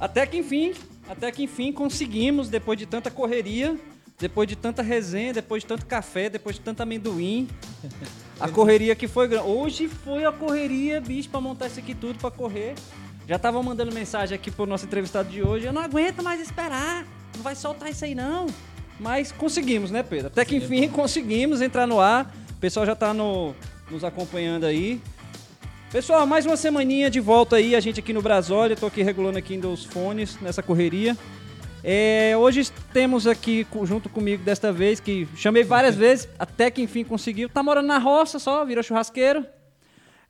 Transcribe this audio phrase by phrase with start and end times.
[0.00, 0.74] Até que enfim,
[1.08, 3.78] até que enfim conseguimos, depois de tanta correria,
[4.18, 7.48] depois de tanta resenha, depois de tanto café, depois de tanto amendoim,
[8.38, 9.46] a correria que foi grande.
[9.46, 12.74] Hoje foi a correria, bicho, pra montar isso aqui tudo, pra correr.
[13.28, 15.66] Já tava mandando mensagem aqui pro nosso entrevistado de hoje.
[15.66, 17.06] Eu não aguento mais esperar.
[17.36, 18.46] Não vai soltar isso aí, não.
[18.98, 20.28] Mas conseguimos, né, Pedro?
[20.28, 22.32] Até que enfim conseguimos entrar no ar.
[22.50, 23.54] O pessoal já tá no,
[23.90, 25.00] nos acompanhando aí.
[25.90, 28.76] Pessoal, mais uma semaninha de volta aí, a gente aqui no Brasólia.
[28.76, 31.16] Tô aqui regulando aqui os fones nessa correria.
[31.84, 37.02] É, hoje temos aqui junto comigo desta vez, que chamei várias vezes, até que enfim
[37.02, 37.48] conseguiu.
[37.48, 39.44] Tá morando na roça só, virou churrasqueiro.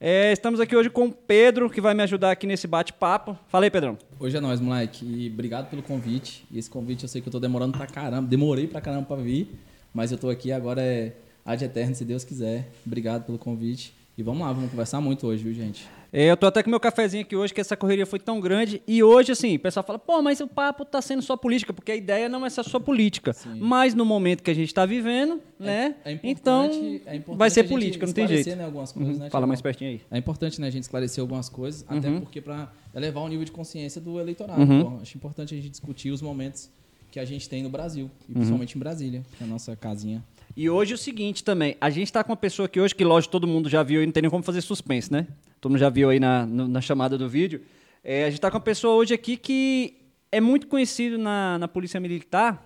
[0.04, 3.38] É, estamos aqui hoje com o Pedro, que vai me ajudar aqui nesse bate-papo.
[3.46, 3.96] Fala aí, Pedrão.
[4.18, 5.06] Hoje é nóis, moleque.
[5.06, 6.44] E obrigado pelo convite.
[6.50, 8.26] E esse convite eu sei que eu tô demorando pra caramba.
[8.26, 9.60] Demorei pra caramba pra vir.
[9.94, 11.12] Mas eu tô aqui agora é
[11.46, 12.72] ad eterno, se Deus quiser.
[12.84, 13.94] Obrigado pelo convite.
[14.18, 15.88] E vamos lá, vamos conversar muito hoje, viu, gente?
[16.12, 18.82] É, eu tô até com meu cafezinho aqui hoje, que essa correria foi tão grande.
[18.86, 21.90] E hoje, assim, o pessoal fala, pô, mas o papo tá sendo só política, porque
[21.90, 23.34] a ideia não é ser só política.
[23.58, 25.94] Mas no momento que a gente tá vivendo, né?
[26.04, 26.68] É então,
[27.06, 28.54] é vai ser política, não tem jeito.
[28.54, 30.00] Né, algumas coisas, Uhum, né, Fala mais pertinho aí.
[30.10, 32.20] É importante, né, a gente esclarecer algumas coisas, até Uhum.
[32.20, 34.60] porque para elevar o nível de consciência do eleitorado.
[34.60, 34.84] Uhum.
[34.96, 34.98] pô.
[35.00, 36.68] Acho importante a gente discutir os momentos
[37.10, 38.10] que a gente tem no Brasil, Uhum.
[38.28, 40.22] e principalmente em Brasília, que é a nossa casinha.
[40.54, 43.02] E hoje é o seguinte também, a gente tá com uma pessoa aqui hoje que,
[43.02, 45.26] lógico, todo mundo já viu e não tem nem como fazer suspense, né?
[45.62, 47.62] Todo mundo já viu aí na, no- na chamada do vídeo.
[48.02, 49.96] É, a gente tá com uma pessoa hoje aqui que
[50.32, 52.60] é muito conhecido na, na Polícia Militar,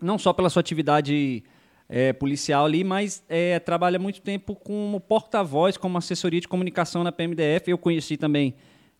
[0.00, 1.44] não só pela sua atividade
[1.86, 7.12] é, policial ali, mas é, trabalha muito tempo como porta-voz, como assessoria de comunicação na
[7.12, 7.70] PMDF.
[7.70, 8.54] Eu conheci também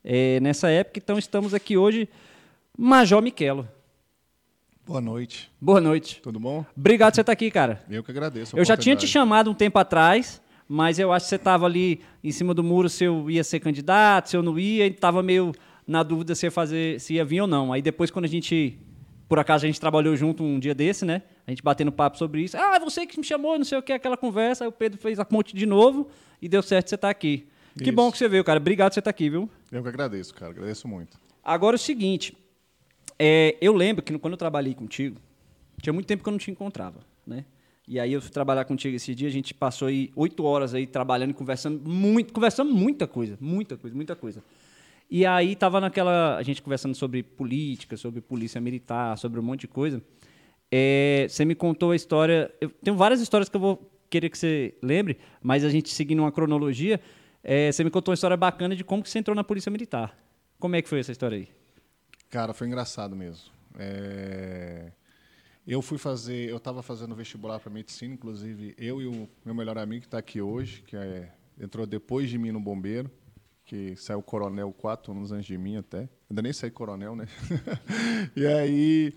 [0.05, 2.11] é, nessa época, então estamos aqui hoje,
[2.77, 3.67] Major Miquelo.
[4.87, 5.51] Boa noite.
[5.59, 6.21] Boa noite.
[6.23, 6.63] Tudo bom?
[6.77, 7.83] Obrigado por você estar aqui, cara.
[7.89, 8.55] Eu que agradeço.
[8.55, 12.01] Eu já tinha te chamado um tempo atrás, mas eu acho que você estava ali
[12.23, 15.23] em cima do muro se eu ia ser candidato, se eu não ia, e estava
[15.23, 15.53] meio
[15.87, 17.73] na dúvida se ia fazer, se ia vir ou não.
[17.73, 18.79] Aí depois, quando a gente,
[19.27, 21.23] por acaso, a gente trabalhou junto um dia desse, né?
[21.47, 22.55] A gente batendo papo sobre isso.
[22.59, 24.65] Ah, você que me chamou, não sei o que, aquela conversa.
[24.65, 26.09] Aí o Pedro fez a ponte de novo
[26.43, 27.49] e deu certo você estar aqui.
[27.75, 27.93] Que Isso.
[27.93, 28.61] bom que você veio, cara.
[28.61, 29.49] Obrigado por você estar aqui, viu?
[29.73, 30.53] Eu que agradeço, cara.
[30.53, 31.19] Agradeço muito.
[31.43, 32.37] Agora é o seguinte,
[33.19, 35.19] é, eu lembro que quando eu trabalhei contigo,
[35.81, 37.45] tinha muito tempo que eu não te encontrava, né?
[37.91, 40.87] E aí eu fui trabalhar contigo esse dia, a gente passou aí oito horas aí
[40.87, 44.45] trabalhando, conversando muito, conversando muita coisa, muita coisa, muita coisa.
[45.11, 49.61] E aí tava naquela, a gente conversando sobre política, sobre polícia militar, sobre um monte
[49.61, 50.03] de coisa.
[50.71, 54.37] É, você me contou a história, eu tenho várias histórias que eu vou querer que
[54.37, 57.01] você lembre, mas a gente seguindo uma cronologia,
[57.43, 60.15] é, você me contou uma história bacana de como que você entrou na polícia militar.
[60.59, 61.49] Como é que foi essa história aí?
[62.29, 63.51] Cara, foi engraçado mesmo.
[63.79, 64.93] É,
[65.69, 69.77] Eu fui fazer, eu estava fazendo vestibular para medicina, inclusive eu e o meu melhor
[69.77, 71.31] amigo que está aqui hoje, que é-
[71.61, 73.11] entrou depois de mim no bombeiro,
[73.67, 76.09] que saiu coronel quatro anos antes de mim até.
[76.31, 77.27] Ainda nem saí coronel, né?
[78.35, 79.13] e aí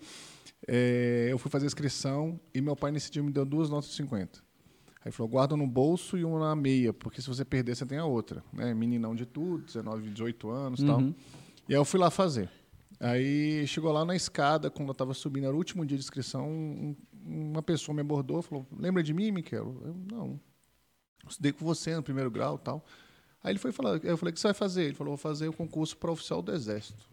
[0.67, 3.89] é, eu fui fazer a inscrição e meu pai nesse dia me deu duas notas
[3.89, 4.43] de 50.
[5.05, 7.97] Aí falou, guarda no bolso e uma na meia, porque se você perder, você tem
[7.97, 8.43] a outra.
[8.51, 8.73] Né?
[8.73, 10.99] Meninão de tudo, 19, 18 anos e tal.
[10.99, 11.15] Uhum.
[11.69, 12.49] E aí eu fui lá fazer.
[13.03, 16.47] Aí chegou lá na escada, quando eu estava subindo, era o último dia de inscrição,
[16.47, 16.95] um-
[17.25, 19.75] uma pessoa me abordou, falou, lembra de mim, Miquel?
[19.83, 20.39] Eu, não.
[21.23, 22.85] Eu estudei com você no primeiro grau e tal.
[23.43, 24.83] Aí ele foi falar, eu falei, o que você vai fazer?
[24.83, 27.09] Ele falou, vou fazer o concurso para oficial do Exército.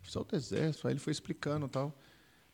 [0.00, 0.86] Oficial do Exército.
[0.86, 1.92] Aí ele foi explicando e tal.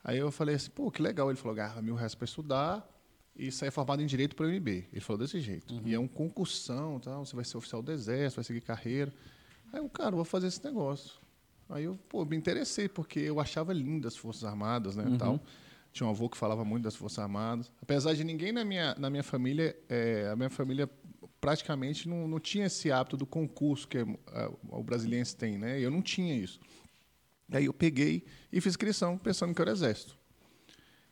[0.03, 1.29] Aí eu falei assim, pô, que legal.
[1.31, 2.89] Ele falou, garra mil reais para estudar
[3.37, 4.89] e sair formado em Direito para o MB.
[4.91, 5.75] Ele falou desse jeito.
[5.85, 9.13] E é um concursão, tal, você vai ser oficial do Exército, vai seguir carreira.
[9.73, 11.22] Aí eu, cara, vou fazer esse negócio.
[11.73, 15.41] Aí eu, pô, me interessei, porque eu achava lindo as Forças Armadas, né, tal.
[15.93, 17.71] Tinha um avô que falava muito das Forças Armadas.
[17.83, 20.89] Apesar de ninguém na minha, na minha família, é, a minha família
[21.41, 24.05] praticamente não, não tinha esse hábito do concurso que é,
[24.71, 25.79] o brasiliense tem, né?
[25.81, 26.59] Eu não tinha isso.
[27.51, 30.17] Aí eu peguei e fiz inscrição pensando que era exército.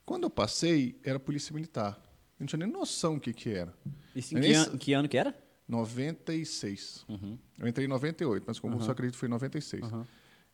[0.07, 2.01] Quando eu passei, era polícia militar.
[2.39, 3.75] Eu não tinha nem noção do que, que era.
[4.17, 5.35] Isso em que, an- que ano que era?
[5.69, 7.05] 96.
[7.59, 9.83] Eu entrei em 98, mas o concurso eu acredito que foi em 96.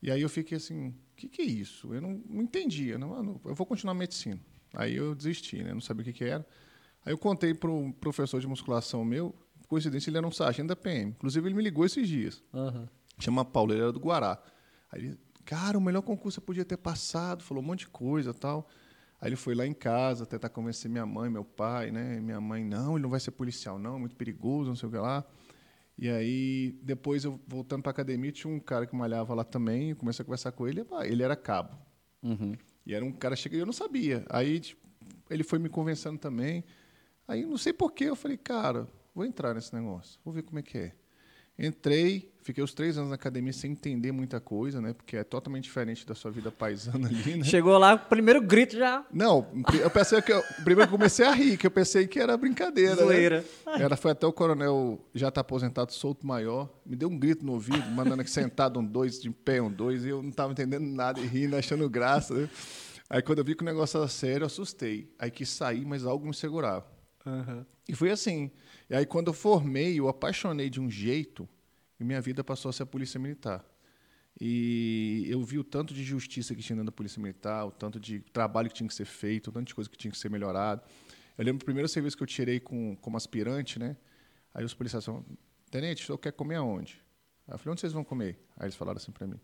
[0.06, 1.92] E aí eu fiquei assim, o que, que é isso?
[1.92, 2.96] Eu não, não entendia.
[2.96, 4.40] Não, mano, eu vou continuar medicina.
[4.72, 5.74] Aí eu desisti, né?
[5.74, 6.46] Não sabia o que, que era.
[7.04, 9.34] Aí eu contei para um professor de musculação meu,
[9.66, 11.10] coincidência, ele era um sargento da PM.
[11.10, 12.40] Inclusive, ele me ligou esses dias.
[13.18, 14.40] Chama Paulo, ele era do Guará.
[14.92, 18.32] Aí ele, cara, o melhor concurso eu podia ter passado, falou um monte de coisa
[18.32, 18.68] tal.
[19.20, 22.20] Aí ele foi lá em casa tentar convencer minha mãe, meu pai, né?
[22.20, 24.98] Minha mãe, não, ele não vai ser policial, não, muito perigoso, não sei o que
[24.98, 25.24] lá.
[25.98, 29.96] E aí, depois, eu voltando para academia, tinha um cara que malhava lá também, eu
[29.96, 31.76] comecei a conversar com ele, ele era cabo.
[32.84, 34.24] E era um cara chega e eu não sabia.
[34.28, 34.86] Aí tipo,
[35.30, 36.64] ele foi me convencendo também.
[37.26, 40.62] Aí não sei porquê, eu falei, cara, vou entrar nesse negócio, vou ver como é
[40.62, 40.92] que é.
[41.58, 44.92] Entrei, fiquei os três anos na academia sem entender muita coisa, né?
[44.92, 47.44] Porque é totalmente diferente da sua vida paisana ali, né?
[47.44, 49.04] Chegou lá, primeiro grito já.
[49.12, 49.48] Não,
[49.82, 52.94] eu pensei que eu, primeiro comecei a rir, que eu pensei que era brincadeira.
[52.94, 53.44] Zoeira.
[53.66, 53.82] Né?
[53.82, 57.52] Era, foi até o coronel, já está aposentado, solto maior, me deu um grito no
[57.52, 60.86] ouvido, mandando que sentado um dois, de pé um dois, e eu não estava entendendo
[60.86, 62.32] nada e rindo, achando graça.
[62.32, 62.48] Né?
[63.10, 65.12] Aí quando eu vi que o negócio era sério, eu assustei.
[65.18, 66.86] Aí quis sair, mas algo me segurava.
[67.26, 67.64] Uhum.
[67.88, 68.52] E foi assim.
[68.88, 71.48] E aí, quando eu formei, eu apaixonei de um jeito
[71.98, 73.64] e minha vida passou a ser a Polícia Militar.
[74.40, 77.98] E eu vi o tanto de justiça que tinha dentro da Polícia Militar, o tanto
[77.98, 80.30] de trabalho que tinha que ser feito, o tanto de coisa que tinha que ser
[80.30, 80.82] melhorado.
[81.38, 83.96] Eu lembro do primeiro serviço que eu tirei com, como aspirante, né?
[84.52, 85.24] Aí os policiais falaram,
[85.70, 87.02] Tenente, o senhor quer comer aonde?
[87.48, 88.38] Aí eu falei, onde vocês vão comer?
[88.56, 89.40] Aí eles falaram assim para mim,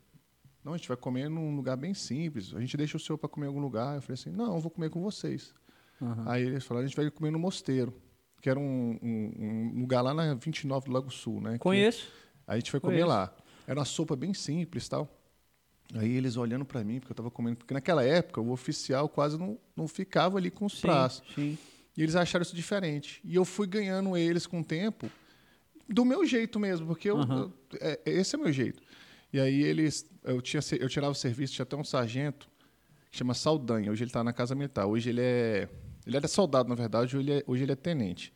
[0.64, 3.28] não, a gente vai comer num lugar bem simples, a gente deixa o senhor para
[3.28, 3.96] comer em algum lugar.
[3.96, 5.52] Eu falei assim, não, eu vou comer com vocês.
[6.00, 6.24] Uhum.
[6.26, 7.92] Aí eles falaram, a gente vai comer no Mosteiro,
[8.40, 11.58] que era um, um, um lugar lá na 29 do Lago Sul, né?
[11.58, 12.06] Conheço.
[12.06, 13.08] Que, aí a gente foi comer Conheço.
[13.08, 13.34] lá.
[13.66, 15.08] Era uma sopa bem simples tal.
[15.94, 17.58] Aí eles olhando para mim, porque eu estava comendo.
[17.58, 21.22] Porque naquela época o oficial quase não, não ficava ali com os pratos.
[21.34, 21.58] Sim.
[21.96, 23.20] E eles acharam isso diferente.
[23.24, 25.10] E eu fui ganhando eles com o tempo,
[25.88, 28.82] do meu jeito mesmo, porque eu, eu, é, esse é o meu jeito.
[29.32, 30.06] E aí eles.
[30.24, 32.48] Eu, tinha, eu tirava o serviço, tinha até um sargento
[33.10, 33.90] que chama Saldanha.
[33.90, 34.86] Hoje ele está na Casa Militar.
[34.86, 35.68] Hoje ele é
[36.06, 38.32] ele era soldado, na verdade, hoje ele é, hoje ele é tenente.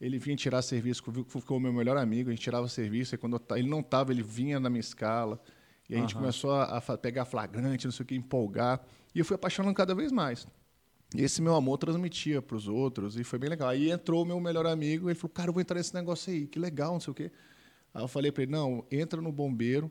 [0.00, 3.40] Ele vinha tirar serviço, ficou o meu melhor amigo, a gente tirava serviço, e quando
[3.56, 5.40] ele não estava, ele vinha na minha escala.
[5.88, 8.80] E a gente começou a, a, pegar flagrante, não sei o que, empolgar.
[9.14, 10.46] E eu fui apaixonando cada vez mais.
[11.16, 13.68] E esse meu amor transmitia para os outros, e foi bem legal.
[13.70, 16.46] Aí entrou o meu melhor amigo, ele falou, cara, eu vou entrar nesse negócio aí,
[16.46, 17.32] que legal, não sei o quê.
[17.92, 19.90] Aí eu falei para ele, não, entra no bombeiro,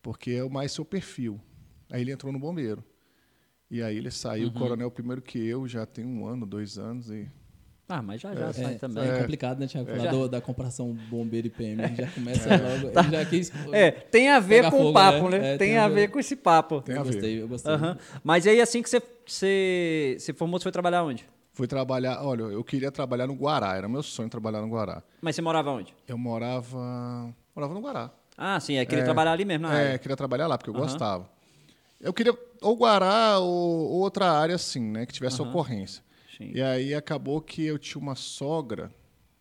[0.00, 1.40] porque é o mais seu perfil.
[1.90, 2.84] Aí ele entrou no bombeiro.
[3.70, 4.54] E aí ele saiu, uhum.
[4.54, 7.28] coronel primeiro que eu, já tem um ano, dois anos e...
[7.88, 9.08] Ah, mas já já é, sai é, também.
[9.08, 9.90] É complicado, né, Tiago?
[9.90, 11.82] Falar do, da comparação bombeiro e PM.
[11.82, 12.90] A gente já começa logo.
[12.90, 13.02] Tá.
[13.02, 15.38] Já quis, é, tem a ver com fogo, o papo, né?
[15.38, 15.54] né?
[15.54, 16.82] É, tem, tem, a ver, ver com esse papo.
[16.82, 17.42] Tem eu a gostei, ver.
[17.42, 17.72] eu gostei.
[17.74, 17.96] Uhum.
[18.22, 21.24] Mas aí, assim que você, você se formou, você foi trabalhar onde?
[21.54, 25.02] Fui trabalhar, olha, eu queria trabalhar no Guará, era meu sonho trabalhar no Guará.
[25.22, 25.94] Mas você morava onde?
[26.06, 27.34] Eu morava.
[27.56, 28.10] Morava no Guará.
[28.36, 30.82] Ah, sim, é, queria trabalhar ali mesmo, na É, queria trabalhar lá, porque eu uhum.
[30.82, 31.28] gostava.
[32.00, 35.48] Eu queria ou Guará ou outra área assim, né, que tivesse uhum.
[35.48, 36.02] ocorrência.
[36.38, 36.52] Sim.
[36.54, 38.90] E aí acabou que eu tinha uma sogra,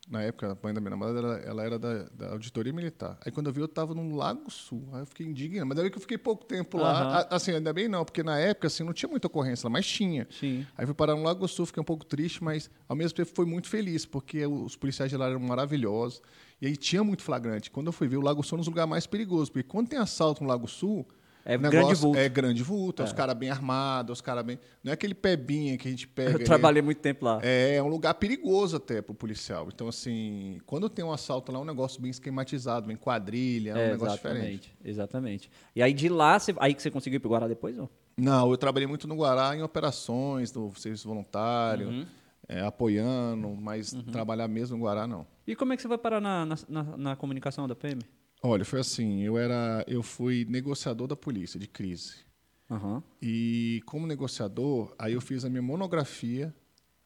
[0.09, 3.19] na época, a mãe da minha namorada, ela, ela era da, da, auditoria militar.
[3.25, 4.87] Aí quando eu vi, eu estava no Lago Sul.
[4.93, 5.67] Aí eu fiquei indignado.
[5.67, 7.21] Mas daí que eu fiquei pouco tempo lá.
[7.21, 7.27] Uhum.
[7.29, 10.25] Assim, ainda bem não, porque na época assim, não tinha muita ocorrência lá, mas tinha.
[10.31, 10.65] Sim.
[10.77, 13.45] Aí fui parar no Lago Sul, fiquei um pouco triste, mas ao mesmo tempo foi
[13.45, 16.21] muito feliz, porque os policiais de lá eram maravilhosos.
[16.61, 17.69] E aí tinha muito flagrante.
[17.69, 19.89] Quando eu fui ver, o Lago Sul é um dos lugares mais perigosos, porque quando
[19.89, 21.05] tem assalto no Lago Sul,
[21.53, 22.19] é grande vulto.
[22.19, 23.05] É grande vulto, é.
[23.05, 24.59] os caras bem armados, os caras bem.
[24.83, 26.31] Não é aquele pebinha que a gente pega.
[26.31, 27.39] Eu trabalhei muito tempo lá.
[27.41, 29.69] É, é um lugar perigoso até para o policial.
[29.73, 33.73] Então, assim, quando tem um assalto lá, é um negócio bem esquematizado, bem quadrilha, é
[33.73, 34.77] um é, negócio exatamente, diferente.
[34.83, 35.51] Exatamente.
[35.73, 37.89] E aí de lá, você, aí que você conseguiu ir para o Guará depois, não?
[38.17, 41.87] Não, eu trabalhei muito no Guará em operações, no serviço voluntário.
[41.87, 42.05] Uhum.
[42.49, 44.03] É, apoiando, mas uhum.
[44.03, 45.27] trabalhar mesmo no Guará, não.
[45.45, 48.01] E como é que você vai parar na, na, na, na comunicação da PM?
[48.41, 52.25] Olha, foi assim, eu era, eu fui negociador da polícia de crise.
[52.69, 53.01] Uhum.
[53.21, 56.53] E como negociador, aí eu fiz a minha monografia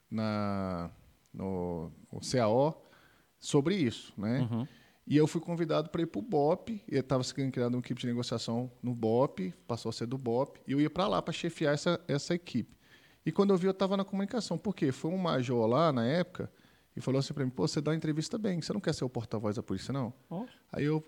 [0.10, 0.92] na
[1.34, 2.86] no, no CAO
[3.40, 4.42] sobre isso, né?
[4.42, 4.68] Uhum.
[5.08, 8.00] E eu fui convidado para ir para o BOP, e estava sendo criado uma equipe
[8.00, 11.34] de negociação no BOP, passou a ser do BOP, e eu ia para lá para
[11.34, 12.78] chefiar essa, essa equipe.
[13.26, 14.58] E quando eu vi, eu estava na comunicação.
[14.58, 14.92] Por quê?
[14.92, 16.52] Foi um major lá, na época,
[16.96, 19.10] e falou assim para mim, pô, você dá entrevista bem, você não quer ser o
[19.10, 20.14] porta-voz da polícia, não?
[20.30, 20.46] Oh.
[20.72, 21.04] Aí eu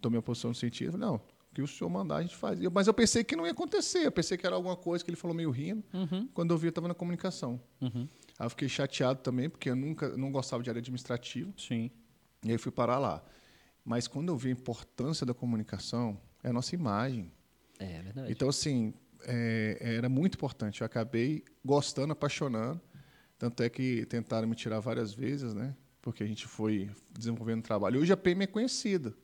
[0.00, 2.58] tomei a posição no sentido, não, o que o senhor mandar a gente faz.
[2.72, 5.16] Mas eu pensei que não ia acontecer, eu pensei que era alguma coisa que ele
[5.16, 5.84] falou meio rindo.
[5.92, 6.28] Uhum.
[6.34, 7.60] Quando eu vi, eu estava na comunicação.
[7.80, 8.08] Uhum.
[8.38, 11.52] Aí eu fiquei chateado também, porque eu nunca não gostava de área administrativa.
[11.56, 11.90] Sim.
[12.44, 13.24] E aí fui parar lá.
[13.84, 17.30] Mas quando eu vi a importância da comunicação, é a nossa imagem.
[17.78, 18.32] É, é verdade.
[18.32, 18.94] Então, assim,
[19.26, 20.80] é, era muito importante.
[20.80, 22.80] Eu acabei gostando, apaixonando.
[23.38, 25.74] Tanto é que tentaram me tirar várias vezes, né?
[26.00, 28.00] Porque a gente foi desenvolvendo trabalho.
[28.00, 29.14] Hoje a PM é conhecida.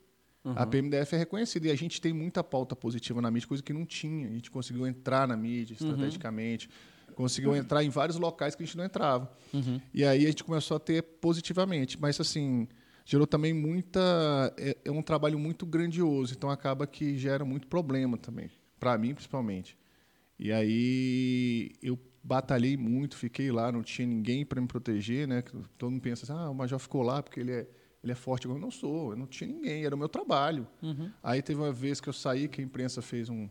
[0.45, 0.55] Uhum.
[0.57, 3.73] A PMDF é reconhecida e a gente tem muita pauta positiva na mídia, coisa que
[3.73, 4.29] não tinha.
[4.29, 5.89] A gente conseguiu entrar na mídia uhum.
[5.89, 6.69] estrategicamente,
[7.09, 7.15] uhum.
[7.15, 9.31] conseguiu entrar em vários locais que a gente não entrava.
[9.53, 9.81] Uhum.
[9.93, 12.01] E aí a gente começou a ter positivamente.
[12.01, 12.67] Mas, assim,
[13.05, 14.01] gerou também muita.
[14.57, 19.15] É, é um trabalho muito grandioso, então acaba que gera muito problema também, para mim
[19.15, 19.77] principalmente.
[20.39, 25.43] E aí eu batalhei muito, fiquei lá, não tinha ninguém para me proteger, né?
[25.77, 27.67] Todo mundo pensa assim, ah, o Major ficou lá porque ele é
[28.03, 28.47] ele é forte.
[28.47, 30.67] Eu não sou, eu não tinha ninguém, era o meu trabalho.
[30.83, 31.11] Uhum.
[31.23, 33.49] Aí teve uma vez que eu saí, que a imprensa fez um,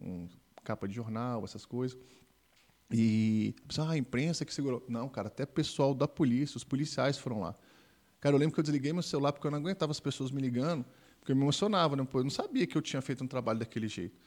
[0.00, 0.28] um
[0.64, 1.98] capa de jornal, essas coisas.
[2.90, 4.84] E ah, a imprensa que segurou.
[4.88, 7.54] Não, cara, até pessoal da polícia, os policiais foram lá.
[8.20, 10.40] Cara, eu lembro que eu desliguei meu celular porque eu não aguentava as pessoas me
[10.40, 10.84] ligando,
[11.20, 12.06] porque eu me emocionava, né?
[12.10, 14.18] Pô, eu não sabia que eu tinha feito um trabalho daquele jeito.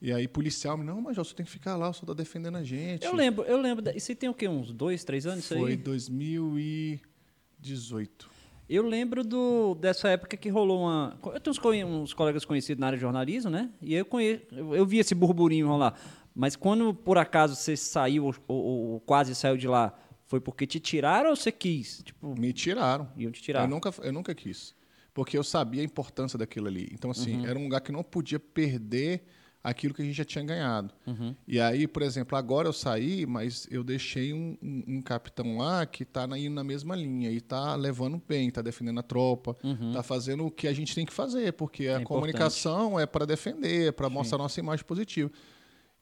[0.00, 2.62] E aí, policial, não, mas você tem que ficar lá, o senhor tá defendendo a
[2.62, 3.06] gente.
[3.06, 3.90] Eu lembro, eu lembro.
[3.96, 4.46] Isso tem o quê?
[4.46, 5.44] Uns dois, três anos?
[5.44, 5.76] isso Foi aí?
[5.78, 8.33] 2018.
[8.68, 11.18] Eu lembro do, dessa época que rolou uma.
[11.34, 13.70] Eu tenho uns, uns colegas conhecidos na área de jornalismo, né?
[13.82, 15.94] E eu, conhe, eu, eu vi esse burburinho rolar.
[16.34, 19.92] Mas quando por acaso você saiu ou, ou- ou quase saiu de lá,
[20.26, 22.02] foi porque te tiraram ou você quis?
[22.02, 23.06] Tipo, Me tiraram.
[23.16, 23.62] iam te tirar.
[23.64, 24.74] Eu nunca, eu nunca quis.
[25.12, 26.88] Porque eu sabia a importância daquilo ali.
[26.92, 27.46] Então, assim, Uhum.
[27.46, 29.22] era um lugar que não podia perder
[29.64, 30.92] aquilo que a gente já tinha ganhado.
[31.06, 31.34] Uhum.
[31.48, 35.86] E aí, por exemplo, agora eu saí, mas eu deixei um, um- um capitão lá
[35.86, 39.56] que está indo na mesma linha e está levando bem, está defendendo a tropa,
[39.88, 42.02] está fazendo o que a gente tem que fazer, porque a Uhum.
[42.02, 42.06] importante.
[42.08, 45.30] comunicação é para defender, é para mostrar nossa imagem positiva.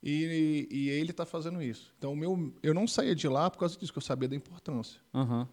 [0.03, 1.95] E, e ele está fazendo isso.
[1.97, 5.01] Então, meu, eu não saía de lá por causa disso, que eu sabia da importância.
[5.15, 5.49] Aham.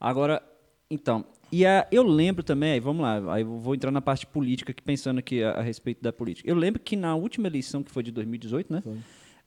[0.00, 0.42] Agora,
[0.90, 4.26] então, e a, eu lembro também, aí vamos lá, aí eu vou entrar na parte
[4.26, 6.48] política aqui, pensando aqui a, a respeito da política.
[6.48, 8.82] Eu lembro que na última eleição, que foi de 2018, né?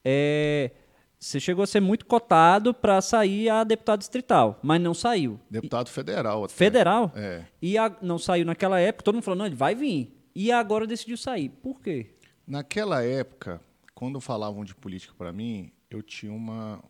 [0.04, 0.72] É,
[1.20, 5.40] você chegou a ser muito cotado para sair a deputado distrital, mas não saiu.
[5.50, 6.44] Deputado federal.
[6.44, 6.54] Até.
[6.54, 7.12] Federal?
[7.16, 7.46] É.
[7.62, 10.14] E a- não saiu naquela época, todo mundo falou, não, ele vai vir.
[10.36, 11.50] E agora decidiu sair.
[11.50, 12.16] Por quê?
[12.46, 13.62] Naquela época,
[13.94, 16.84] quando falavam de política para mim, eu tinha uma,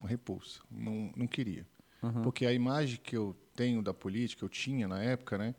[0.00, 0.60] uma repulsa.
[0.70, 1.66] Não, não queria.
[2.22, 5.54] Porque a imagem que eu tenho da política, eu tinha na época, né?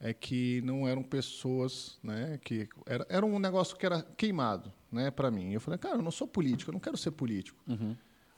[0.00, 2.38] É que não eram pessoas, né?
[2.42, 5.10] Que era, era um negócio que era queimado, né?
[5.10, 5.52] Para mim.
[5.52, 7.58] Eu falei, cara, eu não sou político, eu não quero ser político.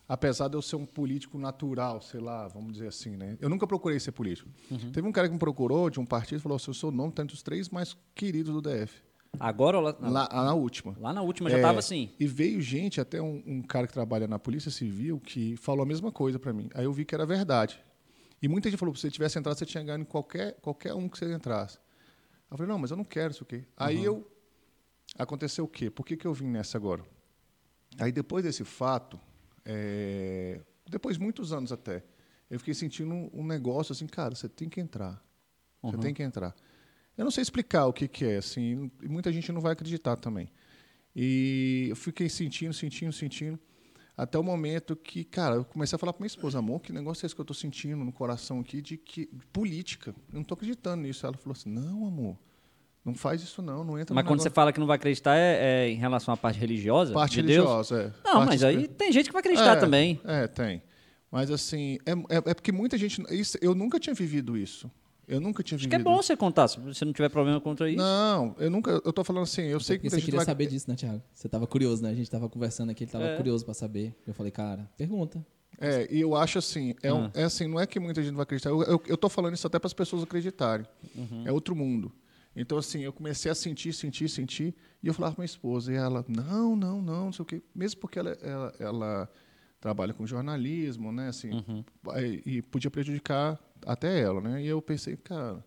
[0.07, 3.39] Apesar de eu ser um político natural, sei lá, vamos dizer assim, né?
[3.41, 4.51] Eu nunca procurei ser político.
[4.93, 7.09] Teve um cara que me procurou de um partido e falou: assim, o seu nome
[7.09, 9.03] está entre os três mais queridos do DF.
[9.41, 10.95] Agora ou lá, lá, Lá, na última.
[11.01, 12.11] na última já É, estava assim.
[12.21, 15.87] E veio gente, até um, um cara que trabalha na Polícia Civil, que falou a
[15.87, 16.69] mesma coisa para mim.
[16.75, 17.81] Aí eu vi que era verdade.
[18.45, 21.09] E muita gente falou: se você tivesse entrado, você tinha ganho em qualquer, qualquer um
[21.09, 21.79] que você entrasse.
[22.51, 23.65] Eu falei: não, mas eu não quero isso aqui.
[23.75, 24.31] Aí eu.
[25.19, 25.89] Aconteceu o quê?
[25.89, 27.03] Por que, que eu vim nessa agora?
[27.99, 29.19] Aí depois desse fato,
[29.65, 32.05] é, depois de muitos anos até,
[32.51, 35.25] eu fiquei sentindo um, um negócio assim, cara, você tem que entrar.
[35.83, 36.55] Você tem que entrar.
[37.17, 40.51] Eu não sei explicar o que, que é, assim, muita gente não vai acreditar também.
[41.17, 43.59] E eu fiquei sentindo, sentindo, sentindo,
[44.17, 47.25] até o momento que, cara, eu comecei a falar para minha esposa, amor, que negócio
[47.25, 50.11] é esse que eu estou sentindo no coração aqui de que de política?
[50.29, 51.27] Eu não estou acreditando nisso.
[51.27, 52.39] Ela falou assim, não, amor,
[53.05, 54.55] não faz isso não, não entra Mas quando você negócio.
[54.55, 57.13] fala que não vai acreditar é, é em relação à parte religiosa?
[57.13, 57.67] Parte de Deus?
[57.67, 58.05] religiosa, é.
[58.25, 60.21] Não, Parte mas aí tem gente que vai acreditar É, também.
[60.25, 60.83] É, tem.
[61.31, 63.21] Mas assim, é, é, é porque muita gente.
[63.31, 64.89] Isso, eu nunca tinha vivido isso.
[65.27, 67.61] Eu nunca tinha Acho que é vivido bom você contar, se você não tiver problema
[67.61, 67.99] contra isso.
[67.99, 69.01] Não, eu nunca.
[69.05, 70.45] Eu tô falando assim, eu sei que você queria vai.
[70.47, 71.23] saber disso, né, Thiago?
[71.33, 72.11] Você tava curioso, né?
[72.11, 73.37] A gente tava conversando aqui, ele tava É.
[73.37, 74.15] curioso pra saber.
[74.27, 75.45] Eu falei, cara, pergunta.
[75.81, 77.15] É, e eu acho assim, é, Ah.
[77.15, 78.71] um- é assim, não é que muita gente vai acreditar.
[78.71, 80.87] Eu, eu, eu tô falando isso até para as pessoas acreditarem.
[81.17, 81.43] Uhum.
[81.47, 82.13] É outro mundo.
[82.57, 85.97] Então, assim, eu comecei a sentir, sentir, sentir, e eu falava com minha esposa, e
[85.97, 87.61] ela, não, não, não, não sei o quê.
[87.75, 89.31] Mesmo porque ela, ela, ela
[89.85, 91.85] trabalha com jornalismo, né, assim, Uhum.
[92.47, 94.63] e, podia prejudicar até ela, né?
[94.63, 95.63] E eu pensei, cara,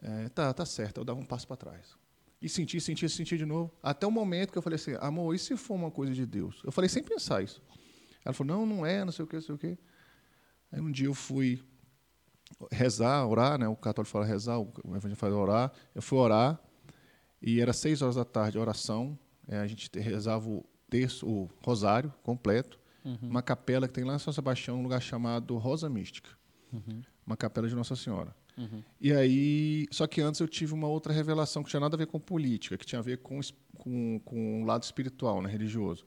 [0.00, 1.94] é, tá, tá certo, eu dava um passo para trás.
[2.40, 3.70] E senti, senti, senti de novo.
[3.82, 6.62] Até o momento que eu falei assim, amor, e se for uma coisa de Deus?
[6.64, 7.60] Eu falei sem pensar isso.
[8.24, 9.76] Ela falou, não, não é, não sei o quê, não sei o quê.
[10.72, 11.62] Aí um dia eu fui
[12.72, 13.68] rezar, orar, né?
[13.68, 15.72] O católico fala rezar, o evangelho fala orar.
[15.94, 16.58] Eu fui orar
[17.42, 19.18] e era seis horas da tarde a oração.
[19.46, 22.78] É, a gente te- rezava o terço, o rosário completo,
[23.22, 26.30] uma capela que tem lá em São Sebastião, um lugar chamado Rosa Mística,
[27.26, 28.34] uma capela de Nossa Senhora.
[29.00, 32.06] E aí, só que antes eu tive uma outra revelação que tinha nada a ver
[32.06, 33.38] com política, que tinha a ver com
[33.76, 36.06] com, com o lado espiritual, né, religioso,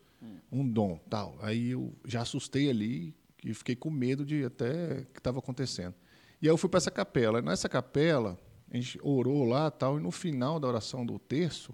[0.51, 1.37] um dom, tal.
[1.41, 5.93] Aí eu já assustei ali e fiquei com medo de até o que estava acontecendo.
[6.41, 7.41] E aí eu fui para essa capela.
[7.41, 8.37] Nessa capela
[8.71, 11.73] a gente orou lá, tal, e no final da oração do terço,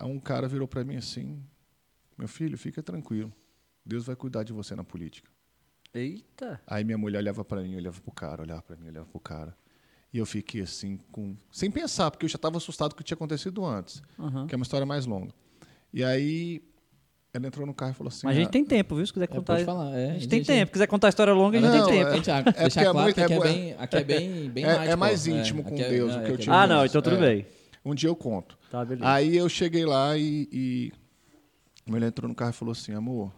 [0.00, 1.42] um cara virou para mim assim:
[2.18, 3.32] "Meu filho, fica tranquilo.
[3.84, 5.30] Deus vai cuidar de você na política."
[5.92, 6.60] Eita.
[6.66, 9.56] Aí minha mulher olhava para mim, olhava pro cara, olhava para mim, olhava pro cara.
[10.12, 11.36] E eu fiquei assim, com...
[11.52, 14.46] sem pensar, porque eu já estava assustado com o que tinha acontecido antes, Aham.
[14.46, 15.32] que é uma história mais longa.
[15.92, 16.62] E aí
[17.32, 19.06] ela entrou no carro e falou assim: Mas a gente "Ah, tem tempo, viu?
[19.06, 19.54] Se quiser É, contar.
[19.54, 20.66] pode falar, é, a gente a tem gente- tempo.
[20.68, 22.10] Se quiser contar a história longa, a gente Não, tem tempo.
[22.10, 24.64] é- é Deixar é claro muito- que aqui é é, bem, aqui é bem, bem
[24.64, 25.40] É- é mais né?
[25.40, 27.20] íntimo com é- Deus, é, o que eu é tive Ah, não, então tudo É.
[27.20, 27.46] bem.
[27.84, 28.56] Um dia eu conto.
[28.70, 29.08] Tá, beleza.
[29.08, 30.92] Aí eu cheguei lá e, e
[31.86, 33.32] a mulher entrou no carro e falou assim: amor,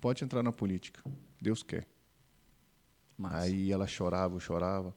[0.00, 1.02] pode entrar na política.
[1.40, 1.86] Deus quer.
[3.16, 3.38] Massa.
[3.46, 4.94] Aí ela chorava, eu chorava.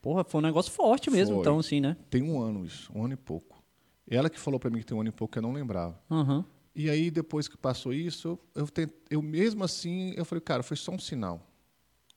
[0.00, 1.40] Porra, foi um negócio forte mesmo, Foi.
[1.42, 1.96] então, assim, né?
[2.08, 3.62] Tem um ano isso, um ano e pouco.
[4.08, 6.00] Ela que falou para mim que tem um ano e pouco que eu não lembrava.
[6.10, 6.44] Aham.
[6.74, 10.62] E aí, depois que passou isso, eu, eu, tent- eu mesmo assim, eu falei, cara,
[10.62, 11.44] foi só um sinal.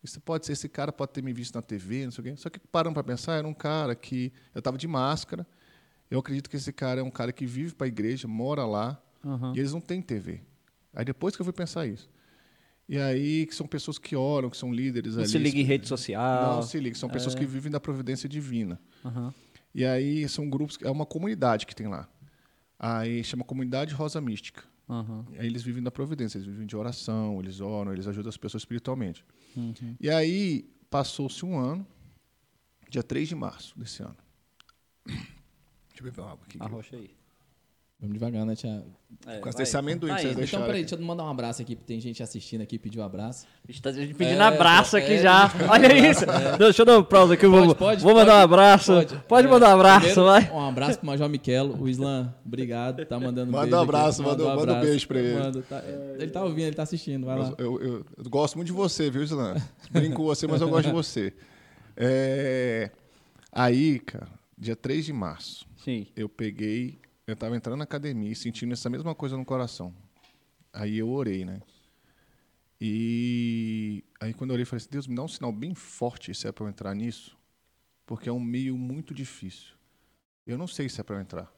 [0.04, 2.36] Isso pode ser, esse cara pode ter me visto na TV, não sei o quê.
[2.38, 5.46] Só que parando para pensar, era um cara que eu estava de máscara.
[6.10, 9.02] Eu acredito que esse cara é um cara que vive para a igreja, mora lá,
[9.26, 9.54] Aham.
[9.56, 10.42] e eles não têm TV.
[10.94, 12.10] Aí depois que eu fui pensar isso.
[12.88, 15.32] E aí, que são pessoas que oram, que são líderes Não ali.
[15.32, 16.56] se liga em rede social.
[16.56, 18.80] Não se liga, são pessoas que vivem da providência divina.
[19.06, 19.34] Aham.
[19.74, 22.10] E aí são grupos, é uma comunidade que tem lá.
[22.78, 24.64] Aí chama Comunidade Rosa Mística.
[24.90, 25.26] Aham.
[25.38, 28.64] Aí eles vivem da providência, eles vivem de oração, eles oram, eles ajudam as pessoas
[28.64, 29.24] espiritualmente.
[29.56, 29.96] Uhum.
[29.98, 31.88] E aí passou-se um ano,
[32.90, 34.18] dia 3 de março desse ano.
[35.08, 36.58] Deixa eu beber uma água aqui.
[36.60, 37.10] Arrocha aí.
[38.02, 38.86] Vamos devagar, né, Tiago?
[39.28, 40.26] É, Com esse amendoim Tá que aí.
[40.26, 40.66] vocês Então, deixaram.
[40.66, 43.46] peraí, deixa eu mandar um abraço aqui, tem gente assistindo aqui, pediu um abraço.
[43.68, 45.52] A gente tá pedindo É, abraço aqui é, já.
[45.70, 46.26] Olha isso.
[46.58, 47.46] Deixa eu dar um pausa aqui.
[47.46, 48.94] eu Vou, Pode, pode, vou mandar um pode, abraço.
[49.28, 50.52] Pode, É, mandar um abraço, primeiro, vai.
[50.52, 51.80] Um abraço pro Major Miquelo.
[51.80, 53.06] O Islam, obrigado.
[53.06, 54.82] Tá mandando Manda beijo um abraço, manda- manda um abraço.
[54.88, 55.34] beijo pra ele.
[55.40, 55.84] Manda, tá-
[56.18, 57.54] ele tá ouvindo, ele tá assistindo, vai lá.
[57.60, 59.56] Eu, eu- eu gosto muito de você, viu, Islan?
[59.92, 61.32] Brinco com você, mas eu gosto de você.
[61.96, 62.90] É,
[63.52, 64.28] Aí, cara,
[64.58, 66.08] dia 3 de março, Sim.
[66.16, 66.98] eu peguei,
[67.32, 69.94] eu tava entrando na academia e sentindo essa mesma coisa no coração.
[70.74, 71.62] Aí eu orei, né?
[72.80, 76.48] E aí quando eu orei, falei assim, Deus, me dá um sinal bem forte se
[76.48, 77.38] é para eu entrar nisso,
[78.06, 79.76] porque é um meio muito difícil.
[80.46, 81.52] Eu não sei se é para eu entrar.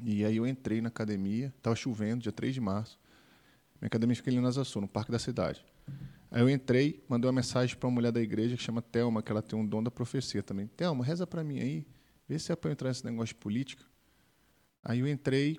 [0.00, 2.98] E aí eu entrei na academia, tava chovendo, dia 3 de março.
[3.80, 5.64] Minha academia fica ali na Sul, no Parque da Cidade.
[6.30, 9.32] Aí eu entrei, mandei uma mensagem para uma mulher da igreja que chama Thelma, que
[9.32, 10.66] ela tem um dom da profecia também.
[10.66, 11.86] Thelma, reza para mim aí,
[12.28, 13.84] vê se é para eu entrar nesse negócio de política.
[14.84, 15.58] Aí eu entrei,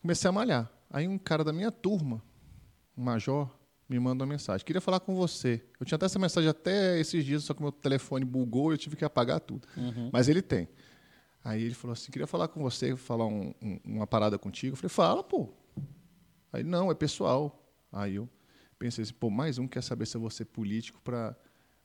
[0.00, 0.70] comecei a malhar.
[0.90, 2.22] Aí um cara da minha turma,
[2.96, 3.50] um major,
[3.88, 4.64] me manda uma mensagem.
[4.64, 5.64] Queria falar com você.
[5.78, 8.78] Eu tinha até essa mensagem até esses dias, só que meu telefone bugou e eu
[8.78, 9.66] tive que apagar tudo.
[10.12, 10.68] Mas ele tem.
[11.44, 14.72] Aí ele falou assim, queria falar com você, falar um- um- uma parada contigo.
[14.72, 15.52] Eu falei, fala, pô.
[16.52, 17.68] Aí, não, é pessoal.
[17.92, 18.28] Aí eu
[18.78, 21.36] pensei assim, pô, mais um quer saber se eu vou ser político para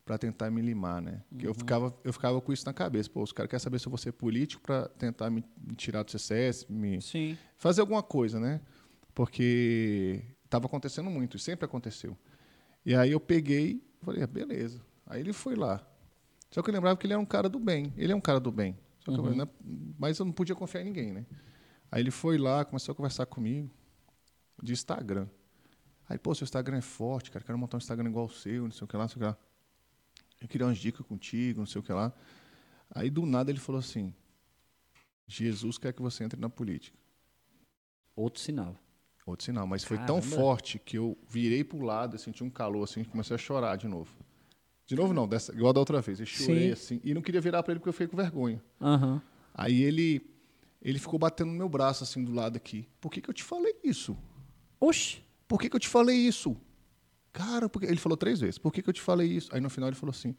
[0.09, 1.21] para tentar me limar, né?
[1.37, 3.85] Que eu ficava eu ficava com isso na cabeça, pô, os caras querem saber se
[3.85, 7.37] eu vou ser político para tentar me, me tirar do CCS, me Sim.
[7.55, 8.59] fazer alguma coisa, né?
[9.13, 12.17] Porque estava acontecendo muito, e sempre aconteceu.
[12.83, 14.81] E aí eu peguei, falei, ah, beleza.
[15.05, 15.87] Aí ele foi lá.
[16.49, 17.93] Só que eu lembrava que ele era um cara do bem.
[17.95, 18.75] Ele é um cara do bem.
[19.05, 19.47] Só que eu, né,
[19.99, 21.23] mas eu não podia confiar em ninguém, né?
[21.91, 23.69] Aí ele foi lá, começou a conversar comigo
[24.59, 25.27] de Instagram.
[26.07, 27.45] Aí, pô, seu Instagram é forte, cara.
[27.45, 29.19] Quero montar um Instagram igual o seu, não sei o que lá, não sei o
[29.19, 29.37] que lá.
[30.41, 32.13] Eu queria umas dicas contigo, não sei o que lá.
[32.91, 34.13] Aí, do nada, ele falou assim:
[35.27, 36.97] Jesus quer que você entre na política.
[38.15, 38.75] Outro sinal.
[39.25, 40.35] Outro sinal, mas foi tão Caramba.
[40.35, 43.87] forte que eu virei pro lado, eu senti um calor assim, comecei a chorar de
[43.87, 44.09] novo.
[44.87, 46.19] De novo não, dessa, igual da outra vez.
[46.19, 46.71] Eu chorei Sim.
[46.71, 48.59] assim e não queria virar para ele porque eu fiquei com vergonha.
[48.81, 49.21] Aham.
[49.53, 50.25] Aí ele
[50.81, 52.87] ele ficou batendo no meu braço assim do lado aqui.
[52.99, 54.17] Por que, que eu te falei isso?
[54.79, 55.21] Oxi.
[55.47, 56.57] Por que, que eu te falei isso?
[57.31, 57.87] Cara, porque...
[57.87, 58.57] ele falou três vezes.
[58.57, 59.53] Por que, que eu te falei isso?
[59.53, 60.35] Aí no final ele falou assim: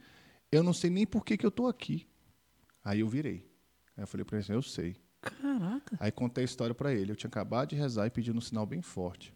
[0.50, 2.07] Eu não sei nem por que, que eu tô aqui.
[2.85, 3.48] Aí eu virei.
[3.96, 4.96] Aí eu falei para ele assim: Eu sei.
[5.20, 5.96] Caraca.
[6.00, 7.12] Aí contei a história pra ele.
[7.12, 9.35] Eu tinha acabado de rezar e pedindo um sinal bem forte.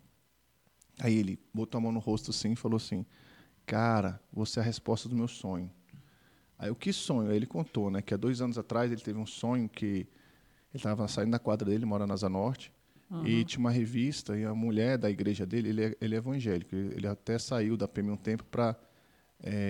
[1.01, 3.05] Aí ele botou a mão no rosto assim e falou assim:
[3.67, 5.71] Cara, você é a resposta do meu sonho.
[6.59, 7.31] Aí o que sonho?
[7.31, 8.01] Aí ele contou, né?
[8.01, 10.09] Que há dois anos atrás ele teve um sonho que ele
[10.75, 12.73] estava saindo da quadra dele, mora na Asa Norte,
[13.23, 16.75] e tinha uma revista e a mulher da igreja dele, ele é, ele é evangélico,
[16.75, 18.77] ele até saiu da PM um tempo para,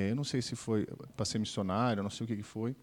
[0.09, 2.75] eu não sei se foi para ser missionário, não sei o que, que foi.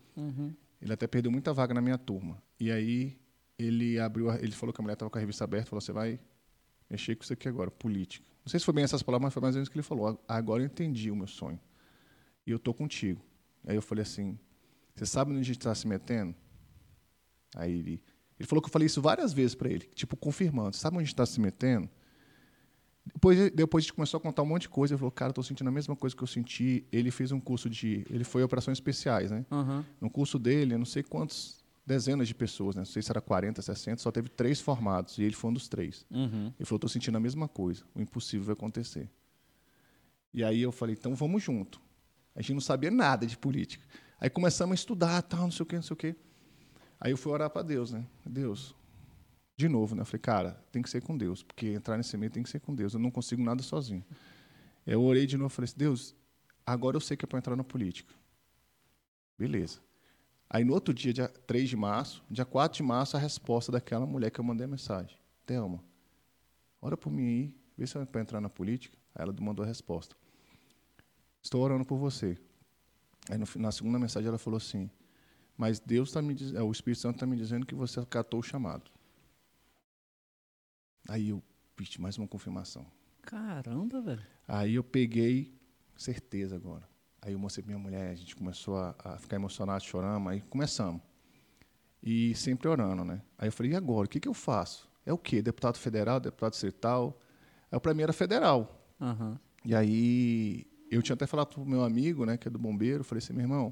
[0.82, 2.41] Ele até perdeu muita vaga na minha turma.
[2.60, 3.17] E aí
[3.58, 5.91] ele abriu, a- ele falou que a mulher estava com a revista aberta, falou: "Você
[5.91, 6.19] vai
[6.89, 8.26] mexer com isso aqui agora, política".
[8.43, 9.84] Não sei se foi bem essas palavras, mas foi mais ou menos o que ele
[9.84, 10.08] falou.
[10.28, 11.60] "A- Agora eu entendi o meu sonho.
[12.47, 13.24] E eu tô contigo.
[13.65, 14.38] Aí eu falei assim:
[14.95, 16.34] "Você sabe onde a gente está se metendo?"
[17.56, 18.02] Aí ele,
[18.41, 20.75] ele falou que eu falei isso várias vezes para ele, tipo confirmando.
[20.75, 21.88] Sabe onde a gente está se metendo?
[23.06, 24.93] Depois, depois a gente começou a contar um monte de coisa.
[24.93, 26.86] Ele falou, cara, eu tô sentindo a mesma coisa que eu senti.
[26.91, 28.06] Ele fez um curso de.
[28.10, 29.45] Ele foi operações especiais, né?
[29.51, 29.86] Aham.
[29.99, 32.82] No curso dele, não sei quantas dezenas de pessoas, né?
[32.82, 35.67] não sei se era 40, 60, só teve três formados, e ele foi um dos
[35.67, 36.06] três.
[36.12, 36.54] Uhum.
[36.58, 39.10] Ele falou, estou sentindo a mesma coisa, o impossível vai acontecer.
[40.34, 41.82] E aí eu falei, então vamos junto.
[42.36, 43.84] A gente não sabia nada de política.
[44.19, 46.15] Aí começamos a estudar, tal, não sei o quê, não sei o quê.
[47.01, 48.05] Aí eu fui orar para Deus, né?
[48.23, 48.75] Deus,
[49.57, 50.03] de novo, né?
[50.03, 52.59] Eu falei, cara, tem que ser com Deus, porque entrar nesse meio tem que ser
[52.59, 54.05] com Deus, eu não consigo nada sozinho.
[54.85, 56.15] Eu orei de novo, falei assim, Deus,
[56.63, 58.13] agora eu sei que é para entrar na política.
[59.35, 59.79] Beleza.
[60.47, 64.05] Aí no outro dia, dia 3 de março, dia 4 de março, a resposta daquela
[64.05, 65.17] mulher que eu mandei a mensagem.
[65.43, 65.83] Thelma,
[66.79, 68.95] ora por mim aí, vê se é para entrar na política.
[69.15, 70.15] Aí ela mandou a resposta.
[71.41, 72.37] Estou orando por você.
[73.27, 74.89] Aí no, na segunda mensagem ela falou assim,
[75.62, 78.43] mas Deus está me dizendo, o Espírito Santo está me dizendo que você acatou o
[78.43, 78.89] chamado.
[81.08, 81.43] Aí eu,
[81.78, 82.84] bicho, mais uma confirmação.
[83.21, 84.26] Caramba, velho.
[84.47, 85.54] Aí eu peguei,
[85.95, 86.89] certeza agora.
[87.21, 90.41] Aí eu mostrei pra minha mulher, a gente começou a, a ficar emocionado, choramos, aí
[90.41, 91.00] começamos.
[92.02, 93.21] E sempre orando, né?
[93.38, 94.08] Aí eu falei, e agora?
[94.08, 94.89] O que, que eu faço?
[95.06, 95.43] É o quê?
[95.43, 97.19] Deputado federal, deputado distrital?
[97.71, 98.84] Aí pra mim era federal.
[99.00, 99.39] Aham.
[99.63, 103.19] E aí eu tinha até falado pro meu amigo, né, que é do bombeiro, falei
[103.19, 103.71] assim, meu irmão,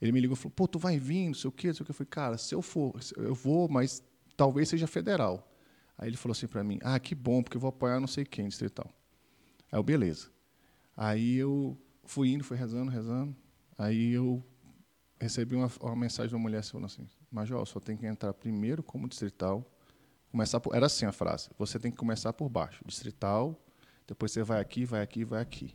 [0.00, 1.82] ele me ligou e falou, pô, tu vai vir, não sei o quê, não sei
[1.82, 1.90] o quê.
[1.90, 4.02] Eu falei, cara, se eu for, eu vou, mas
[4.36, 5.46] talvez seja federal.
[5.98, 8.24] Aí ele falou assim para mim, ah, que bom, porque eu vou apoiar não sei
[8.24, 8.90] quem, distrital.
[9.70, 10.30] Aí eu, beleza.
[10.96, 13.36] Aí eu fui indo, fui rezando, rezando.
[13.76, 14.42] Aí eu
[15.20, 18.82] recebi uma, uma mensagem de uma mulher falando assim, Major, só tem que entrar primeiro
[18.82, 19.64] como distrital.
[20.30, 23.60] Começar por, era assim a frase, você tem que começar por baixo, distrital,
[24.06, 25.74] depois você vai aqui, vai aqui, vai aqui.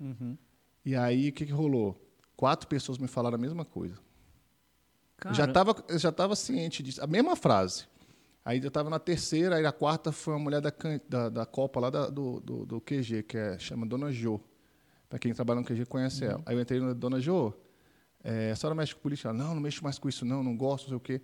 [0.00, 0.36] Uhum.
[0.84, 2.09] E aí, o que, que rolou?
[2.40, 3.96] Quatro pessoas me falaram a mesma coisa.
[5.22, 7.04] Eu já Cara- estava já estava ciente disso.
[7.04, 7.84] A mesma frase.
[8.42, 10.72] Aí eu estava na terceira, aí a quarta foi uma mulher da,
[11.06, 14.40] da, da Copa lá da- do, do, do QG, que é, chama Dona Jo.
[15.06, 16.40] Para quem trabalha no QG conhece ela.
[16.46, 17.52] Aí eu entrei na Dona Jo,
[18.24, 19.28] é, a senhora mexe com política?
[19.28, 21.20] Ela, não, não mexo mais com isso não, não gosto, não sei o quê.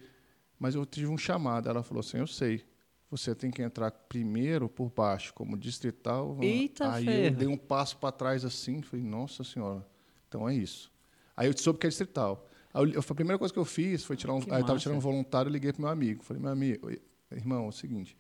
[0.59, 1.66] Mas eu tive um chamado.
[1.66, 2.62] Ela falou assim, eu sei.
[3.11, 6.37] Você tem que entrar primeiro por baixo, como distrital.
[6.42, 7.24] Eita Aí ferro.
[7.24, 9.87] eu dei um passo para trás assim, falei, nossa senhora,
[10.29, 10.92] então é isso.
[11.37, 12.46] Aí eu soube que é distrital.
[12.72, 14.40] Aí eu, a primeira coisa que eu fiz foi tirar um.
[14.40, 16.22] Que aí eu estava tirando um voluntário, eu liguei pro meu amigo.
[16.22, 16.90] Falei, meu amigo,
[17.31, 18.16] irmão, é o seguinte,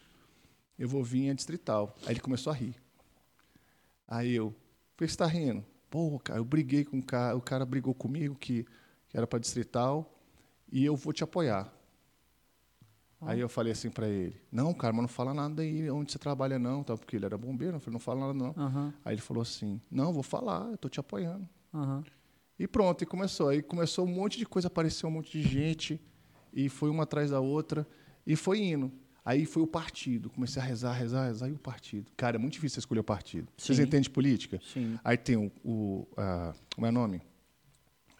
[0.78, 1.94] eu vou vir a distrital.
[2.04, 2.74] Aí ele começou a rir.
[4.06, 4.50] Aí eu,
[4.96, 5.64] por que você está rindo?
[5.90, 8.64] Pô, cara, eu briguei com o cara, o cara brigou comigo que,
[9.08, 10.12] que era para distrital
[10.70, 11.72] e eu vou te apoiar.
[13.20, 16.18] Aí eu falei assim para ele, não, cara, mas não fala nada aí onde você
[16.18, 16.96] trabalha não, tá?
[16.96, 18.54] porque ele era bombeiro, eu falei, não fala nada não.
[19.04, 21.48] Aí ele falou assim, não, vou falar, eu tô te apoiando.
[21.74, 22.04] aham.
[22.58, 23.48] E pronto, e começou.
[23.48, 26.00] Aí começou um monte de coisa, apareceu um monte de gente,
[26.52, 27.86] e foi uma atrás da outra,
[28.26, 28.90] e foi indo.
[29.24, 30.30] Aí foi o partido.
[30.30, 32.10] Comecei a rezar, rezar, rezar, e o partido.
[32.16, 33.48] Cara, é muito difícil você escolher o partido.
[33.56, 33.82] Vocês Sim.
[33.82, 34.60] entendem de política?
[34.72, 34.98] Sim.
[35.02, 35.50] Aí tem o.
[35.64, 37.20] o a, como é o nome?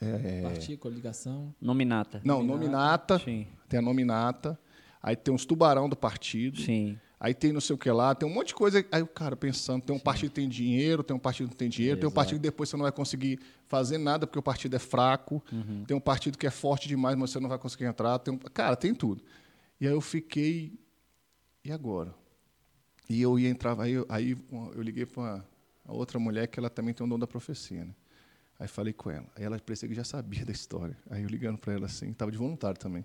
[0.01, 1.55] É, Partido, coligação.
[1.61, 2.21] Nominata.
[2.25, 3.19] não, nominata.
[3.19, 3.47] Sim.
[3.69, 4.59] Tem a nominata.
[5.03, 6.61] Aí tem os tubarão do partido.
[6.61, 6.99] Sim.
[7.19, 8.85] Aí tem não sei o que lá, tem um monte de coisa.
[8.93, 11.59] Aí o cara pensando, tem um partido que tem dinheiro, tem um partido que não
[11.59, 12.15] tem dinheiro, tem um Exato.
[12.15, 15.43] partido que depois você não vai conseguir fazer nada porque o partido é fraco,
[15.87, 18.19] tem um partido que é forte demais, mas você não vai conseguir entrar.
[18.19, 19.23] Tem um- cara, tem tudo.
[19.81, 20.79] E aí eu fiquei.
[21.65, 22.15] E agora?
[23.09, 24.37] E eu ia entrar, aí eu, aí
[24.75, 25.43] eu liguei para
[25.87, 27.95] a outra mulher que ela também tem um dom da profecia, né?
[28.59, 29.27] Aí falei com ela.
[29.37, 30.97] Aí ela parecia que já sabia da história.
[31.11, 33.03] Aí eu ligando para ela assim, estava de voluntário também.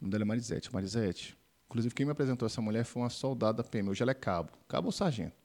[0.00, 0.72] O nome dela é Marisete.
[0.72, 1.36] Marisete,
[1.70, 3.88] inclusive quem me apresentou essa mulher foi uma soldada da PM.
[3.88, 5.36] Hoje ela é cabo, cabo ou sargento.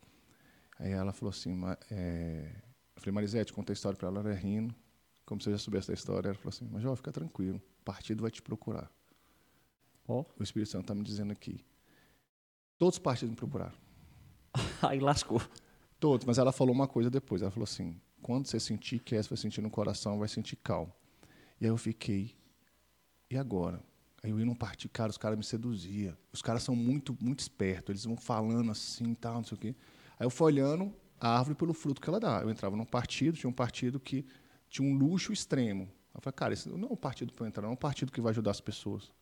[0.80, 1.56] Aí ela falou assim,
[1.92, 2.52] é...
[2.96, 4.76] eu falei, Marisete, contei a história para ela, ela é rindo,
[5.24, 6.30] como se eu já soubesse da história.
[6.30, 8.92] Ela falou assim, mas Jó, fica tranquilo, o partido vai te procurar.
[10.08, 10.26] Ó.
[10.40, 11.64] O Espírito Santo está me dizendo aqui.
[12.78, 13.76] Todos os partidos me procuraram.
[14.82, 15.42] Aí lascou.
[16.00, 17.42] Todos, mas ela falou uma coisa depois.
[17.42, 20.92] Ela falou assim: quando você sentir que essa vai sentir no coração, vai sentir calmo.
[21.60, 22.36] E aí eu fiquei,
[23.30, 23.82] e agora?
[24.26, 26.18] Aí eu ia num partido, cara, os caras me seduziam.
[26.34, 29.60] Os caras são muito, muito espertos, eles vão falando assim e tal, não sei o
[29.60, 29.76] quê.
[30.18, 32.42] Aí eu fui olhando a árvore pelo fruto que ela dá.
[32.42, 34.26] Eu entrava num partido, tinha um partido que
[34.68, 35.88] tinha um luxo extremo.
[36.12, 38.12] Eu falei, cara, esse não é um partido para eu entrar, não é um partido
[38.12, 39.14] que vai ajudar as pessoas.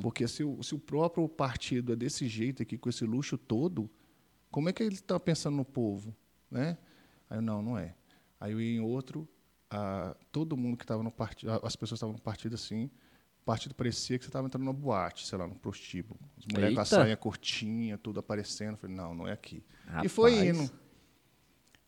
[0.00, 3.90] Porque se o, se o próprio partido é desse jeito aqui, com esse luxo todo,
[4.50, 6.16] como é que ele está pensando no povo?
[6.50, 6.78] Né?
[7.28, 7.94] Aí eu, não, não é.
[8.40, 9.28] Aí eu ia em outro,
[9.68, 12.90] ah, todo mundo que estava no partido, as pessoas estavam no partido assim,
[13.50, 16.20] partido parecia que você estava entrando numa boate, sei lá, no prostíbulo.
[16.38, 18.72] As mulheres com a saia curtinha, tudo aparecendo.
[18.72, 19.60] Eu falei, não, não é aqui.
[20.04, 20.56] E foi Rapaz.
[20.56, 20.70] indo.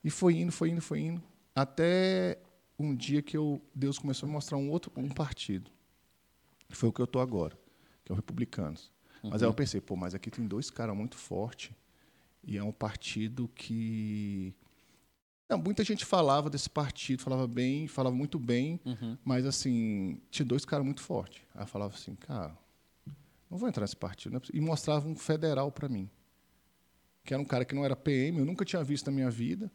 [0.02, 1.22] E foi indo, foi indo, foi indo.
[1.54, 2.38] Até
[2.76, 5.70] um dia que eu, Deus começou a me mostrar um outro um partido.
[6.70, 7.56] Foi o que eu tô agora,
[8.04, 8.90] que é o Republicanos.
[9.22, 11.70] Mas aí eu pensei, pô, mas aqui tem dois caras muito fortes
[12.42, 14.52] e é um partido que
[15.52, 18.80] não, muita gente falava desse partido, falava bem, falava muito bem,
[19.24, 21.42] mas assim, tinha dois caras muito fortes.
[21.54, 22.56] Aí eu falava assim, cara,
[23.50, 24.36] não vou entrar nesse partido.
[24.36, 24.40] é.
[24.52, 26.08] E mostrava um federal para mim,
[27.24, 29.70] que era um cara que não era PM, eu nunca tinha visto na minha vida.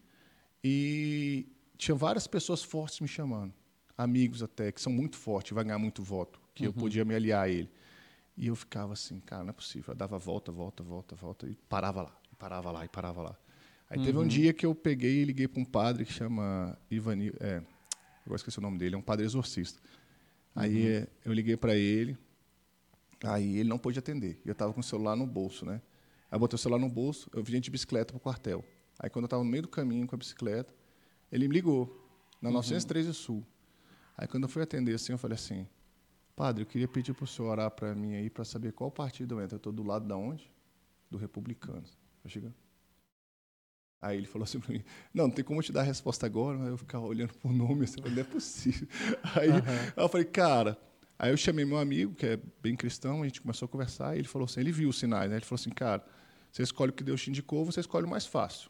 [0.64, 3.54] E tinha várias pessoas fortes me chamando,
[3.98, 7.44] amigos até, que são muito fortes, vai ganhar muito voto, que eu podia me aliar
[7.46, 7.70] a ele.
[8.36, 9.94] E eu ficava assim, cara, não é possível.
[9.94, 13.38] Eu dava volta, volta, volta, volta, e parava lá, e parava lá, e parava lá.
[13.90, 17.32] Aí teve um dia que eu peguei e liguei para um padre que chama Ivani,
[17.40, 17.62] é,
[18.26, 19.80] eu esqueci o nome dele, é um padre exorcista.
[20.54, 22.18] Aí eh, eu liguei para ele,
[23.24, 24.42] aí ele não pôde atender.
[24.44, 25.82] E eu estava com o celular no bolso, né?
[26.30, 28.66] Aí eu botei o celular no bolso, eu vim de bicicleta para o quartel.
[29.00, 30.74] Aí quando eu estava no meio do caminho com a bicicleta,
[31.32, 32.06] ele me ligou,
[32.42, 33.46] na 913 Sul.
[34.18, 35.68] Aí quando eu fui atender assim, eu falei assim,
[36.36, 39.36] padre, eu queria pedir para o senhor orar para mim aí para saber qual partido
[39.36, 39.56] eu entro.
[39.56, 40.52] Eu estou do lado da onde?
[41.10, 41.98] do Republicanos.
[42.24, 42.54] Eu chego.
[44.02, 44.84] Aí ele falou assim pra mim,
[45.14, 47.52] não, não tem como eu te dar a resposta agora, mas eu ficava olhando por
[47.52, 48.88] nome, assim, não é possível.
[49.36, 50.78] Aí, aí eu falei, cara,
[51.18, 54.20] aí eu chamei meu amigo, que é bem cristão, a gente começou a conversar, e
[54.20, 55.38] ele falou assim, ele viu os sinais, né?
[55.38, 56.06] Ele falou assim, cara,
[56.52, 58.70] você escolhe o que Deus te indicou, você escolhe o mais fácil.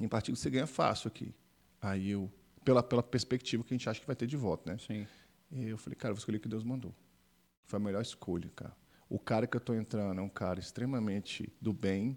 [0.00, 1.34] Em partido você ganha fácil aqui.
[1.80, 2.30] Aí eu,
[2.64, 4.78] pela, pela perspectiva que a gente acha que vai ter de voto, né?
[4.78, 5.06] Sim.
[5.50, 6.94] E eu falei, cara, eu vou escolher o que Deus mandou.
[7.66, 8.74] Foi a melhor escolha, cara.
[9.08, 12.16] O cara que eu estou entrando é um cara extremamente do bem,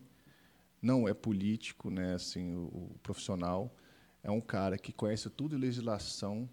[0.84, 3.74] não é político, né, assim, o, o profissional.
[4.22, 6.48] É um cara que conhece tudo de legislação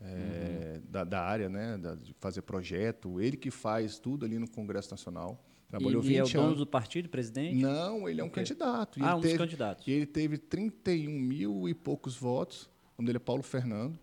[0.00, 3.20] é, da, da área, né, da- de fazer projeto.
[3.20, 5.42] Ele que faz tudo ali no Congresso Nacional.
[5.68, 6.58] Trabalhou Ele é o 20 dono anos.
[6.58, 7.54] do partido, presidente?
[7.56, 8.98] Não, ele é um candidato.
[8.98, 9.86] E Ah, ele um dos teve- candidatos.
[9.86, 12.64] E ele teve 31 mil e poucos votos.
[12.98, 13.98] O nome dele é Paulo Fernando.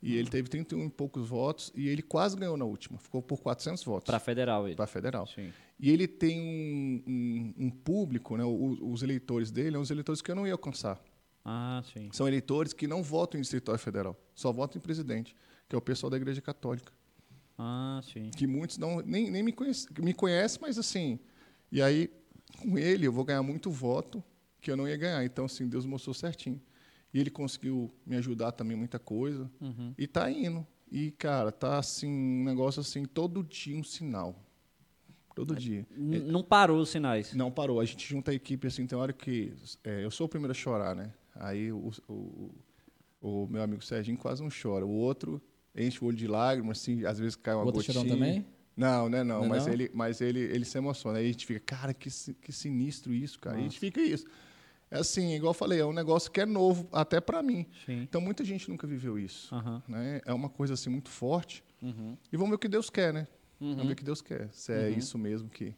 [0.00, 1.72] E ele teve 31 e poucos votos.
[1.74, 2.98] E ele quase ganhou na última.
[2.98, 4.06] Ficou por 400 votos.
[4.06, 4.76] Para federal ele.
[4.76, 5.26] Para federal.
[5.26, 5.52] Sim.
[5.80, 10.22] E ele tem um, um- um público, né, o- os eleitores dele, são os eleitores
[10.22, 11.02] que eu não ia alcançar.
[11.44, 12.08] Ah, sim.
[12.12, 15.34] São eleitores que não votam em distritório federal, só votam em presidente,
[15.68, 16.92] que é o pessoal da Igreja Católica.
[17.56, 18.30] Ah, sim.
[18.36, 21.18] Que muitos não, nem, nem me conhecem, me conhecem, mas assim.
[21.72, 22.08] E aí,
[22.60, 24.22] com ele, eu vou ganhar muito voto
[24.60, 25.24] que eu não ia ganhar.
[25.24, 26.60] Então, assim, Deus mostrou certinho.
[27.12, 29.50] E ele conseguiu me ajudar também muita coisa.
[29.60, 29.94] Uhum.
[29.96, 30.66] E tá indo.
[30.90, 34.34] E, cara, tá assim, um negócio assim, todo dia um sinal.
[35.34, 35.86] Todo dia.
[35.96, 37.32] N- Não parou os sinais.
[37.34, 37.80] Não parou.
[37.80, 39.52] A gente junta a equipe assim, tem hora que.
[39.84, 41.12] é, eu sou o primeiro a chorar, né?
[41.34, 42.50] Aí o, o,
[43.20, 44.84] o meu amigo Serginho quase não chora.
[44.84, 45.40] O outro
[45.76, 47.94] enche o olho de lágrimas, assim, às vezes cai uma O outro gotinha.
[47.94, 48.44] chorão também?
[48.76, 49.38] Não, né, não.
[49.40, 49.72] Não é mas não?
[49.72, 51.18] ele, mas ele, ele se emociona.
[51.18, 52.08] Aí a gente fica, cara, que,
[52.40, 53.56] que sinistro isso, cara.
[53.56, 54.26] E a gente fica isso.
[54.90, 57.66] É assim, igual eu falei, é um negócio que é novo até para mim.
[57.84, 58.00] Sim.
[58.02, 59.54] Então muita gente nunca viveu isso.
[59.54, 59.82] Aham.
[59.86, 60.20] Né?
[60.24, 61.62] É uma coisa assim muito forte.
[61.82, 62.16] Uhum.
[62.32, 63.26] E vamos ver o que Deus quer, né?
[63.60, 63.70] Uhum.
[63.72, 64.48] Vamos ver o que Deus quer.
[64.52, 65.74] Se é isso mesmo que.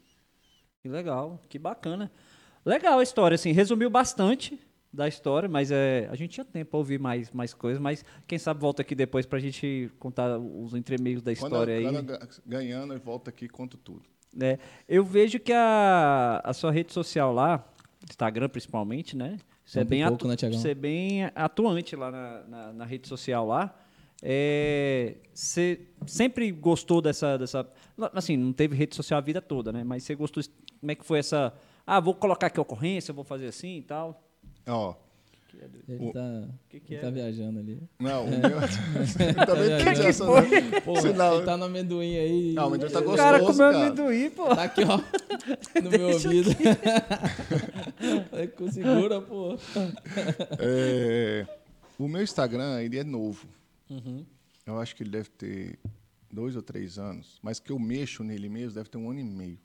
[0.82, 2.10] Que legal, que bacana.
[2.64, 4.58] Legal a história, assim, resumiu bastante
[4.92, 8.38] da história, mas é, a gente tinha tempo para ouvir mais, mais coisas, mas quem
[8.38, 11.82] sabe volta aqui depois pra gente contar os entremeios da história aí.
[11.84, 14.02] quando eu ga- ganhando, eu volto aqui e conto tudo.
[14.34, 14.58] né?
[14.88, 17.64] Eu vejo que a, a sua rede social lá,
[18.10, 19.38] Instagram principalmente, né?
[19.64, 23.06] Você é, bem pouco, atu- né, você é bem atuante lá na, na, na rede
[23.08, 23.74] social lá.
[24.22, 27.66] É, você sempre gostou dessa, dessa.
[28.12, 29.82] Assim, não teve rede social a vida toda, né?
[29.82, 30.42] Mas você gostou.
[30.78, 31.54] Como é que foi essa.
[31.86, 34.22] Ah, vou colocar aqui a ocorrência, vou fazer assim e tal.
[34.66, 34.94] Ó,
[35.88, 37.04] Ele O- tá, Que que ele é?
[37.04, 37.82] tá viajando ali.
[37.98, 38.36] não, o É.
[38.38, 38.60] meu.
[39.46, 40.48] Também Que essa, foi?
[40.48, 40.80] né?
[40.80, 41.36] Pô, Sinal.
[41.36, 42.52] ele tá no amendoim aí.
[42.52, 43.78] Não, o amendoim tá o gostoso, cara comeu cara.
[43.86, 44.54] amendoim, pô.
[44.54, 45.80] Tá aqui, ó.
[45.82, 46.50] No meu ouvido.
[48.32, 49.56] É com segura, pô.
[50.58, 51.46] É,
[51.98, 53.46] o meu Instagram, ele é novo.
[53.88, 54.24] Uhum.
[54.66, 55.78] Eu acho que ele deve ter
[56.32, 57.38] dois ou três anos.
[57.42, 59.58] Mas que eu mexo nele mesmo deve ter um ano e meio.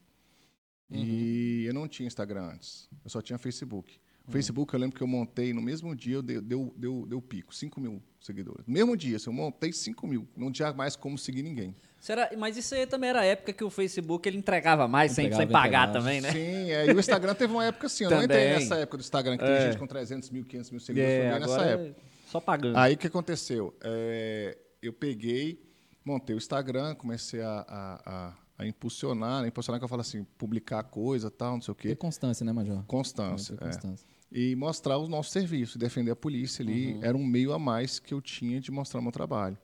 [0.91, 2.87] E eu não tinha Instagram antes.
[3.03, 3.99] Eu só tinha Facebook.
[4.27, 7.21] O Facebook, eu lembro que eu montei no mesmo dia, eu deu, deu, deu, deu
[7.21, 8.65] pico, 5 mil seguidores.
[8.65, 10.27] No mesmo dia, assim, eu montei 5 mil.
[10.35, 11.75] Não tinha mais como seguir ninguém.
[11.99, 15.25] Será, mas isso aí também era a época que o Facebook ele entregava mais sem,
[15.25, 15.93] Entregava, sem pagar entregava.
[15.99, 16.31] também, né?
[16.31, 18.03] Sim, é, e o Instagram teve uma época assim.
[18.03, 18.59] Eu não entrei Também.
[18.59, 19.61] nessa época do Instagram, que tem É.
[19.71, 21.13] gente com 300 mil, 500 mil seguidores.
[21.13, 21.89] É, nessa agora época.
[21.89, 22.77] é só pagando.
[22.77, 23.73] Aí o que aconteceu?
[23.83, 25.59] É, eu peguei,
[26.03, 29.47] montei o Instagram, comecei a, a, a, a impulsionar, né?
[29.47, 31.95] impulsionar que eu falo assim, publicar coisa tal, não sei o Ter quê.
[31.95, 32.83] constância, né, Major?
[32.85, 33.55] Constância.
[33.55, 33.67] Ter é.
[33.67, 34.07] constância.
[34.31, 36.97] E mostrar o nosso serviço, defender a polícia ali.
[37.01, 39.57] Era um meio a mais que eu tinha de mostrar o meu trabalho.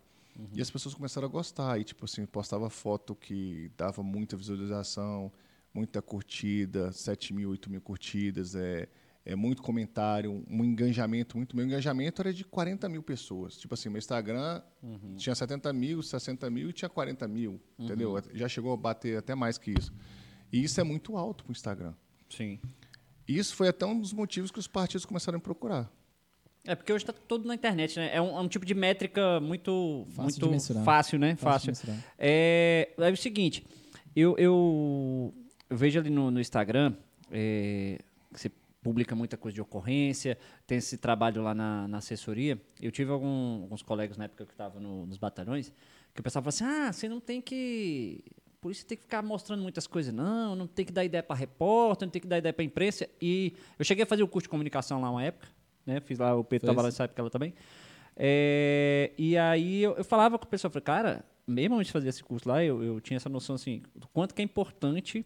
[0.55, 1.79] E as pessoas começaram a gostar.
[1.79, 5.31] E, tipo assim, postava foto que dava muita visualização,
[5.73, 8.87] muita curtida, 7 mil, 8 mil curtidas, é,
[9.25, 11.55] é muito comentário, um engajamento muito.
[11.55, 13.57] Meu engajamento era de 40 mil pessoas.
[13.57, 14.61] Tipo assim, meu Instagram
[15.17, 18.15] tinha 70 mil, 60 mil e tinha 40 mil, entendeu?
[18.33, 19.93] Já chegou a bater até mais que isso.
[20.51, 21.93] E isso é muito alto para o Instagram.
[22.29, 22.59] Sim.
[23.37, 25.91] Isso foi até um dos motivos que os partidos começaram a procurar.
[26.63, 28.11] É porque hoje está tudo na internet, né?
[28.15, 30.39] É um, é um tipo de métrica muito, Fácil muito
[30.85, 31.35] fácil, né?
[31.35, 31.93] Fácil Fácil.
[32.19, 33.65] É, é o seguinte,
[34.15, 35.33] eu, eu,
[35.69, 36.93] eu vejo ali no, no Instagram
[37.31, 37.97] é,
[38.33, 38.51] que você
[38.83, 42.61] publica muita coisa de ocorrência, tem esse trabalho lá na, na assessoria.
[42.79, 45.71] Eu tive algum- alguns colegas na época que eu estava nos batalhões
[46.13, 48.23] que o pessoal falava assim: ah, você não tem que.
[48.61, 51.23] Por isso você tem que ficar mostrando muitas coisas, não, não tem que dar ideia
[51.23, 53.09] para repórter, não tem que dar ideia para imprensa.
[53.19, 55.47] E eu cheguei a fazer o curso de comunicação lá uma época,
[55.83, 55.99] né?
[55.99, 57.55] Fiz lá, o Pedro estava lá nessa época lá também.
[58.15, 62.09] É, e aí eu, eu falava com o pessoal, falei, cara, mesmo antes de fazer
[62.09, 65.25] esse curso lá, eu, eu tinha essa noção assim, do quanto que é importante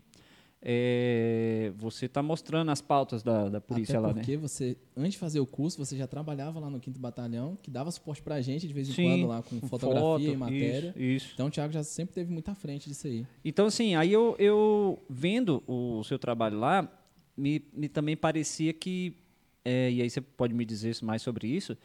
[0.67, 4.13] é, você estar mostrando as pautas da, da polícia Até lá, né?
[4.15, 7.69] porque você, antes de fazer o curso, você já trabalhava lá no 5 Batalhão, que
[7.69, 10.89] dava suporte pra gente de vez em Sim, quando lá com fotografia foto, e matéria.
[10.97, 11.32] Isso, isso.
[11.36, 13.28] Então o Thiago já sempre teve muito à frente disso aí.
[13.45, 16.91] Então, assim, aí eu, eu vendo o seu trabalho lá,
[17.38, 19.15] me, me também parecia que,
[19.63, 21.78] é, e aí você pode me dizer mais sobre isso,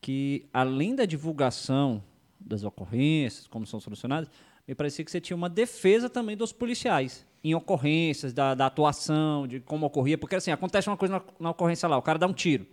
[0.00, 2.04] que além da divulgação
[2.38, 4.30] das ocorrências, como são solucionadas,
[4.66, 9.46] me parecia que você tinha uma defesa também dos policiais em ocorrências, da, da atuação,
[9.46, 12.26] de como ocorria, porque assim, acontece uma coisa na, na ocorrência lá, o cara dá
[12.26, 12.66] um tiro,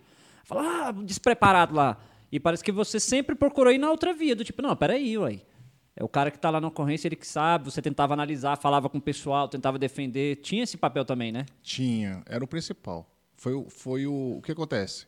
[0.44, 1.98] fala, ah, despreparado lá,
[2.32, 5.40] e parece que você sempre procurou ir na outra via, do tipo, não, peraí, ué,
[5.94, 8.88] é o cara que está lá na ocorrência, ele que sabe, você tentava analisar, falava
[8.90, 11.46] com o pessoal, tentava defender, tinha esse papel também, né?
[11.62, 13.08] Tinha, era o principal.
[13.36, 15.06] Foi, o- foi o, o que acontece?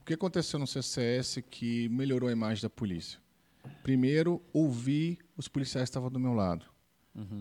[0.00, 3.18] O que aconteceu no CCS que melhorou a imagem da polícia?
[3.82, 6.66] Primeiro, ouvir os policiais que estavam do meu lado.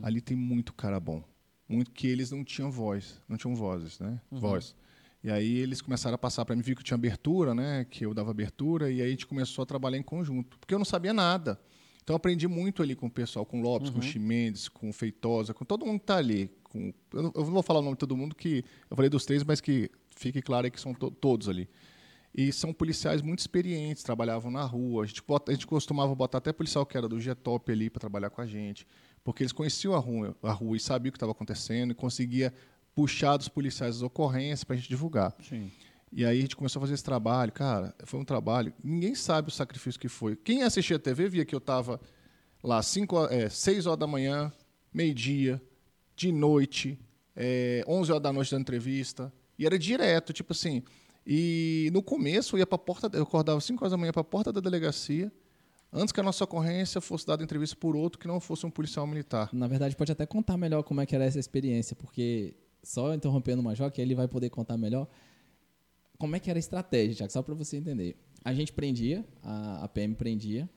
[0.02, 1.22] Ali tem muito cara bom.
[1.68, 4.22] Muito que eles não tinham voz, não tinham vozes, né?
[4.32, 4.76] Voz.
[5.24, 7.86] E aí eles começaram a passar para mim, viu que eu tinha abertura, né?
[7.90, 10.58] Que eu dava abertura, e aí a gente começou a trabalhar em conjunto.
[10.60, 11.60] Porque eu não sabia nada.
[12.04, 14.90] Então eu aprendi muito ali com o pessoal, com o Lopes, com o Chimendes, com
[14.90, 16.52] o Feitosa, com todo mundo que tá ali.
[16.66, 19.10] Com, eu, não, eu não vou falar o nome de todo mundo, que eu falei
[19.10, 21.68] dos três, mas que fique claro aí que são to- todos ali.
[22.38, 25.04] E são policiais muito experientes, trabalhavam na rua.
[25.04, 28.02] A gente, bota- a gente costumava botar até policial que era do G-Top ali para
[28.02, 28.86] trabalhar com a gente,
[29.26, 32.54] porque eles conheciam a rua, a rua e sabiam o que estava acontecendo e conseguia
[32.94, 35.36] puxar dos policiais as ocorrências para a gente divulgar.
[35.42, 35.72] Sim.
[36.14, 37.52] E aí a gente começou a fazer esse trabalho.
[37.52, 38.72] Cara, foi um trabalho.
[38.84, 40.36] Ninguém sabe o sacrifício que foi.
[40.36, 42.00] Quem assistia a TV via que eu estava
[42.64, 44.54] lá cinco, é, 6 horas da manhã,
[44.94, 45.60] meio-dia,
[46.16, 46.98] de noite,
[47.36, 49.34] é, 11 horas da noite da entrevista.
[49.58, 50.84] E era direto, tipo assim.
[51.26, 54.24] E no começo eu ia para porta, eu acordava 5 horas da manhã para a
[54.24, 55.32] porta da delegacia,
[55.96, 59.08] antes que a nossa ocorrência fosse dada entrevista por outro que não fosse um policial
[59.08, 59.50] militar.
[59.54, 62.54] Na verdade, pode até contar melhor como é que era essa experiência, porque
[62.84, 65.08] só interrompendo o Major, que ele vai poder contar melhor
[66.18, 68.16] como é que era a estratégia, Tiago, só para você entender.
[68.44, 70.70] A gente prendia, a, a PM prendia,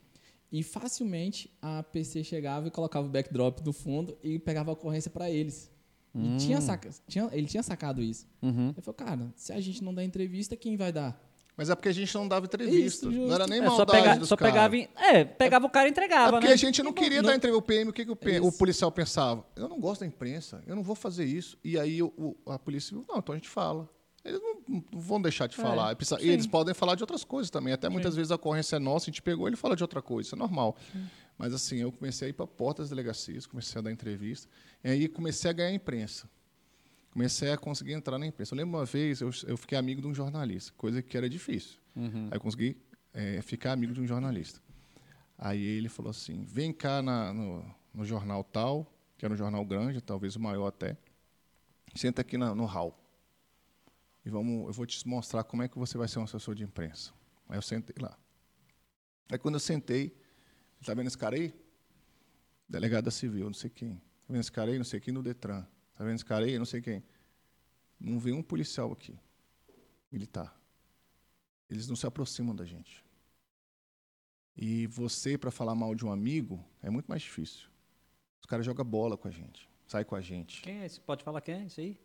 [0.51, 5.11] e facilmente a PC chegava e colocava o backdrop no fundo e pegava a ocorrência
[5.11, 5.71] para eles.
[6.15, 8.27] E tinha saca, tinha, ele tinha sacado isso.
[8.41, 8.69] Uhum.
[8.69, 11.21] Ele falou, cara, se a gente não der entrevista, quem vai dar?
[11.59, 13.05] Mas é porque a gente não dava entrevista.
[13.09, 14.53] Isso, não era nem É, só, maldade pega, dos só caras.
[14.53, 16.53] pegava, em- é, pegava o cara e É entregava, porque né?
[16.53, 17.57] a gente não queria dar entrevista.
[17.57, 19.45] O PM, o que, que o, PM o policial pensava?
[19.57, 21.57] Eu não gosto da imprensa, eu não vou fazer isso.
[21.61, 23.89] E aí o- a polícia, não, então a gente fala.
[24.23, 25.93] Eles não, não vão deixar de falar.
[25.97, 26.29] Precisa- e sim.
[26.29, 27.73] eles podem falar de outras coisas também.
[27.73, 30.27] Até muitas vezes a ocorrência é nossa, a gente pegou ele fala de outra coisa,
[30.27, 30.77] isso é normal.
[31.37, 34.47] Mas assim, eu comecei a ir para a porta das delegacias, comecei a dar entrevista,
[34.83, 36.29] e aí comecei a ganhar imprensa.
[37.11, 38.53] Comecei a conseguir entrar na imprensa.
[38.53, 41.79] Eu lembro uma vez, eu, eu fiquei amigo de um jornalista, coisa que era difícil.
[42.31, 42.77] Aí eu consegui
[43.13, 44.61] eh, ficar amigo de um jornalista.
[45.37, 48.85] Aí ele falou assim: vem cá na- no, no jornal tal,
[49.17, 50.95] que era um jornal grande, talvez o maior até.
[51.95, 52.95] Senta aqui na- no hall.
[54.23, 56.63] E vamos, eu vou te mostrar como é que você vai ser um assessor de
[56.63, 57.11] imprensa.
[57.47, 58.15] Aí eu sentei lá.
[59.31, 60.15] Aí quando eu sentei,
[60.85, 61.53] tá vendo esse cara aí?
[62.67, 63.95] Delegada civil, não sei quem.
[63.95, 64.77] Tá vendo esse cara aí?
[64.77, 65.65] Não sei quem no Detran.
[65.99, 66.57] Tá vendo esse cara aí?
[66.57, 67.03] Não sei quem.
[67.99, 69.19] Não vem um policial aqui,
[70.09, 70.57] militar.
[71.69, 73.03] Eles não se aproximam da gente.
[74.55, 77.67] E você, para falar mal de um amigo, é muito mais difícil.
[78.39, 80.61] Os caras jogam bola com a gente, sai com a gente.
[80.61, 81.01] Quem é esse?
[81.01, 81.99] Pode falar quem é isso aí?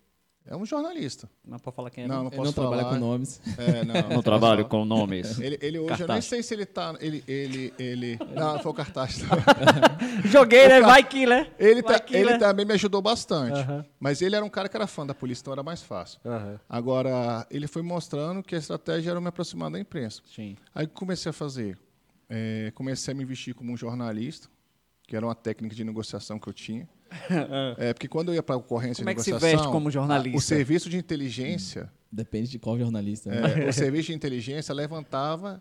[0.46, 1.28] É um jornalista.
[1.42, 2.06] Não pode falar quem é.
[2.06, 2.94] Não, não Ele posso não trabalha falar.
[2.94, 3.40] com nomes.
[3.56, 5.38] É, não, não Não trabalho com nomes.
[5.40, 6.24] Ele, ele hoje, eu nem Cartaz.
[6.26, 6.94] sei se ele tá.
[7.00, 7.24] Ele.
[7.26, 9.20] ele, ele não, foi o cartaz.
[10.26, 10.80] Joguei, né?
[10.82, 11.50] Vai que, né?
[11.58, 12.38] Ele, tá, que, ele né?
[12.38, 13.58] também me ajudou bastante.
[13.58, 13.84] Aham.
[13.98, 16.20] Mas ele era um cara que era fã da polícia, então era mais fácil.
[16.68, 20.20] Agora, ele foi mostrando que a estratégia era me aproximar da imprensa.
[20.26, 20.56] Sim.
[20.74, 21.78] Aí comecei a fazer.
[22.28, 24.48] é, comecei a me vestir como um jornalista,
[25.06, 26.88] que era uma técnica de negociação que eu tinha.
[27.78, 29.58] É, porque quando eu ia para a ocorrência Como é de que se negociação...
[29.58, 30.36] veste como jornalista?
[30.36, 31.90] a- O serviço de inteligência...
[32.10, 33.28] Depende de qual jornalista.
[33.30, 33.64] né?
[33.66, 35.60] É, o serviço de inteligência levantava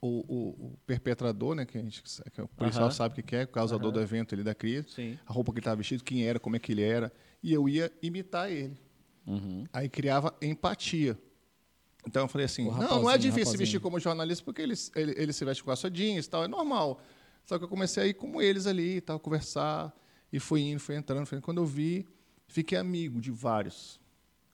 [0.00, 3.44] o, o- o perpetrador, né, que, a gente, que o policial sabe o que é,
[3.44, 5.18] o causador do evento ali da crise, Sim.
[5.24, 7.68] a roupa que ele estava vestido, quem era, como é que ele era, e eu
[7.68, 8.76] ia imitar ele.
[9.24, 9.64] Uhum.
[9.72, 11.16] Aí criava empatia.
[12.04, 15.32] Então eu falei assim, não, não é difícil vestir como jornalista porque ele, ele, ele
[15.32, 17.00] se veste com calça jeans e tal, é normal.
[17.44, 19.92] Só que eu comecei a ir como eles ali e tal, conversar,
[20.32, 21.44] e fui indo, fui entrando, fui indo.
[21.44, 22.06] Quando eu vi,
[22.46, 24.00] fiquei amigo de vários.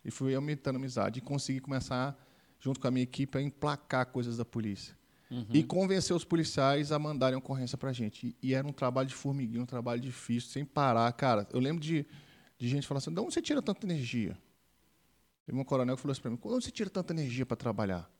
[0.04, 2.18] E fui aumentando a amizade e consegui começar,
[2.58, 4.96] junto com a minha equipe, a emplacar coisas da polícia.
[5.52, 8.28] E convencer os policiais a mandarem ocorrência pra gente.
[8.42, 11.12] E, e era um trabalho de formiguinha, um trabalho difícil, sem parar.
[11.12, 12.06] Cara, eu lembro de,
[12.56, 14.38] de gente falar assim, de onde você tira tanta energia?
[15.44, 17.56] Teve um coronel que falou assim pra mim, de onde você tira tanta energia para
[17.56, 18.10] trabalhar?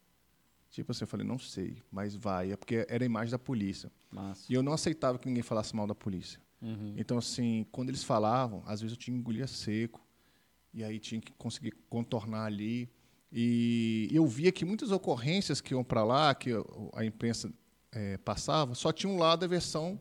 [0.70, 2.52] Tipo assim, eu falei, não sei, mas vai.
[2.52, 3.90] É porque era a imagem da polícia.
[4.10, 4.44] Massa.
[4.50, 6.38] E eu não aceitava que ninguém falasse mal da polícia.
[6.60, 6.94] Uhum.
[6.96, 10.04] Então, assim, quando eles falavam, às vezes eu tinha que engolir seco.
[10.72, 12.90] E aí tinha que conseguir contornar ali.
[13.32, 16.50] E eu via que muitas ocorrências que iam para lá, que
[16.94, 17.52] a imprensa
[17.92, 20.00] eh, passava, só tinha um lado a versão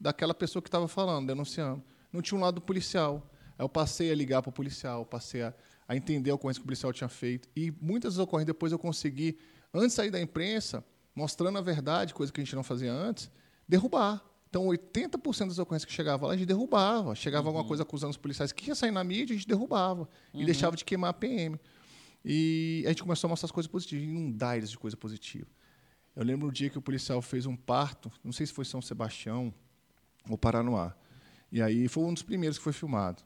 [0.00, 1.82] daquela pessoa que estava falando, denunciando.
[2.12, 3.28] Não tinha um lado policial.
[3.58, 5.54] Aí eu passei a ligar para o policial, passei a,
[5.86, 7.48] a entender a ocorrência que o policial tinha feito.
[7.56, 9.38] E muitas ocorrências depois eu consegui,
[9.74, 13.30] antes de sair da imprensa, mostrando a verdade, coisa que a gente não fazia antes,
[13.66, 14.24] derrubar.
[14.48, 17.14] Então, 80% das ocorrências que chegava lá, a gente derrubava.
[17.14, 20.08] Chegava alguma coisa acusando os policiais que ia sair na mídia, a gente derrubava.
[20.32, 21.58] E deixava de queimar a PM.
[22.24, 25.46] E a gente começou a mostrar as coisas positivas, inundar eles de coisa positiva.
[26.16, 28.82] Eu lembro um dia que o policial fez um parto, não sei se foi São
[28.82, 29.52] Sebastião
[30.28, 30.94] ou Paranoá.
[31.52, 33.22] E aí foi um dos primeiros que foi filmado.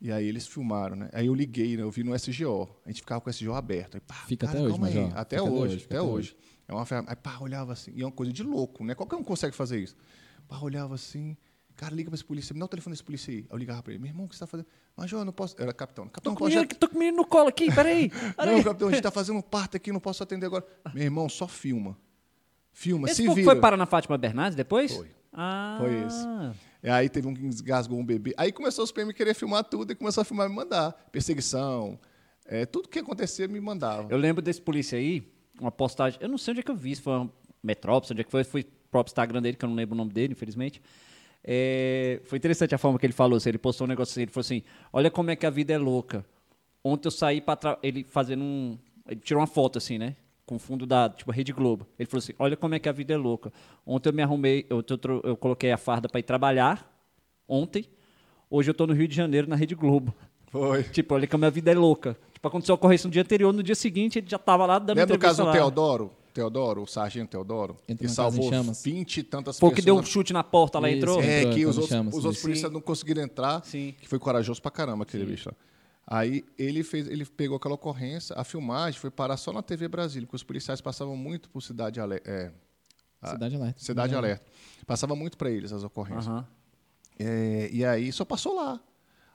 [0.00, 1.10] E aí eles filmaram, né?
[1.12, 1.82] Aí eu liguei, né?
[1.82, 2.68] Eu vi no SGO.
[2.84, 3.96] A gente ficava com o SGO aberto.
[3.96, 4.80] Aí, pá, Fica cara, até hoje.
[4.80, 5.04] Major.
[5.06, 6.36] Até até hoje, hoje, até fica até hoje.
[6.68, 7.12] É uma ferramenta.
[7.12, 7.90] Aí, pá, olhava assim.
[7.94, 8.94] E é uma coisa de louco, né?
[8.94, 9.96] Qualquer um consegue fazer isso.
[10.48, 11.36] Pá, olhava assim.
[11.76, 12.52] Cara, liga pra esse polícia.
[12.52, 13.38] Me dá o telefone desse polícia aí.
[13.38, 14.02] Aí eu ligava pra ele.
[14.02, 14.66] Meu irmão, o que você tá fazendo?
[14.96, 15.54] Major, eu não posso...
[15.60, 16.06] Era capitão.
[16.06, 16.56] Tô Capitão, com, o pode...
[16.56, 18.10] menino, tô com o menino no colo aqui, peraí.
[18.36, 20.66] Não, capitão, a gente tá fazendo um parto aqui, não posso atender agora.
[20.92, 21.96] Meu irmão, só filma.
[22.72, 23.44] Filma, Esse se vira.
[23.44, 24.92] foi parar na Fátima Bernardes depois?
[24.92, 25.08] Foi.
[25.32, 25.76] Ah.
[25.80, 26.26] Foi esse.
[26.82, 28.34] E aí teve um que desgasgou um bebê.
[28.36, 30.92] Aí começou os PM querer filmar tudo e começou a filmar e me mandar.
[31.12, 31.98] Perseguição.
[32.44, 34.08] É, tudo que acontecia me mandava.
[34.10, 35.30] Eu lembro desse polícia aí,
[35.60, 36.18] uma postagem.
[36.20, 37.32] Eu não sei onde é que eu vi, se foi uma
[37.62, 40.12] Metrópolis, onde é que foi, foi próprio Instagram dele, que eu não lembro o nome
[40.12, 40.80] dele, infelizmente.
[41.44, 43.36] É, foi interessante a forma que ele falou.
[43.36, 44.62] Assim, ele postou um negócio assim, ele falou assim:
[44.92, 46.24] Olha como é que a vida é louca.
[46.82, 48.78] Ontem eu saí para ele fazendo um.
[49.06, 50.16] Ele tirou uma foto assim, né?
[50.44, 51.86] Com o fundo da tipo Rede Globo.
[51.98, 53.52] Ele falou assim: Olha como é que a vida é louca.
[53.86, 56.90] Ontem eu me arrumei, eu, eu, eu coloquei a farda para ir trabalhar.
[57.46, 57.86] Ontem.
[58.50, 60.14] Hoje eu tô no Rio de Janeiro na Rede Globo.
[60.46, 60.82] Foi.
[60.92, 62.16] Tipo, olha como a vida é louca.
[62.32, 64.96] Tipo, aconteceu a ocorrência no dia anterior, no dia seguinte ele já tava lá dando
[64.96, 65.52] Lembra do entrevista caso do lá.
[65.52, 66.12] Teodoro?
[66.42, 67.76] Teodoro, o sargento Teodoro?
[67.88, 68.50] Entrou que salvou.
[68.50, 70.12] 20 e tantas Pô, que deu um pessoas.
[70.12, 71.20] chute na porta, lá Isso, entrou.
[71.22, 71.40] é.
[71.40, 72.74] Entrou que os outros, chamas, os outros policiais Sim.
[72.74, 73.94] não conseguiram entrar, Sim.
[74.00, 75.54] que foi corajoso pra caramba aquele bicho lá.
[76.06, 80.26] Aí ele fez, ele pegou aquela ocorrência, a filmagem foi parar só na TV Brasília,
[80.26, 82.50] porque os policiais passavam muito por cidade ale- é,
[83.24, 83.80] Cidade Alerta.
[83.82, 84.46] cidade alerta.
[84.86, 86.44] Passava muito para eles as ocorrências.
[87.18, 88.80] É, e aí só passou lá.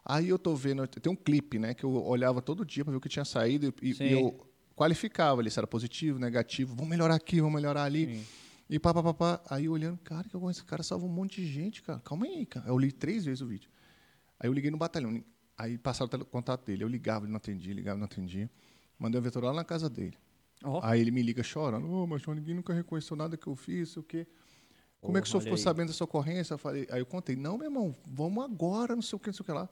[0.06, 2.97] Aí eu tô vendo, tem um clipe, né, que eu olhava todo dia para ver
[2.97, 4.04] o que tinha saído e, Sim.
[4.06, 4.39] e eu
[4.76, 8.26] qualificava ali se era positivo, negativo, vamos melhorar aqui, vamos melhorar ali.
[8.69, 9.41] E pá, pá, pá, pá.
[9.49, 11.99] Aí olhando, cara, que esse cara salvou um monte de gente, cara.
[11.99, 12.67] Calma aí, cara.
[12.67, 13.69] Eu li três vezes o vídeo.
[14.39, 15.24] Aí eu liguei no batalhão.
[15.57, 16.84] Aí passaram o contato dele.
[16.84, 18.49] Eu ligava, ele não atendia, ligava, não atendia.
[18.97, 20.17] Mandei o vetor lá na casa dele.
[20.63, 20.80] Ó.
[20.84, 21.89] Aí ele me liga chorando.
[21.89, 24.26] Ô, mas João, ninguém nunca reconheceu nada que eu fiz, sei o quê.
[25.01, 25.61] Como é que o senhor ficou aí.
[25.61, 26.53] sabendo dessa ocorrência?
[26.53, 29.34] Eu falei, aí eu contei, não, meu irmão, vamos agora, não sei o que, não
[29.34, 29.69] sei o que lá.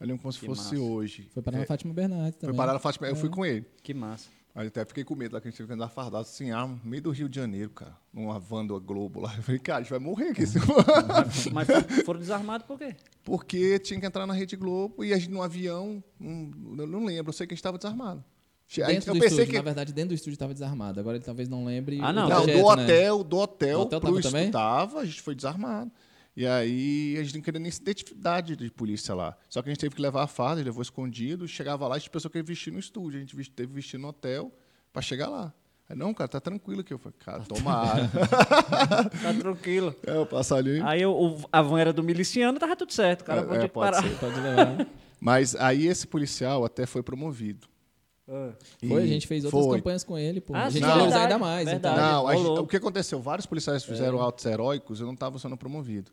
[0.00, 0.78] Eu lembro como se Que fosse massa.
[0.84, 1.28] hoje.
[1.32, 2.56] Foi parar na É, Fátima Bernardes foi também.
[2.56, 3.64] parar na Fátima, eu fui com ele.
[3.82, 4.28] Que massa.
[4.54, 6.66] Aí até fiquei com medo lá que a gente teve que andar fardado assim, ah,
[6.66, 9.34] no meio do Rio de Janeiro, cara, numa van do Globo lá.
[9.36, 10.44] Eu falei, cara, a gente vai morrer aqui.
[11.52, 12.96] Mas foram, foram desarmados por quê?
[13.22, 17.04] Porque tinha que entrar na Rede Globo e a gente no avião, hum, eu não
[17.04, 18.24] lembro, eu sei que a gente estava desarmado.
[18.74, 19.56] Dentro eu do pensei estúdio, que.
[19.58, 20.98] na verdade, dentro do estúdio estava desarmado.
[20.98, 22.00] Agora ele talvez não lembre.
[22.00, 22.22] Ah, o não.
[22.28, 22.82] Não, trajeto, do né?
[22.82, 24.40] hotel, do hotel, Do hotel pro tava também?
[24.46, 25.92] estudava, a gente foi desarmado.
[26.36, 29.34] E aí a gente não queria nem identidade de polícia lá.
[29.48, 32.10] Só que a gente teve que levar a farda, levou escondido, chegava lá, a gente
[32.10, 33.16] pensou que ia vestir no estúdio.
[33.18, 34.52] A gente teve que vestir no hotel
[34.92, 35.52] para chegar lá.
[35.88, 36.92] Aí, não, cara, tá tranquilo aqui.
[36.92, 38.10] Eu falei, cara, tomara.
[39.22, 39.94] Tá tranquilo.
[40.06, 40.80] é, eu passo ali.
[40.82, 43.22] Aí o, o- a van era do miliciano, tava tudo certo.
[43.22, 44.02] O cara É, pode é, pode parar.
[44.02, 44.18] ser.
[44.18, 44.86] Pode levar.
[45.20, 47.66] Mas aí esse policial até foi promovido.
[48.26, 49.78] Foi, a E gente fez outras foi.
[49.78, 50.52] campanhas com ele, pô.
[50.54, 51.64] Ah, a gente verdade, ainda mais.
[51.68, 51.94] verdade.
[51.96, 53.20] Então, Não, a gente- o que aconteceu?
[53.22, 56.10] Vários policiais fizeram atos heróicos, eu não estava sendo promovido.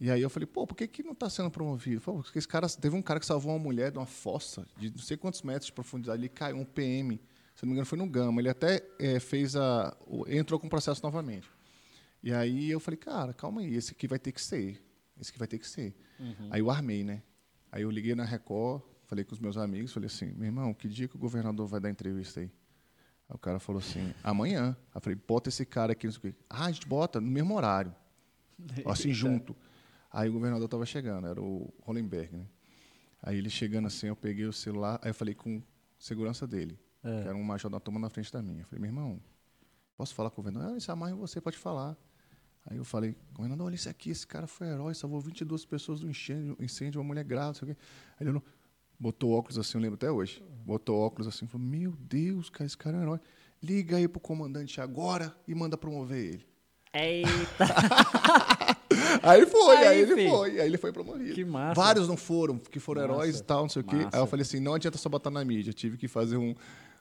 [0.00, 2.00] E aí eu falei, pô, por que, que não está sendo promovido?
[2.00, 4.90] Pô, porque esse cara, teve um cara que salvou uma mulher de uma fossa de
[4.90, 7.20] não sei quantos metros de profundidade, ele caiu, um PM,
[7.54, 9.96] se não me engano foi no Gama, ele até eh, fez a,
[10.28, 11.48] entrou com o processo novamente.
[12.22, 14.82] E aí eu falei, cara, calma aí, esse aqui vai ter que ser,
[15.20, 15.94] esse aqui vai ter que ser.
[16.50, 17.22] Aí eu armei, né?
[17.70, 20.88] Aí eu liguei na Record, falei com os meus amigos, falei assim, meu irmão, que
[20.88, 22.50] dia que o governador vai dar entrevista aí?
[23.28, 24.76] Aí o cara falou assim, amanhã.
[24.88, 26.38] Aí eu falei, bota esse cara aqui, não sei o quê.
[26.48, 27.94] Ah, a gente bota no mesmo horário.
[28.86, 29.56] Assim, junto.
[30.16, 32.46] Aí o governador estava chegando, era o Hollenberg, né?
[33.20, 35.60] Aí ele chegando assim, eu peguei o celular, aí eu falei com
[35.98, 38.60] segurança dele, que era um major da turma na frente da minha.
[38.62, 39.20] Eu falei, meu irmão,
[39.96, 40.74] posso falar com o governador?
[40.74, 41.96] Ah, isso amarra em você, pode falar.
[42.66, 46.08] Aí eu falei, governador, olha isso aqui, esse cara foi herói, salvou 22 pessoas do
[46.08, 47.80] incêndio, incêndio uma mulher grávida, não sei o quê.
[48.20, 48.42] Aí ele não-
[49.00, 50.40] botou óculos assim, eu lembro até hoje.
[50.64, 53.20] Botou óculos assim, falou, meu Deus, cara, esse cara é um herói.
[53.60, 56.46] Liga aí pro comandante agora e manda promover ele.
[56.92, 57.66] Eita.
[59.22, 61.34] Aí foi, aí, Aí, ele foi, aí ele foi promovido.
[61.34, 61.80] Que massa.
[61.80, 63.96] Vários não foram, que foram Massa, heróis e tal, não sei o quê.
[63.96, 64.16] massa.
[64.16, 66.54] Aí eu falei assim, não adianta só botar na mídia, tive que fazer um,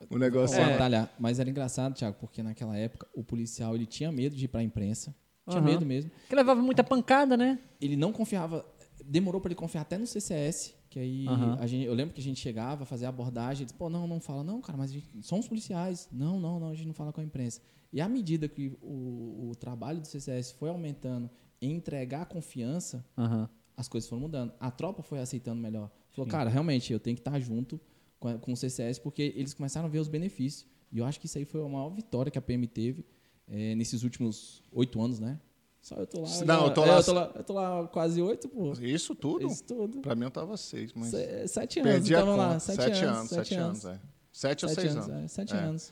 [0.09, 0.57] um negócio.
[0.57, 1.09] É.
[1.19, 4.61] Mas era engraçado, Thiago, porque naquela época o policial ele tinha medo de ir pra
[4.63, 5.15] imprensa.
[5.49, 5.71] Tinha Aham.
[5.71, 6.09] medo mesmo.
[6.29, 7.59] Que levava muita pancada, né?
[7.81, 8.65] Ele não confiava.
[9.03, 10.73] Demorou pra ele confiar até no CCS.
[10.89, 11.25] Que aí
[11.59, 14.07] a gente, eu lembro que a gente chegava, fazia a abordagem, ele disse, pô, não,
[14.07, 16.07] não fala, não, cara, mas a gente, somos policiais.
[16.11, 17.61] Não, não, não, a gente não fala com a imprensa.
[17.91, 21.29] E à medida que o, o trabalho do CCS foi aumentando
[21.65, 23.49] entregar confiança, Aham.
[23.77, 24.53] as coisas foram mudando.
[24.59, 25.89] A tropa foi aceitando melhor.
[26.11, 27.79] Falou, cara, realmente, eu tenho que estar junto
[28.19, 30.65] com, a- com o CCS, porque eles começaram a ver os benefícios.
[30.91, 33.05] E eu acho que isso aí foi a maior vitória que a PM teve
[33.47, 35.39] eh, nesses últimos oito anos, né?
[35.81, 36.27] Só eu tô lá.
[36.45, 38.71] Não, já- eu tô é, lá- eu tô lá, eu tô lá quase oito, pô.
[38.73, 39.45] Isso tudo?
[39.45, 39.99] Isso tudo.
[39.99, 41.09] Pra mim eu tava seis, mas.
[41.09, 42.47] Se- Sete anos, Perdi a então lá.
[42.53, 42.59] conta.
[42.59, 43.85] Sete, anos, sete anos.
[43.85, 43.99] é.
[44.31, 45.23] Sete ou Sete seis anos, anos.
[45.23, 45.57] é, sete É.
[45.57, 45.91] anos.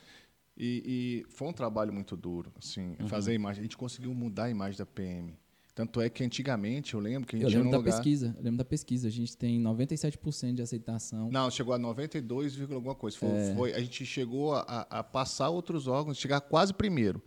[0.56, 3.08] E, e foi um trabalho muito duro, assim, Uhum.
[3.10, 3.60] fazer a imagem.
[3.62, 5.38] A gente conseguiu mudar a imagem da PM.
[5.74, 7.94] Tanto é que antigamente, eu lembro que a gente Eu lembro num da lugar...
[7.94, 8.34] pesquisa.
[8.38, 9.08] Eu lembro da pesquisa.
[9.08, 11.30] A gente tem 97% de aceitação.
[11.32, 13.18] Não, chegou a 92, vírgula alguma coisa.
[13.18, 13.56] Foi, É.
[13.56, 17.22] foi- a gente chegou a, a- passar outros órgãos, chegar quase primeiro.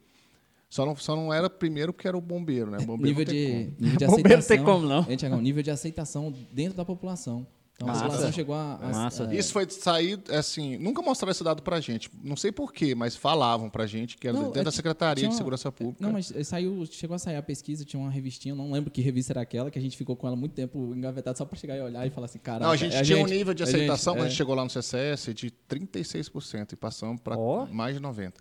[0.69, 2.79] Só não, só não era primeiro porque era o bombeiro, né?
[2.85, 3.77] Bombeiro nível não tem de, como.
[3.81, 4.57] nível de Bombeiro não aceitação.
[4.57, 5.17] tem como, não.
[5.17, 5.41] Tiagão?
[5.41, 7.47] nível de aceitação dentro da população.
[7.77, 8.01] Então Massa.
[8.01, 8.75] a população chegou a.
[8.75, 9.25] a- Massa.
[9.25, 12.09] é, Isso foi sair, assim, nunca mostraram esse dado pra gente.
[12.23, 15.29] Não sei porquê, mas falavam pra gente que era Não, dentro é, da Secretaria tinha
[15.29, 15.99] de uma- Segurança Pública.
[16.05, 19.01] Não, mas saiu, chegou a sair a pesquisa, tinha uma revistinha, eu não lembro que
[19.03, 21.77] revista era aquela, que a gente ficou com ela muito tempo engavetado só pra chegar
[21.77, 22.65] e olhar e falar assim, cara.
[22.65, 25.35] Não, a gente tinha um nível de aceitação quando a gente chegou lá no CCS
[25.35, 27.67] de 36% e passamos para Ó.
[27.67, 28.35] mais de 90%.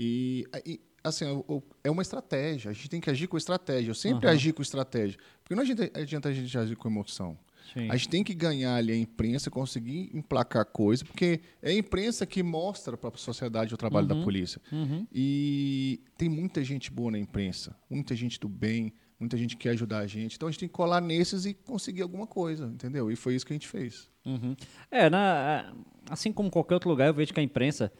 [0.00, 2.70] E, e, assim, o- o- é uma estratégia.
[2.70, 3.90] A gente tem que agir com estratégia.
[3.90, 4.34] Eu sempre Aham.
[4.34, 5.18] agi com estratégia.
[5.42, 7.36] Porque não adianta, adianta a gente agir com emoção.
[7.72, 7.90] Sim.
[7.90, 12.26] A gente tem que ganhar ali a imprensa, conseguir emplacar coisa, porque é a imprensa
[12.26, 14.60] que mostra para a sociedade o trabalho da polícia.
[14.70, 15.06] Uhum.
[15.12, 19.70] E tem muita gente boa na imprensa, muita gente do bem, muita gente que quer
[19.70, 20.36] ajudar a gente.
[20.36, 23.10] Então a gente tem que colar nesses e conseguir alguma coisa, entendeu?
[23.10, 24.10] E foi isso que a gente fez.
[24.24, 24.54] Uhum.
[24.90, 25.74] É, na,
[26.10, 27.92] assim como qualquer outro lugar, eu vejo que a imprensa,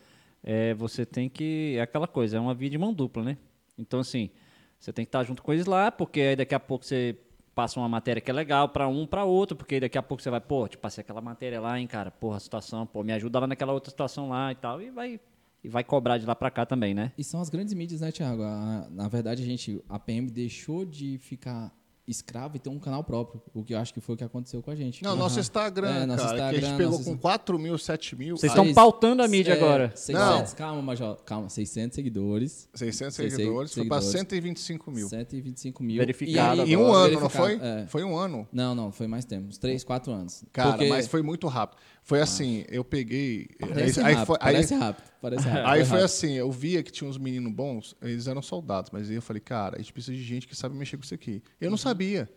[0.42, 1.76] é, você tem que.
[1.78, 3.38] É aquela coisa, é uma via de mão dupla, né?
[3.78, 4.30] Então, assim,
[4.78, 7.16] você tem que estar junto com eles lá, porque aí daqui a pouco você
[7.54, 10.30] passa uma matéria que é legal para um, para outro, porque daqui a pouco você
[10.30, 13.38] vai, pô, te passei aquela matéria lá, hein, cara, porra, a situação, pô, me ajuda
[13.40, 15.20] lá naquela outra situação lá e tal, e vai,
[15.62, 17.12] e vai cobrar de lá para cá também, né?
[17.16, 18.42] E são as grandes mídias, né, Thiago?
[18.42, 21.72] A- na verdade, a gente, a PM deixou de ficar
[22.12, 24.62] escravo e ter um canal próprio, o que eu acho que foi o que aconteceu
[24.62, 25.02] com a gente.
[25.02, 27.76] Não, nosso Instagram, É, nosso cara, que a gente Instagram, pegou nosso- com 4 mil,
[27.78, 29.92] 7 mil, Vocês estão pautando a mídia É, agora.
[29.96, 34.20] 600, calma, Major, calma, 600 seguidores, 600 Seis- seguidores, foi para seguidores.
[34.28, 35.08] 125 mil.
[35.08, 35.98] 125 mil.
[35.98, 37.58] Verificado E Em um ano, não foi?
[37.60, 37.86] é.
[37.88, 38.46] Foi um ano.
[38.52, 40.44] Não, não, foi mais tempo, uns 3, 4 anos.
[40.52, 41.80] Cara, Porque- mas foi muito rápido.
[42.02, 43.48] Foi assim, eu peguei.
[43.60, 45.66] Parece aí, rápido, foi, aí, parece rápido, parece rápido.
[45.68, 46.04] aí foi rápido.
[46.04, 49.40] assim, eu via que tinha uns meninos bons, eles eram soldados, mas aí eu falei,
[49.40, 51.42] cara, a gente precisa de gente que sabe mexer com isso aqui.
[51.60, 52.28] Eu não sabia.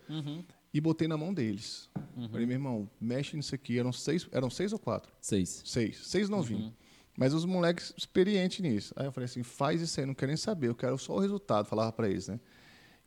[0.74, 1.90] E botei na mão deles.
[2.30, 3.80] Falei, meu irmão, mexe nisso aqui.
[3.80, 5.12] Eram seis, eram seis ou quatro?
[5.22, 5.62] Seis.
[5.66, 5.98] Seis.
[6.06, 6.72] Seis novinhos.
[7.18, 8.94] Mas os moleques experientes nisso.
[8.98, 11.20] Aí eu falei assim, faz isso aí, não quero nem saber, eu quero só o
[11.20, 12.40] resultado, falava pra eles, né?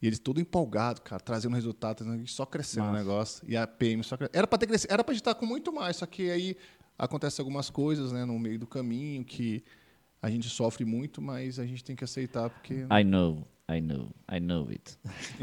[0.00, 3.44] E eles tudo empolgados, cara, trazendo resultado, só crescendo o negócio.
[3.48, 4.36] E a PM só crescendo.
[4.36, 6.56] Era pra ter crescido, era gente estar com muito mais, só que aí
[6.96, 9.64] acontecem algumas coisas, né, no meio do caminho que
[10.20, 14.08] a gente sofre muito, mas a gente tem que aceitar porque I know, I know,
[14.32, 14.96] I know it.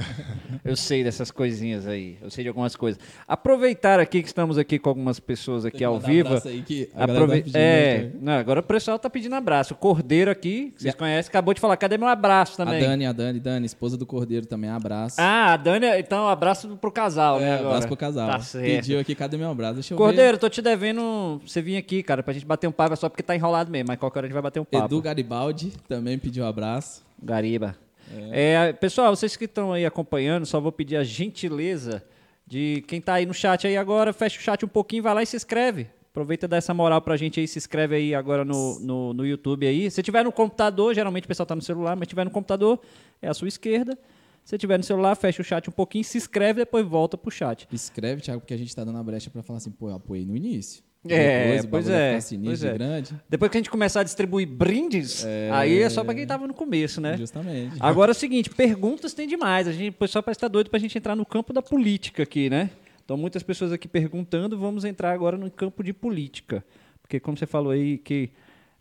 [0.65, 2.99] eu sei dessas coisinhas aí, eu sei de algumas coisas.
[3.27, 6.29] Aproveitar aqui que estamos aqui com algumas pessoas aqui ao vivo.
[6.29, 7.51] abraço aí que a galera Aprove...
[7.51, 9.75] tá é, né, não, agora o pessoal tá pedindo abraço.
[9.75, 12.81] O Cordeiro aqui, que vocês a- conhecem, acabou de falar, cadê meu abraço A também?
[12.81, 15.17] Dani, a Dani, Dani, esposa do Cordeiro também, abraço.
[15.19, 17.47] Ah, a Dani, então abraço pro casal, né?
[17.49, 17.67] É, agora.
[17.67, 18.27] abraço pro casal.
[18.27, 18.65] Tá certo.
[18.65, 19.75] Pediu aqui, cadê meu abraço?
[19.75, 20.03] Deixa eu ver.
[20.03, 23.07] Cordeiro, tô te devendo você vir aqui, cara, pra gente bater um papo, é só
[23.07, 24.85] porque tá enrolado mesmo, mas qualquer hora a gente vai bater um papo.
[24.85, 27.05] Edu Garibaldi também pediu um abraço.
[27.21, 27.84] Gariba.
[28.31, 32.03] É, pessoal, vocês que estão aí acompanhando, só vou pedir a gentileza
[32.45, 35.23] de quem tá aí no chat aí agora, fecha o chat um pouquinho, vai lá
[35.23, 35.87] e se inscreve.
[36.11, 39.25] Aproveita e dá essa moral pra gente aí, se inscreve aí agora no, no, no
[39.25, 39.91] YouTube aí.
[39.91, 42.79] Se tiver no computador, geralmente o pessoal tá no celular, mas se tiver no computador,
[43.21, 43.97] é a sua esquerda.
[44.45, 47.67] Se tiver no celular, fecha o chat um pouquinho, se inscreve, depois volta pro chat.
[47.69, 50.23] Escreve, Thiago, porque a gente tá dando a brecha pra falar assim, pô, eu apoiei
[50.23, 50.83] no início.
[51.07, 52.73] É, Depois, pois é, pois é.
[52.73, 53.15] grande.
[53.29, 56.53] Depois que a gente começar a distribuir brindes, aí é só pra quem tava no
[56.53, 57.17] começo, né?
[57.17, 57.75] Justamente.
[57.79, 59.67] Agora é o seguinte, perguntas tem demais.
[59.67, 62.71] A gente, pessoal parece estar doido pra gente entrar no campo da política aqui, né?
[63.03, 66.65] Então, muitas pessoas aqui perguntando, vamos entrar agora no campo de política.
[67.01, 68.31] Porque, como você falou aí, que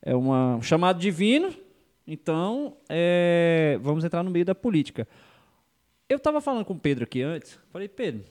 [0.00, 1.54] é uma, um chamado divino,
[2.06, 5.06] então é, vamos entrar no meio da política.
[6.08, 8.24] Eu estava falando com o Pedro aqui antes, falei, Pedro,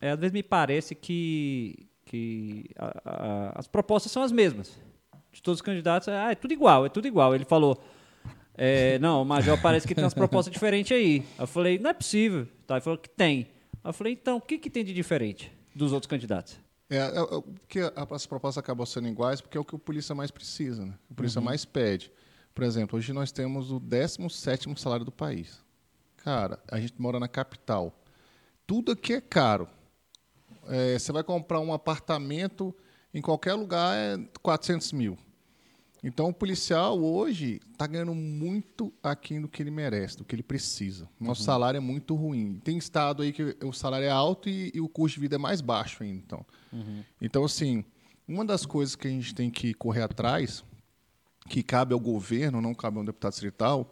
[0.00, 4.78] é, às vezes me parece que, que a- a- as propostas são as mesmas.
[5.32, 7.34] De todos os candidatos, ah, é tudo igual, é tudo igual.
[7.34, 7.82] Ele falou,
[8.54, 11.24] é, não, o Major parece que tem umas propostas diferentes aí.
[11.38, 12.46] Eu falei, não é possível.
[12.66, 13.48] Tá, ele falou que tem.
[13.82, 16.60] Eu falei, então, o que, que tem de diferente dos outros candidatos?
[16.90, 17.24] É, é, é,
[17.60, 20.92] porque as propostas acabam sendo iguais porque é o que o polícia mais precisa, né?
[21.10, 22.12] O polícia mais pede.
[22.54, 25.64] Por exemplo, hoje nós temos o 17º salário do país.
[26.18, 27.98] Cara, a gente mora na capital.
[28.66, 29.66] Tudo aqui é caro.
[30.68, 32.74] É, você vai comprar um apartamento
[33.12, 35.18] em qualquer lugar é 400 mil.
[36.04, 40.42] Então, o policial hoje está ganhando muito aquém do que ele merece, do que ele
[40.42, 41.08] precisa.
[41.20, 42.60] Nosso salário é muito ruim.
[42.64, 45.38] Tem estado aí que o salário é alto e, e o custo de vida é
[45.38, 46.20] mais baixo ainda.
[46.24, 46.46] Então,
[47.20, 47.84] então assim,
[48.26, 50.64] Uma das coisas que a gente tem que correr atrás,
[51.48, 53.90] que cabe ao governo, não cabe ao deputado distrital,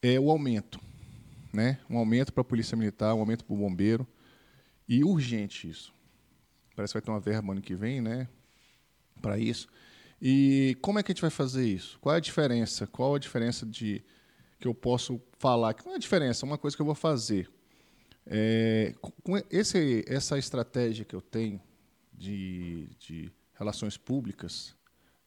[0.00, 0.80] é o aumento.
[1.52, 1.78] Né?
[1.90, 4.06] Um aumento para a Polícia Militar, um aumento para o bombeiro.
[4.88, 5.92] E urgente isso.
[6.74, 8.28] Parece que vai ter uma verba ano que vem, né?
[9.20, 9.68] Para isso.
[10.20, 11.98] E como é que a gente vai fazer isso?
[12.00, 12.86] Qual é a diferença?
[12.86, 14.04] Qual a diferença de
[14.60, 15.74] que eu posso falar?
[15.84, 17.50] Não é a diferença, é uma coisa que eu vou fazer.
[18.24, 21.60] É, com esse, essa estratégia que eu tenho
[22.12, 24.76] de, de relações públicas,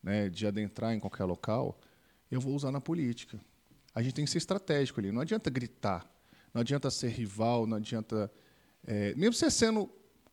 [0.02, 1.78] né, de adentrar em qualquer local,
[2.32, 3.40] eu vou usar na política.
[3.94, 5.12] A gente tem que ser estratégico ali.
[5.12, 6.10] Não adianta gritar,
[6.54, 8.32] não adianta ser rival, não adianta.
[8.88, 9.90] É, mesmo você sendo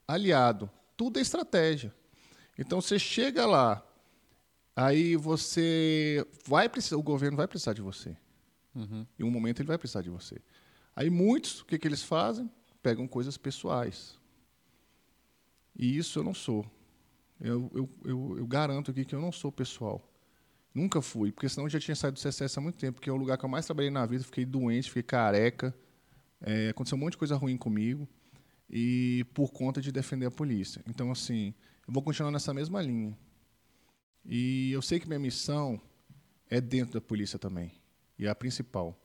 [0.07, 1.95] aliado, tudo é estratégia.
[2.59, 3.84] Então você chega lá,
[4.76, 8.16] aí você vai precisar, o governo vai precisar de você.
[8.74, 9.07] Uhum.
[9.18, 10.40] Em um momento ele vai precisar de você.
[10.95, 12.51] Aí muitos, o que, que eles fazem?
[12.82, 14.18] Pegam coisas pessoais.
[15.74, 16.66] E isso eu não sou.
[17.40, 20.09] Eu, eu, eu, eu, garanto aqui que eu não sou pessoal.
[20.74, 23.12] Nunca fui, porque senão eu já tinha saído do CSS há muito tempo, porque é
[23.12, 25.74] o lugar que eu mais trabalhei na vida, fiquei doente, fiquei careca,
[26.40, 28.09] é, aconteceu um monte de coisa ruim comigo,
[28.73, 30.83] e por conta de defender a polícia.
[30.89, 31.53] Então, assim,
[31.87, 33.16] eu vou continuar nessa mesma linha.
[34.25, 35.79] E eu sei que minha missão
[36.49, 37.73] é dentro da polícia também,
[38.18, 38.99] e é a principal.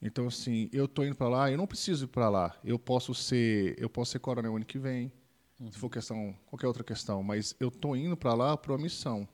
[0.00, 2.56] Então, assim, eu estou indo para lá, eu não preciso ir para lá.
[2.64, 5.12] Eu posso ser, eu posso ser coronel ano que vem,
[5.58, 5.70] uhum.
[5.70, 9.28] se for questão, qualquer outra questão, mas eu estou indo para lá para uma missão.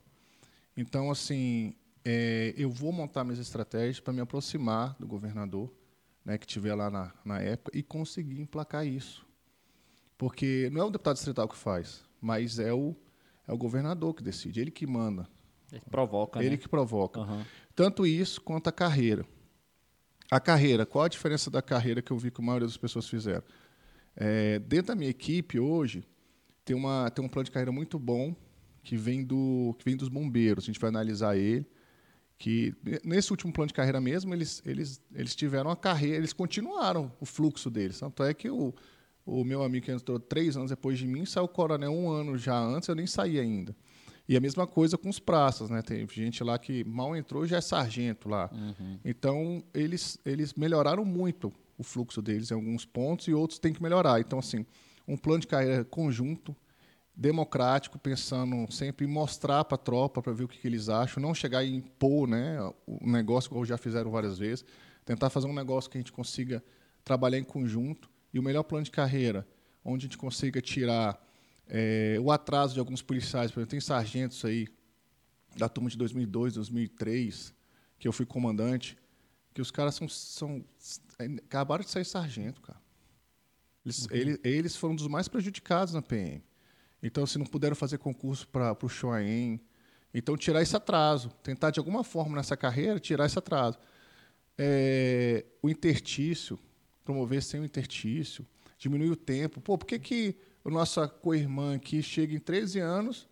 [0.76, 1.74] Então, assim,
[2.04, 5.72] é, eu vou montar minhas estratégias para me aproximar do governador,
[6.24, 9.25] né, que tiver lá na, na época, e conseguir emplacar isso.
[10.18, 12.96] Porque não é o deputado distrital que faz, mas é o,
[13.46, 15.28] é o governador que decide, ele que manda.
[15.70, 16.56] Ele provoca, Ele né?
[16.56, 17.20] que provoca.
[17.20, 17.44] Uhum.
[17.74, 19.26] Tanto isso quanto a carreira.
[20.30, 23.08] A carreira, qual a diferença da carreira que eu vi que a maioria das pessoas
[23.08, 23.44] fizeram?
[24.16, 26.04] É, dentro da minha equipe hoje,
[26.64, 28.34] tem, uma, tem um plano de carreira muito bom
[28.82, 30.64] que vem, do, que vem dos bombeiros.
[30.64, 31.66] A gente vai analisar ele.
[32.38, 37.10] Que nesse último plano de carreira mesmo, eles, eles, eles tiveram a carreira, eles continuaram
[37.18, 37.98] o fluxo deles.
[37.98, 38.74] Tanto é que o,
[39.26, 42.56] o meu amigo que entrou três anos depois de mim saiu coronel um ano já
[42.56, 43.74] antes, eu nem saí ainda.
[44.28, 45.82] E a mesma coisa com os praças, né?
[45.82, 48.50] Tem gente lá que mal entrou já é sargento lá.
[48.52, 48.98] Uhum.
[49.04, 53.82] Então, eles, eles melhoraram muito o fluxo deles em alguns pontos e outros têm que
[53.82, 54.20] melhorar.
[54.20, 54.64] Então, assim,
[55.06, 56.56] um plano de carreira conjunto,
[57.14, 61.22] democrático, pensando sempre em mostrar para a tropa, para ver o que, que, eles acham,
[61.22, 64.64] não chegar e impor né, o negócio, como já fizeram várias vezes,
[65.04, 66.62] tentar fazer um negócio que a gente consiga
[67.04, 69.48] trabalhar em conjunto e o melhor plano de carreira,
[69.82, 71.18] onde a gente consiga tirar
[71.66, 74.68] é, o atraso de alguns policiais, por exemplo, tem sargentos aí
[75.56, 77.54] da turma de 2002, 2003,
[77.98, 78.94] que eu fui comandante,
[79.54, 80.62] que os caras são, são
[81.46, 82.78] acabaram de sair sargento, cara.
[83.82, 84.08] Eles, uhum.
[84.10, 86.44] eles, eles, foram dos mais prejudicados na PM.
[87.02, 89.58] Então, se não puderam fazer concurso para o Shoaen,
[90.12, 93.78] então tirar esse atraso, tentar de alguma forma nessa carreira tirar esse atraso.
[94.58, 96.58] É, o intertício,
[97.06, 98.44] promover sem o intertício,
[98.76, 99.60] diminuir o tempo.
[99.60, 103.28] Pô, por que, que a nossa co-irmã aqui chega em 13 anos,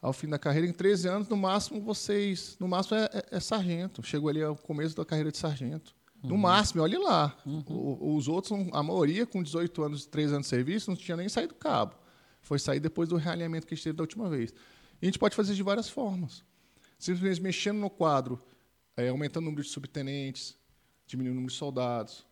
[0.00, 3.40] ao fim da carreira, em 13 anos, no máximo vocês, no máximo é, é, é
[3.40, 4.02] sargento.
[4.02, 5.94] Chegou ali ao começo da carreira de sargento.
[6.22, 6.30] Uhum.
[6.30, 7.36] No máximo, olhe lá.
[7.46, 7.62] Uhum.
[7.68, 11.28] O, os outros, a maioria, com 18 anos, 3 anos de serviço, não tinha nem
[11.28, 11.94] saído do cabo.
[12.40, 14.52] Foi sair depois do realinhamento que a gente teve da última vez.
[15.00, 16.42] E a gente pode fazer de várias formas.
[16.98, 18.42] Simplesmente mexendo no quadro,
[18.96, 20.56] é, aumentando o número de subtenentes,
[21.06, 22.26] diminuindo o número de soldados,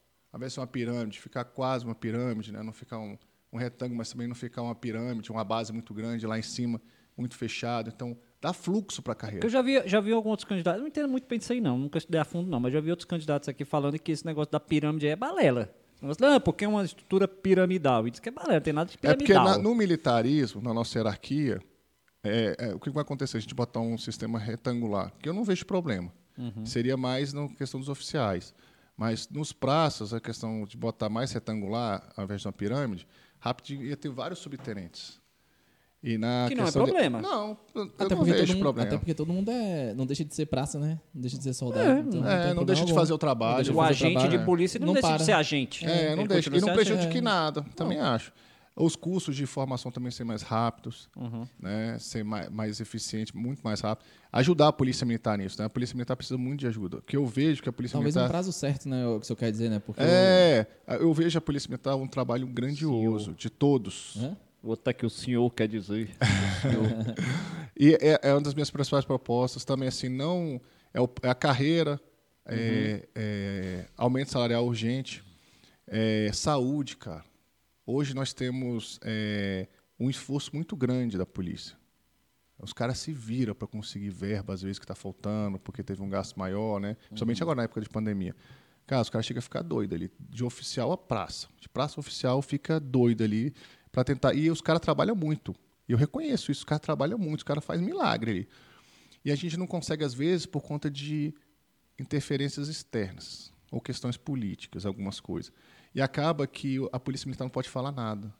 [0.48, 2.62] ser uma pirâmide, ficar quase uma pirâmide, né?
[2.62, 3.16] não ficar um,
[3.52, 6.80] um retângulo, mas também não ficar uma pirâmide, uma base muito grande lá em cima,
[7.16, 7.90] muito fechado.
[7.94, 9.44] Então, dá fluxo para a carreira.
[9.44, 11.78] Eu já vi, já vi alguns outros candidatos, não entendo muito bem disso aí não,
[11.78, 14.50] nunca estudei a fundo não, mas já vi outros candidatos aqui falando que esse negócio
[14.50, 15.74] da pirâmide é balela.
[16.18, 18.08] Não, porque é uma estrutura piramidal.
[18.08, 19.36] E diz que é balela, não tem nada de piramidal.
[19.36, 21.60] É porque na, no militarismo, na nossa hierarquia,
[22.22, 25.12] é, é, o que vai acontecer se a gente botar um sistema retangular?
[25.20, 26.12] Que eu não vejo problema.
[26.38, 26.64] Uhum.
[26.64, 28.54] Seria mais na questão dos oficiais.
[29.00, 33.82] Mas nos praças, a questão de botar mais retangular ao invés de uma pirâmide, rápido
[33.82, 35.18] ia ter vários subtenentes.
[36.02, 37.18] E na que não é problema.
[37.18, 37.24] De...
[37.24, 38.88] Não, eu até não vejo mundo, problema.
[38.88, 41.00] Até porque todo mundo é, não deixa de ser praça, né?
[41.14, 41.88] Não deixa de ser soldado.
[41.88, 43.74] É, então não, é, não deixa de fazer o trabalho.
[43.74, 45.16] O agente trabalho, de polícia não, não deixa para.
[45.16, 45.86] de ser agente.
[45.86, 46.54] É, não deixa.
[46.54, 47.22] E não prejudique é.
[47.22, 48.30] nada, também acho.
[48.76, 51.46] Os cursos de formação também ser mais rápidos, uhum.
[51.58, 51.98] né?
[51.98, 54.06] ser mais, mais eficiente, muito mais rápido.
[54.32, 55.58] Ajudar a polícia militar nisso.
[55.58, 55.66] Né?
[55.66, 56.98] A polícia militar precisa muito de ajuda.
[56.98, 58.32] Porque eu vejo que a polícia Talvez militar...
[58.32, 59.06] Talvez um prazo certo, né?
[59.06, 59.80] O que o senhor quer dizer, né?
[59.80, 61.02] Porque é, eu...
[61.02, 63.36] eu vejo a polícia militar um trabalho grandioso, Senhor.
[63.36, 64.16] de todos.
[64.22, 64.36] É?
[64.62, 66.10] Vou estar que o senhor quer dizer.
[67.78, 70.60] e é, é, uma das minhas principais propostas também, assim, não...
[70.94, 72.00] É, o, é a carreira,
[72.46, 72.58] é, uhum.
[72.58, 75.22] é, é, aumento salarial urgente,
[75.86, 77.24] é, saúde, cara.
[77.92, 79.66] Hoje nós temos é,
[79.98, 81.76] um esforço muito grande da polícia.
[82.56, 86.08] Os caras se viram para conseguir verba, às vezes, que está faltando, porque teve um
[86.08, 86.96] gasto maior, né?
[87.08, 88.36] Principalmente agora na época de pandemia.
[88.86, 91.48] Cara, os caras chegam a ficar doido ali, de oficial a praça.
[91.60, 93.52] De praça a oficial fica doido ali
[93.90, 94.34] para tentar.
[94.34, 95.52] E os caras trabalham muito.
[95.88, 98.48] E eu reconheço isso, os caras trabalham muito, os caras fazem milagre ali.
[99.24, 101.34] E a gente não consegue, às vezes, por conta de
[101.98, 105.52] interferências externas ou questões políticas, algumas coisas.
[105.94, 108.32] E acaba que a Polícia Militar não pode falar nada.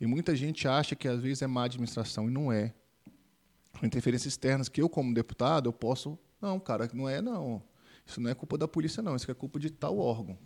[0.00, 2.74] E muita gente acha que, às vezes, é má administração, e não é
[3.82, 6.18] interferências externas que eu, como deputado, eu posso.
[6.40, 7.62] Não, cara, não é não.
[8.06, 9.14] Isso não é culpa da polícia, não.
[9.16, 10.38] Isso é culpa de tal órgão.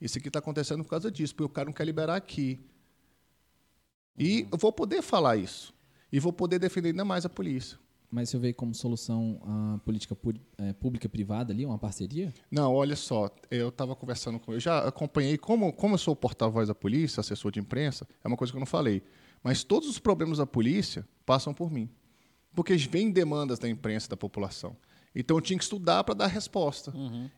[0.00, 2.60] Isso aqui está acontecendo por causa disso, porque o cara não quer liberar aqui.
[4.16, 5.74] E eu vou poder falar isso.
[6.10, 7.78] E vou poder defender ainda mais a polícia.
[8.12, 10.14] Mas você vê como solução a política
[10.58, 12.30] é, pública-privada ali, uma parceria?
[12.50, 14.52] Não, olha só, eu estava conversando com.
[14.52, 18.28] Eu já acompanhei, como, como eu sou o porta-voz da polícia, assessor de imprensa, é
[18.28, 19.02] uma coisa que eu não falei.
[19.42, 21.88] Mas todos os problemas da polícia passam por mim.
[22.54, 24.76] Porque vem demandas da imprensa, da população.
[25.14, 26.92] Então eu tinha que estudar para dar resposta.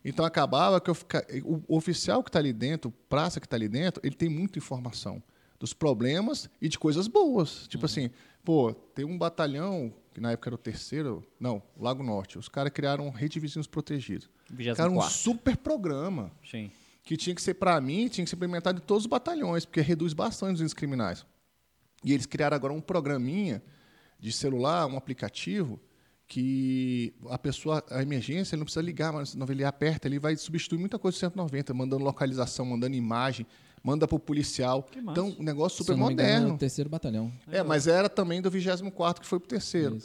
[0.04, 1.24] Então acabava que eu fica...
[1.44, 4.58] o oficial que está ali dentro, o praça que está ali dentro, ele tem muita
[4.58, 5.22] informação
[5.58, 7.68] dos problemas e de coisas boas.
[7.68, 8.10] Tipo assim,
[8.44, 12.38] pô, tem um batalhão, que na época era o terceiro, não, Lago Norte.
[12.38, 14.28] Os caras criaram rede de vizinhos protegidos.
[14.76, 15.10] Cara, um 24º.
[15.10, 16.70] super programa Sim.
[17.02, 19.80] que tinha que ser para mim, tinha que ser implementado em todos os batalhões, porque
[19.80, 21.26] reduz bastante os índices criminais.
[22.04, 23.62] E eles criaram agora um programinha
[24.20, 25.80] de celular, um aplicativo
[26.26, 30.36] que a pessoa, a emergência, ele não precisa ligar, mas não ele aperta, ele vai
[30.36, 33.46] substituir muita coisa do 190, mandando localização, mandando imagem,
[33.84, 34.88] manda para o policial.
[34.96, 36.54] Então, um negócio super me engano, é moderno.
[36.54, 37.30] o terceiro batalhão.
[37.46, 39.98] É, mas era também do 24 que foi pro terceiro.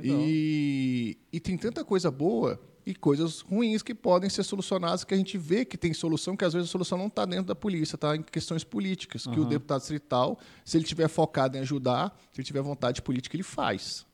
[0.00, 5.16] E, e tem tanta coisa boa e coisas ruins que podem ser solucionadas, que a
[5.16, 7.96] gente vê que tem solução, que às vezes a solução não está dentro da polícia,
[7.96, 12.40] está em questões políticas, que o deputado distrital, se ele tiver focado em ajudar, se
[12.40, 14.06] ele tiver vontade política, ele faz.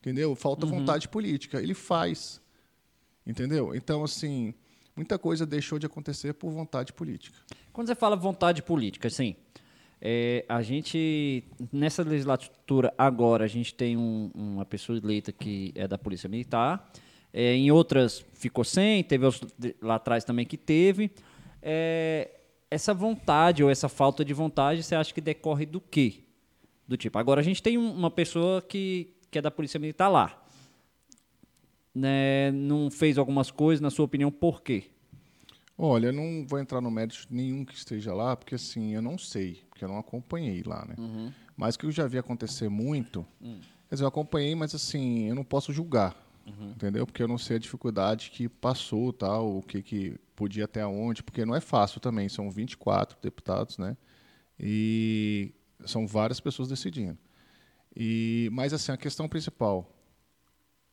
[0.00, 0.34] Entendeu?
[0.36, 2.40] Falta vontade política, ele faz.
[3.26, 3.74] Entendeu?
[3.74, 4.54] Então, assim,
[4.96, 7.36] muita coisa deixou de acontecer por vontade política.
[7.72, 9.36] Quando você fala vontade política, assim,
[10.00, 15.86] é, a gente, nessa legislatura agora, a gente tem um- uma pessoa eleita que é
[15.86, 16.90] da Polícia Militar,
[17.32, 19.40] é, em outras ficou sem, teve os-
[19.82, 21.10] lá atrás também que teve.
[21.62, 22.30] É,
[22.70, 26.20] essa vontade ou essa falta de vontade, você acha que decorre do quê?
[26.88, 30.08] Do tipo, agora a gente tem um- uma pessoa que, que é da Polícia Militar
[30.08, 30.42] lá.
[31.98, 34.90] Né, não fez algumas coisas, na sua opinião, por quê?
[35.78, 39.16] Olha, eu não vou entrar no mérito nenhum que esteja lá, porque assim, eu não
[39.16, 40.94] sei, porque eu não acompanhei lá, né?
[41.56, 43.26] Mas o que eu já vi acontecer muito,
[43.88, 46.14] quer dizer, eu acompanhei, mas assim, eu não posso julgar,
[46.70, 47.06] entendeu?
[47.06, 51.22] Porque eu não sei a dificuldade que passou, tal, o que, que podia até onde,
[51.22, 53.96] porque não é fácil também, são 24 deputados, né?
[54.60, 55.50] E
[55.86, 57.16] são várias pessoas decidindo.
[57.94, 59.90] E, mas assim, a questão principal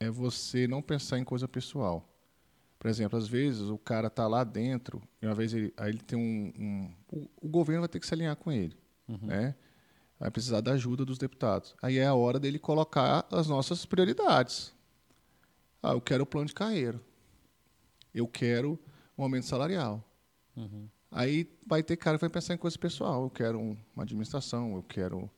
[0.03, 2.09] é você não pensar em coisa pessoal.
[2.79, 5.99] Por exemplo, às vezes o cara tá lá dentro e uma vez ele, aí ele
[6.01, 8.75] tem um, um- o, o governo vai ter que se alinhar com ele,
[9.27, 9.55] né?
[10.19, 11.75] Vai precisar da ajuda dos deputados.
[11.81, 14.73] Aí é a hora dele colocar as nossas prioridades.
[15.81, 16.99] Ah, eu quero o plano de carreira.
[18.13, 18.79] Eu quero
[19.17, 20.03] um aumento salarial.
[21.11, 23.23] Aí vai ter cara que vai pensar em coisa pessoal.
[23.23, 25.29] Eu quero um- uma administração, eu quero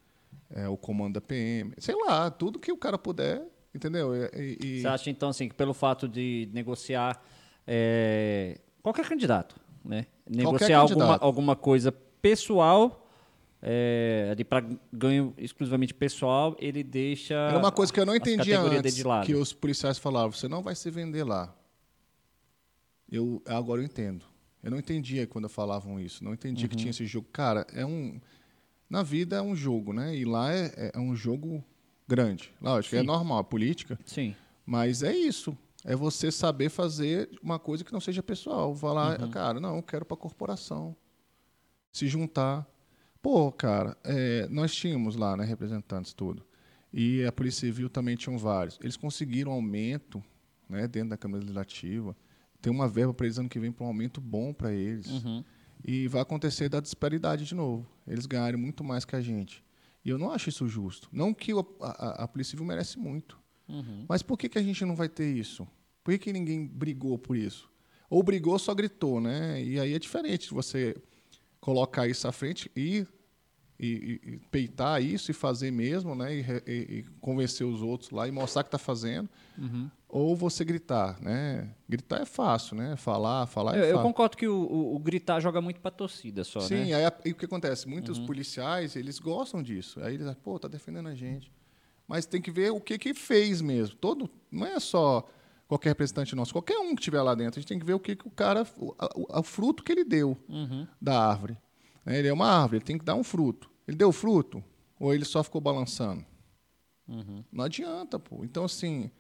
[0.50, 3.44] é, o comando da PM, sei lá, tudo que o cara puder,
[3.76, 4.16] entendeu?
[4.16, 7.22] E- e- Você acha, então, assim, que pelo fato de negociar
[7.68, 10.06] é, qualquer candidato, né?
[10.30, 11.24] Negociar alguma, candidato.
[11.24, 13.08] alguma coisa pessoal,
[13.62, 17.34] é, para ganho exclusivamente pessoal, ele deixa.
[17.34, 20.76] Era uma coisa que eu não entendia antes, que os policiais falavam, você não vai
[20.76, 21.54] se vender lá.
[23.12, 24.26] Eu agora eu entendo.
[24.64, 26.70] Eu não entendia quando falavam isso, não entendia Uhum.
[26.70, 27.28] que tinha esse jogo.
[27.32, 28.20] Cara, é um
[28.90, 30.16] na vida é um jogo, né?
[30.16, 31.64] E lá é, é- é um jogo
[32.08, 32.52] grande.
[32.62, 33.06] Lógico, é Sim.
[33.06, 34.36] normal a política, Sim.
[34.66, 35.58] mas é isso.
[35.84, 38.74] É você saber fazer uma coisa que não seja pessoal.
[38.76, 39.30] Falar, Uhum.
[39.30, 40.96] cara, não, eu quero para corporação.
[41.92, 42.68] Se juntar.
[43.22, 46.44] Pô, cara, é, nós tínhamos lá, né, representantes tudo.
[46.94, 48.80] E a Polícia Civil também tinham vários.
[48.82, 50.24] Eles conseguiram aumento,
[50.70, 52.16] né, dentro da Câmara Legislativa.
[52.62, 55.08] Tem uma verba para eles ano que vem para um aumento bom para eles.
[55.08, 55.44] Uhum.
[55.84, 57.86] E vai acontecer da disparidade de novo.
[58.08, 59.64] Eles ganharem muito mais que a gente.
[60.06, 61.10] E eu não acho isso justo.
[61.12, 63.38] Não que a, a- a Polícia Civil merece muito.
[63.68, 64.06] Uhum.
[64.08, 65.68] Mas por que, que a gente não vai ter isso?
[66.04, 67.68] Por que, que ninguém brigou por isso?
[68.08, 69.64] Ou brigou, só gritou, né?
[69.64, 70.96] E aí é diferente você
[71.60, 73.08] colocar isso à frente e,
[73.80, 76.34] e- e- peitar isso e fazer mesmo, né?
[76.36, 79.30] E, e- e convencer os outros lá e mostrar que está fazendo.
[79.58, 79.90] Uhum.
[80.08, 81.70] Ou você gritar, né?
[81.90, 82.96] Gritar é fácil, né?
[82.96, 84.04] Falar, falar é Eu, eu fácil.
[84.04, 87.06] concordo que o, o- o gritar joga muito pra torcida só, Sim, né?
[87.06, 87.88] a- e o que acontece?
[87.88, 90.00] Muitos policiais, eles gostam disso.
[90.02, 91.52] Aí eles, pô, tá defendendo a gente.
[92.08, 93.96] Mas tem que ver o que que fez mesmo.
[93.96, 95.28] Todo, não é só
[95.68, 98.00] qualquer representante nosso, qualquer um que estiver lá dentro, a gente tem que ver o
[98.00, 100.38] que, que o cara, o, o- o fruto que ele deu
[101.02, 101.58] da árvore.
[102.06, 102.20] Né?
[102.20, 103.70] Ele é uma árvore, ele tem que dar um fruto.
[103.88, 104.64] Ele deu fruto
[105.00, 106.24] ou ele só ficou balançando?
[107.52, 108.44] Não adianta, pô.
[108.44, 109.12] Então, assim,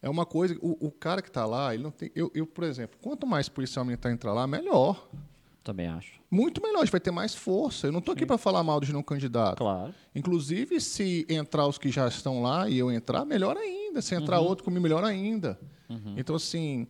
[0.00, 0.56] é uma coisa.
[0.62, 2.10] O, o cara que está lá, ele não tem.
[2.14, 5.08] Eu, eu, por exemplo, quanto mais policial militar entrar lá, melhor.
[5.62, 6.20] Também acho.
[6.30, 7.86] Muito melhor, a gente vai ter mais força.
[7.86, 9.58] Eu não estou aqui para falar mal dos não candidatos.
[9.58, 9.94] Claro.
[10.14, 14.02] Inclusive, se entrar os que já estão lá e eu entrar, melhor ainda.
[14.02, 14.46] Se entrar Uhum.
[14.46, 15.58] outro comigo, melhor ainda.
[16.16, 16.86] Então, assim,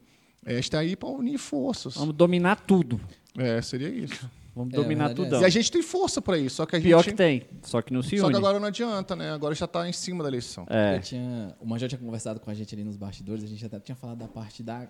[0.46, 1.94] é, está aí para unir forças.
[1.94, 3.00] Vamos dominar tudo.
[3.36, 4.28] É, seria isso.
[4.54, 5.42] Vamos É, dominar verdade é tudo.
[5.42, 7.10] E a gente tem força para isso, só que a Pior gente.
[7.12, 7.42] que tem.
[7.62, 8.32] Só que não se Só une.
[8.34, 9.30] que agora não adianta, né?
[9.32, 10.64] Agora já está em cima da eleição.
[10.70, 10.96] É.
[10.96, 13.80] Eu tinha, o Major tinha conversado com a gente ali nos bastidores, a gente até
[13.80, 14.88] tinha falado da parte da,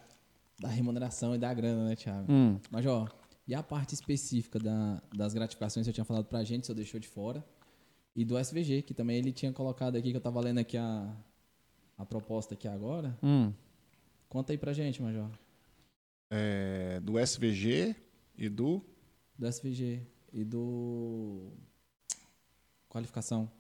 [0.61, 2.31] da remuneração e da grana, né, Thiago?
[2.31, 2.59] Hum.
[2.71, 3.11] Major,
[3.49, 7.01] e a parte específica da- das gratificações que você tinha falado pra gente, você deixou
[7.01, 7.43] de fora?
[8.15, 11.11] E do SVG, que também ele tinha colocado aqui, que eu tava lendo aqui a,
[11.97, 13.17] a proposta aqui agora.
[13.23, 13.51] Hum.
[14.29, 15.29] Conta aí pra gente, Major.
[16.31, 17.95] É, do SVG
[18.37, 18.83] e do.
[19.39, 21.51] Do SVG e do...
[22.89, 23.51] Qualificação.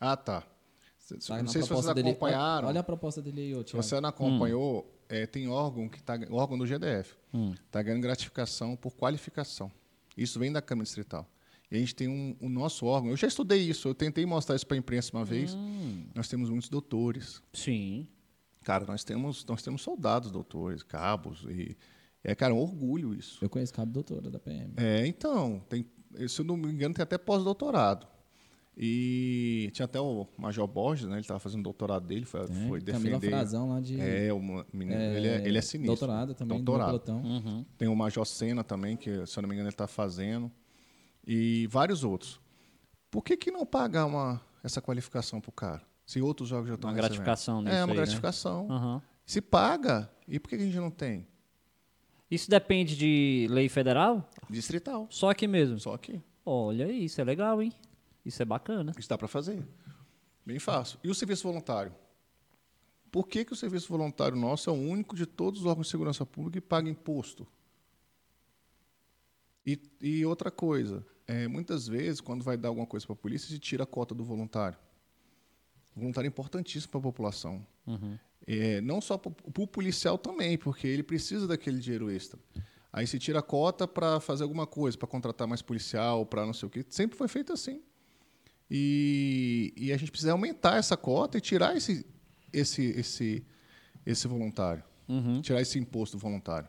[0.00, 0.42] Ah, tá.
[0.42, 2.10] Tá não sei se vocês dele.
[2.10, 2.68] acompanharam.
[2.68, 6.14] Olha, a proposta dele aí, ô, Se você não acompanhou, é, tem órgão que tá,
[6.30, 7.52] órgão do GDF, Hum.
[7.52, 9.70] está ganhando gratificação por qualificação.
[10.16, 11.28] Isso vem da Câmara Distrital.
[11.70, 13.10] E a gente tem um, o nosso órgão.
[13.10, 15.54] Eu já estudei isso, eu tentei mostrar isso para a imprensa uma vez.
[15.54, 16.06] Hum.
[16.14, 17.42] Nós temos muitos doutores.
[17.52, 18.06] Sim.
[18.62, 21.44] Cara, nós temos, nós temos soldados doutores, cabos.
[21.48, 21.76] E,
[22.24, 23.38] é, cara, um orgulho isso.
[23.42, 24.72] Eu conheço cabo doutora da PM.
[24.76, 25.86] É, então, tem,
[26.28, 28.06] se eu não me engano, tem até pós-doutorado.
[28.78, 31.14] E tinha até o Major Borges, né?
[31.14, 33.30] Ele estava fazendo doutorado dele, foi, É, foi Camila defender.
[33.30, 33.98] Frazão lá de...
[33.98, 35.96] É, o menino, ele, é, ele é sinistro.
[35.96, 36.92] Doutorado também, Doutorado.
[36.92, 37.22] do pelotão.
[37.22, 37.64] Uhum.
[37.78, 40.52] Tem o Major Senna também, que, se eu não me engano, ele está fazendo.
[41.26, 42.38] E vários outros.
[43.10, 45.82] Por que, que não pagar uma, essa qualificação para o cara?
[46.04, 47.94] Se outros jogos já estão Uma gratificação nisso É, uma aí, né?
[47.96, 48.70] gratificação.
[48.70, 49.02] Aham.
[49.24, 51.26] Se paga, e por que, que a gente não tem?
[52.30, 54.28] Isso depende de lei federal?
[54.50, 55.06] Distrital.
[55.10, 55.78] Só aqui mesmo.
[55.78, 57.72] Só que Olha, isso é legal, hein?
[58.24, 58.92] Isso é bacana.
[58.96, 59.66] isso dá para fazer.
[60.44, 60.96] Bem fácil.
[61.02, 61.92] E o serviço voluntário?
[63.10, 65.90] Por que, que o serviço voluntário nosso é o único de todos os órgãos de
[65.90, 67.44] segurança pública que paga imposto?
[69.66, 73.48] E, e outra coisa, é, muitas vezes, quando vai dar alguma coisa para a polícia,
[73.48, 74.78] se tira a cota do voluntário.
[75.96, 77.66] O voluntário é importantíssimo para a população.
[78.46, 82.38] É, não só para o policial também, porque ele precisa daquele dinheiro extra.
[82.92, 86.52] Aí se tira a cota para fazer alguma coisa, para contratar mais policial, para não
[86.54, 86.84] sei o quê.
[86.88, 87.80] Sempre foi feito assim.
[88.70, 92.06] E, e a gente precisa aumentar essa cota e tirar esse,
[92.52, 93.44] esse, esse,
[94.04, 94.82] esse voluntário.
[95.40, 96.68] Tirar esse imposto voluntário.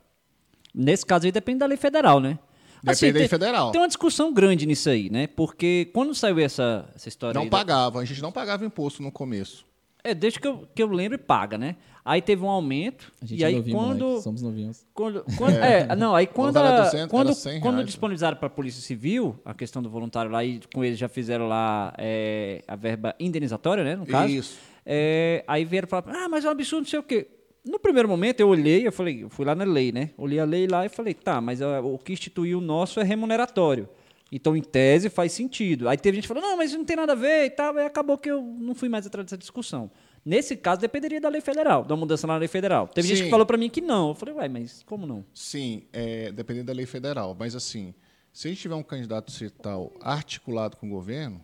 [0.74, 2.38] Nesse caso aí depende da lei federal, né?
[2.82, 3.72] Depende da lei tem, federal.
[3.72, 5.26] Tem uma discussão grande nisso aí, né?
[5.26, 9.02] Porque quando saiu essa, essa história Não aí da- pagava, a gente não pagava imposto
[9.02, 9.66] no começo.
[10.04, 11.76] É, desde que eu, que eu lembre, paga, né?
[12.04, 13.12] Aí teve um aumento.
[13.20, 14.00] A gente e é aí novinho, quando.
[14.04, 14.22] moleque.
[14.22, 14.86] Somos novinhos.
[14.94, 15.94] Quando, quando- é.
[15.96, 17.84] não, aí quando, Voluntário a- era 200, quando, era 100 quando reais, né?
[17.84, 21.46] disponibilizaram para a Polícia Civil a questão do voluntário lá e com eles já fizeram
[21.48, 24.32] lá é, a verba indenizatória, né, no caso.
[24.32, 24.58] Isso.
[24.86, 27.26] É, aí vieram falar, ah, mas é um absurdo, não sei o quê.
[27.66, 30.10] No primeiro momento eu olhei, eu falei, eu fui lá na lei, né?
[30.16, 33.86] Olhei a lei lá e falei, tá, mas o que instituiu o nosso é remuneratório.
[34.30, 35.88] Então, em tese, faz sentido.
[35.88, 37.74] Aí teve gente que falou, não, mas não tem nada a ver e tal.
[37.78, 39.90] Aí acabou que eu não fui mais atrás dessa discussão.
[40.24, 42.86] Nesse caso, dependeria da lei federal, da mudança na lei federal.
[42.88, 43.24] Teve gente Sim.
[43.24, 44.10] que falou pra mim que não.
[44.10, 45.24] Eu falei, ué, mas como não?
[45.32, 47.34] Sim, é, dependendo da lei federal.
[47.38, 47.94] Mas, assim,
[48.30, 51.42] se a gente tiver um candidato distrital articulado com o governo,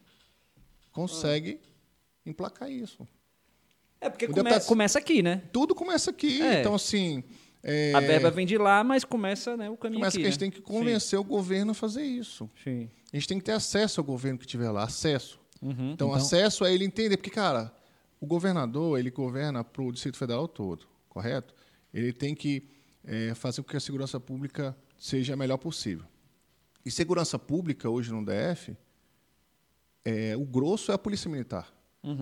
[0.92, 1.60] consegue
[2.26, 3.06] emplacar isso.
[4.00, 5.42] É porque come- deputado- começa aqui, né?
[5.52, 6.42] Tudo começa aqui.
[6.42, 6.60] É.
[6.60, 7.24] Então, assim.
[7.66, 10.36] É, A verba vem de lá, mas começa né, o caminho que a gente né?
[10.36, 12.48] tem que convencer o governo a fazer isso.
[12.62, 12.90] Sim.
[13.10, 15.40] A gente tem que ter acesso ao governo que estiver lá, acesso.
[15.62, 15.92] Uhum.
[15.92, 17.74] Então, acesso é ele entender, porque, cara,
[18.20, 21.54] o governador, ele governa para o Distrito Federal todo, correto?
[21.92, 22.68] Ele tem que
[23.02, 26.04] é, fazer com que a segurança pública seja a melhor possível.
[26.84, 28.76] E segurança pública, hoje no DF,
[30.04, 31.72] é, o grosso é a Polícia Militar.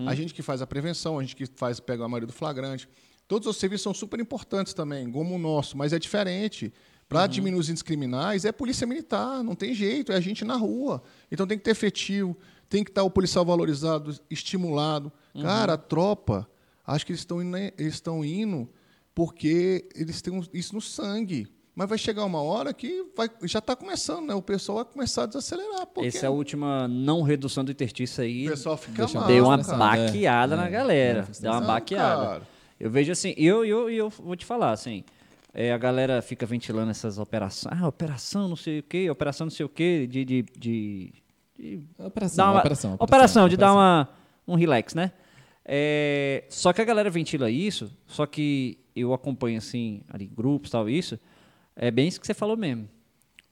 [0.07, 2.87] A gente que faz a prevenção, a gente que faz pega a maioria do flagrante.
[3.33, 6.71] Todos os serviços são super importantes também, como o nosso, mas é diferente.
[7.09, 10.55] Para diminuir os índices criminais, é polícia militar, não tem jeito, é a gente na
[10.55, 11.01] rua.
[11.31, 12.37] Então tem que ter efetivo,
[12.69, 15.11] tem que estar o policial valorizado, estimulado.
[15.41, 16.47] Cara, a tropa,
[16.85, 18.69] acho que eles estão indo, eles estão indo
[19.15, 21.47] porque eles têm isso no sangue.
[21.75, 24.35] Mas vai chegar uma hora que vai, já está começando, né?
[24.35, 25.87] O pessoal vai começar a desacelerar.
[25.87, 28.45] Porque Essa é a última não redução do interstício aí.
[28.47, 29.25] o pessoal fica mal.
[29.25, 29.77] Deu uma cara.
[29.77, 31.27] baqueada É, na é, galera.
[31.35, 32.25] é, Deu uma Não, baqueada.
[32.25, 32.52] cara.
[32.83, 35.03] Eu vejo assim, eu, eu, eu vou te falar, assim.
[35.53, 37.73] é, a galera fica ventilando essas operações.
[37.79, 40.25] Ah, operação não sei o quê, operação não sei o quê, de.
[40.25, 41.13] de, de,
[41.57, 44.09] de Operação, uma- operação, operação, de dar uma,
[44.47, 45.11] um relax, né?
[45.65, 50.89] É, só que a galera ventila isso, só que eu acompanho assim, ali, grupos tal,
[50.89, 51.17] isso.
[51.75, 52.89] É bem isso que você falou mesmo.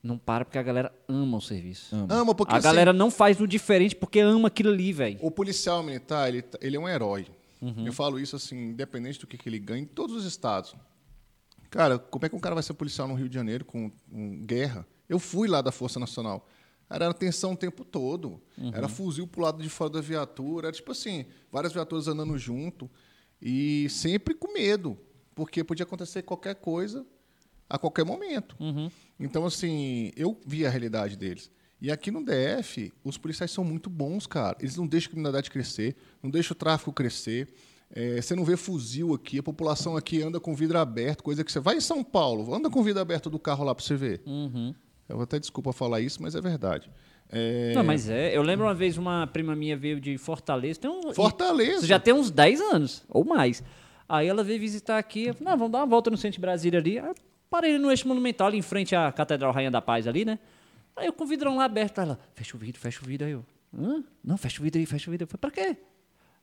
[0.02, 1.94] Não para porque a galera ama o serviço.
[2.08, 5.18] Ama, porque a assim, galera não faz o diferente porque ama aquilo ali, velho.
[5.22, 7.24] o policial militar, ele, ele é um herói.
[7.62, 7.86] Uhum.
[7.86, 10.74] Eu falo isso assim, independente do que, que ele ganha, em todos os estados.
[11.70, 14.44] Cara, como é que um cara vai ser policial no Rio de Janeiro com, com
[14.44, 14.86] guerra?
[15.08, 16.46] Eu fui lá da Força Nacional.
[16.90, 18.42] Era tensão o tempo todo.
[18.74, 20.66] Era fuzil pro lado de fora da viatura.
[20.66, 22.90] Era tipo assim, várias viaturas andando junto.
[23.40, 24.98] E sempre com medo.
[25.34, 27.06] Porque podia acontecer qualquer coisa
[27.70, 28.54] a qualquer momento.
[29.18, 31.50] Então, assim, eu vi a realidade deles.
[31.82, 34.56] E aqui no DF, os policiais são muito bons, cara.
[34.60, 37.48] Eles não deixam a criminalidade crescer, não deixam o tráfico crescer.
[37.92, 41.50] É, você não vê fuzil aqui, a população aqui anda com vidro aberto, coisa que
[41.50, 44.22] você vai em São Paulo, anda com vidro aberto do carro lá para você ver.
[45.08, 46.88] Eu vou até desculpa falar isso, mas é verdade.
[47.28, 48.36] É, Não, mas é.
[48.36, 50.78] Eu lembro uma vez uma prima minha veio de Fortaleza.
[50.78, 51.78] Tem um, Fortaleza.
[51.78, 53.60] Isso já tem uns 10 anos, ou mais.
[54.08, 55.24] Aí ela veio visitar aqui.
[55.24, 57.00] Eu falei, não, vamos dar uma volta no centro de Brasília ali.
[57.00, 57.14] Aí eu
[57.50, 60.38] parei no eixo monumental, ali em frente à Catedral Rainha da Paz ali, né?
[60.96, 62.00] Aí eu com o vidrão lá aberto.
[62.00, 63.26] Ela, fecha o vidro, fecha o vidro.
[63.26, 63.44] Aí eu,
[63.78, 64.02] hã?
[64.22, 65.24] Não, fecha o vidro aí, fecha o vidro.
[65.24, 65.76] Eu falei, pra quê?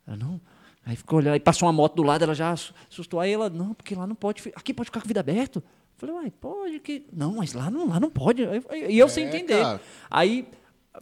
[0.08, 0.42] Ela, não.
[0.86, 3.20] Aí ficou olhando, aí passou uma moto do lado, ela já assu- assustou.
[3.20, 5.58] Aí ela, não, porque lá não pode, aqui pode ficar com o vidro aberto.
[5.58, 5.64] Eu
[5.98, 7.06] falei, uai, pode que.
[7.12, 8.44] Não, mas lá não, lá não pode.
[8.90, 9.62] E eu sem É, entender.
[9.62, 9.82] cara.
[10.10, 10.48] Aí,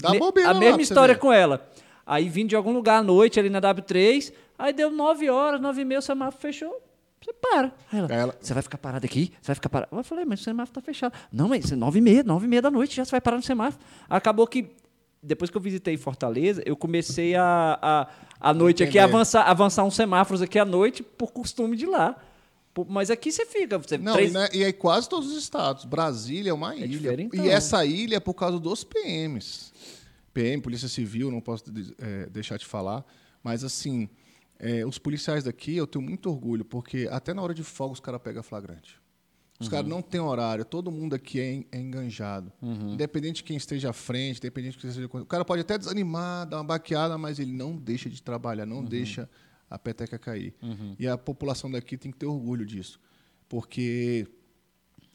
[0.01, 1.69] Dá me- bobeira a mesma história com ela.
[2.05, 5.81] Aí vindo de algum lugar à noite ali na W3, aí deu 9 horas, 9
[5.81, 6.81] e meia, o semáforo fechou.
[7.23, 7.73] Você para.
[7.91, 9.31] Aí ela, ela- você vai ficar parado aqui?
[9.41, 9.95] Você vai ficar parado?
[9.95, 11.13] Eu falei, mas o semáforo tá fechado.
[11.31, 13.43] Não, mas 9 e meia, 9 e meia da noite, já você vai parar no
[13.43, 13.83] semáforo.
[14.09, 14.69] Acabou que,
[15.21, 18.07] depois que eu visitei Fortaleza, eu comecei a, a,
[18.49, 19.13] a noite aqui, Entender.
[19.15, 22.15] avançar, avançar uns semáforos aqui à noite, por costume de lá.
[22.87, 23.79] Mas aqui você fica.
[23.79, 25.83] Você, Não, três- e, né, e aí quase todos os estados.
[25.83, 26.87] Brasília é uma ilha.
[26.87, 27.43] diferentão.
[27.43, 29.73] E essa ilha é por causa dos PMs.
[30.31, 31.63] PM, Polícia Civil, não posso
[31.97, 33.03] eh, deixar de falar.
[33.43, 34.07] Mas, assim,
[34.59, 37.99] eh, os policiais daqui, eu tenho muito orgulho, porque até na hora de folga os
[37.99, 38.99] caras pegam flagrante.
[39.59, 42.51] Os caras não têm horário, todo mundo aqui é, en- é enganjado.
[42.91, 45.07] Independente de quem esteja à frente, independente de quem esteja.
[45.11, 48.83] O cara pode até desanimar, dar uma baqueada, mas ele não deixa de trabalhar, não
[48.85, 49.27] deixa
[49.67, 50.53] a peteca cair.
[50.99, 52.99] E a população daqui tem que ter orgulho disso.
[53.49, 54.27] Porque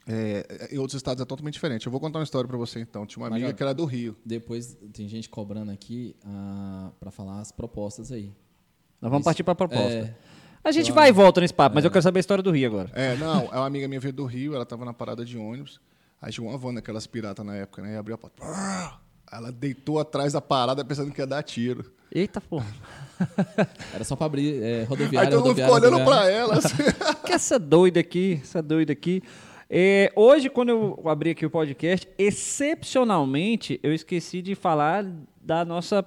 [0.07, 1.86] é, em outros estados é totalmente diferente.
[1.86, 3.07] Eu vou contar uma história para você então.
[3.07, 4.16] Tinha uma amiga que era do Rio.
[4.24, 8.32] Depois tem gente cobrando aqui ah, pra falar as propostas aí.
[9.03, 9.24] Nós vamos Isso.
[9.24, 9.92] partir pra proposta.
[9.92, 10.14] É.
[10.62, 12.68] a gente vai e volta nesse papo, mas eu quero saber a história do Rio
[12.68, 12.90] agora.
[12.94, 15.80] É, não, é uma amiga minha veio do Rio, ela tava na parada de ônibus.
[16.20, 17.94] Aí chegou uma van daquelas piratas na época, né?
[17.94, 18.40] E abriu a porta.
[19.32, 21.90] Ela deitou atrás da parada pensando que ia dar tiro.
[22.14, 22.66] Eita porra.
[23.92, 26.59] Era só pra abrir é, Aí rodoviária, todo mundo ficou olhando pra ela.
[26.59, 26.76] assim.
[27.26, 29.20] que essa doida aqui, essa doida aqui.
[29.68, 35.05] É, hoje, quando eu abri aqui o podcast, excepcionalmente, eu esqueci de falar
[35.40, 36.07] da nossa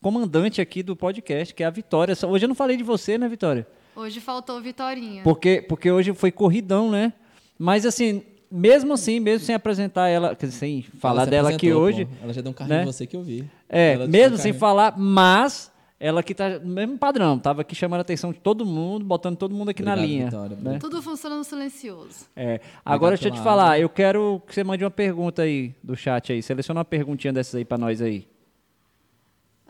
[0.00, 2.14] comandante aqui do podcast, que é a Vitória.
[2.26, 3.66] Hoje eu não falei de você, né, Vitória?
[3.94, 5.22] Hoje faltou Vitorinha.
[5.22, 7.12] Porque, porque hoje foi corridão, né?
[7.58, 12.04] Mas assim, mesmo assim, mesmo sem apresentar ela, quer dizer, sem falar dela aqui hoje.
[12.04, 12.12] pô.
[12.22, 12.82] Ela já deu um carrinho né?
[12.82, 13.48] em você que eu vi.
[13.68, 17.74] É, Ela mesmo um sem falar, mas ela que tá no mesmo padrão, tava aqui
[17.74, 20.24] chamando a atenção de todo mundo, botando todo mundo aqui na Obrigado, linha.
[20.26, 20.56] Vitória.
[20.60, 20.78] né?
[20.78, 22.26] Tudo funcionando silencioso.
[22.36, 22.60] É.
[22.84, 23.78] Agora deixa eu te falar, água.
[23.78, 26.42] eu quero que você mande uma pergunta aí do chat aí.
[26.42, 28.26] Seleciona uma perguntinha dessas aí pra nós aí.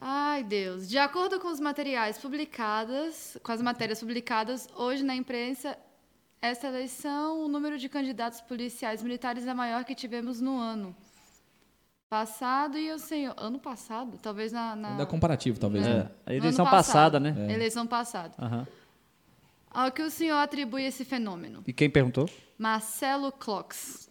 [0.01, 0.89] Ai, Deus.
[0.89, 5.77] De acordo com os materiais publicados, com as matérias publicadas hoje na imprensa,
[6.41, 10.95] esta eleição, o número de candidatos policiais militares é maior que tivemos no ano
[12.09, 16.11] passado e eu sei, ano passado, talvez na, na Ainda comparativo, talvez, É, né?
[16.27, 17.37] a no eleição passada, passado.
[17.47, 17.53] né?
[17.55, 18.35] Eleição passada.
[18.39, 18.67] Aham.
[19.71, 21.63] Ao que o senhor atribui esse fenômeno?
[21.67, 22.31] E quem perguntou?
[22.57, 24.06] Marcelo Clocks.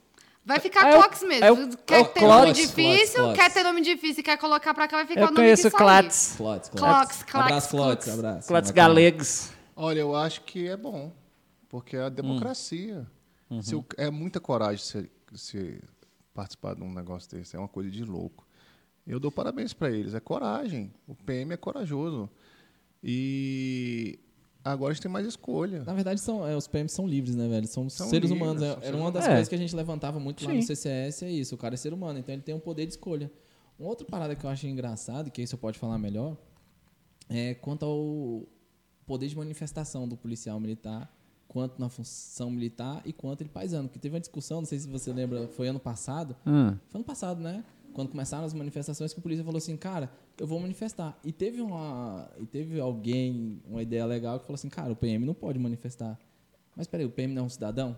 [0.45, 0.91] Vai ficar é
[1.25, 1.43] mesmo.
[1.45, 4.87] é o- quer é ter nome difícil, quer ter nome difícil e quer colocar pra
[4.87, 5.79] cá, vai ficar Eu o nome conheço que sair.
[5.79, 6.33] Clatz.
[6.37, 8.19] Clots, Clots, Clots, Abraço, Clots, Clots.
[8.19, 8.53] abraço.
[8.53, 8.73] Bacana.
[8.73, 9.49] Galegos.
[9.75, 11.11] Olha, eu acho que é bom.
[11.67, 13.07] Porque é a democracia.
[13.61, 15.79] Se o- é muita coragem você, você
[16.33, 17.55] participar de um negócio desse.
[17.55, 18.45] É uma coisa de louco.
[19.07, 20.13] Eu dou parabéns para eles.
[20.13, 20.93] É coragem.
[21.07, 22.29] O PM é corajoso.
[23.03, 24.19] E
[24.65, 25.83] agora a gente tem mais escolha.
[25.83, 27.67] Na verdade, são, é, os PMs são livres, né, velho?
[27.67, 28.63] São, São seres livres, humanos.
[28.63, 30.67] é- são Era uma das seres- coisas que a gente levantava muito lá no Sim.
[30.67, 31.55] CCS, é isso.
[31.55, 33.31] O cara é ser humano, então ele tem um poder de escolha.
[33.79, 36.35] Uma outra parada que eu achei engraçado, que aí você pode falar melhor,
[37.29, 38.47] é quanto ao
[39.05, 41.13] poder de manifestação do policial militar,
[41.47, 43.87] quanto na função militar e quanto ele paisano.
[43.87, 46.75] Que teve uma discussão, não sei se você lembra, foi ano passado, Hum.
[46.87, 47.63] foi ano passado, né?
[47.95, 51.17] Quando começaram as manifestações, que a polícia falou assim, cara, eu vou manifestar.
[51.23, 52.29] E teve uma.
[52.37, 56.19] E teve alguém, uma ideia legal, que falou assim, cara, o PM não pode manifestar.
[56.75, 57.97] Mas peraí, o PM não é um cidadão?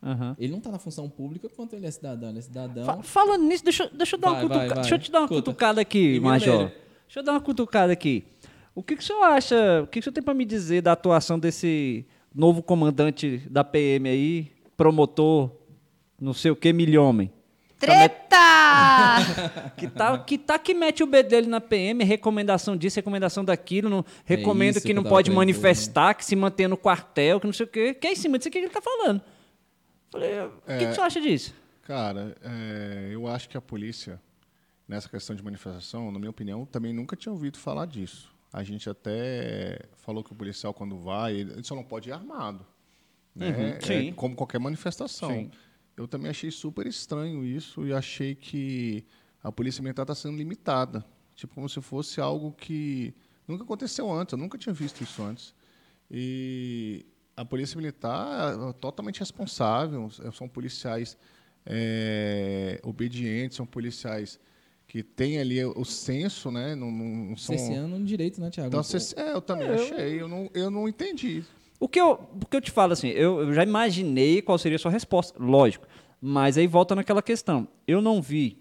[0.00, 0.36] Aham.
[0.38, 2.28] Ele não está na função pública quanto ele é cidadão.
[2.30, 2.84] Ele é cidadão.
[2.84, 4.80] Fa- Falando nisso, deixa, deixa eu dar uma Vai, vai, cutucada.
[4.82, 5.42] Deixa eu te dar uma Cuta.
[5.42, 6.70] cutucada aqui, E Major.
[7.06, 8.24] Deixa eu dar uma cutucada aqui.
[8.76, 10.82] O que, que o senhor acha, o que, que o senhor tem para me dizer
[10.82, 15.50] da atuação desse novo comandante da PM aí, promotor,
[16.20, 17.32] não sei o que, milhomem?
[17.80, 18.25] Treta!
[19.76, 24.04] Que tá, que tá que mete o bedelho na PM, recomendação disso, recomendação daquilo, não,
[24.24, 27.66] recomenda isso que que não pode manifestar, que se mantenha no quartel, que não sei
[27.66, 27.94] o quê.
[27.94, 29.20] Que é em cima disso que ele tá falando.
[30.10, 31.54] Falei, o que, que o senhor acha disso?
[31.82, 34.20] Cara, é, eu acho que a polícia,
[34.88, 38.34] nessa questão de manifestação, na minha opinião, também nunca tinha ouvido falar disso.
[38.52, 42.64] A gente até falou que o policial, quando vai, ele só não pode ir armado.
[43.34, 43.48] Né?
[43.48, 44.08] Uhum, sim.
[44.08, 45.30] É como qualquer manifestação.
[45.30, 45.50] Sim.
[45.96, 49.04] Eu também achei super estranho isso e achei que
[49.42, 51.04] a polícia militar está sendo limitada.
[51.34, 53.14] Tipo, como se fosse algo que
[53.46, 54.32] nunca aconteceu antes.
[54.32, 55.54] Eu nunca tinha visto isso antes.
[56.10, 60.10] E a polícia militar é totalmente responsável.
[60.32, 61.16] São policiais
[61.64, 64.38] é, obedientes, são policiais
[64.86, 66.74] que têm ali o senso, né?
[66.74, 67.56] Não, não são...
[67.56, 68.68] Cerceando um direito, né, Tiago?
[68.68, 68.80] Então,
[69.16, 70.20] é, eu também achei.
[70.20, 71.44] Eu não, eu não entendi.
[71.78, 72.12] O que eu,
[72.42, 75.38] o que eu te falo assim, eu, eu já imaginei qual seria a sua resposta,
[75.42, 75.86] lógico.
[76.20, 77.68] Mas aí volta naquela questão.
[77.86, 78.58] Eu não vi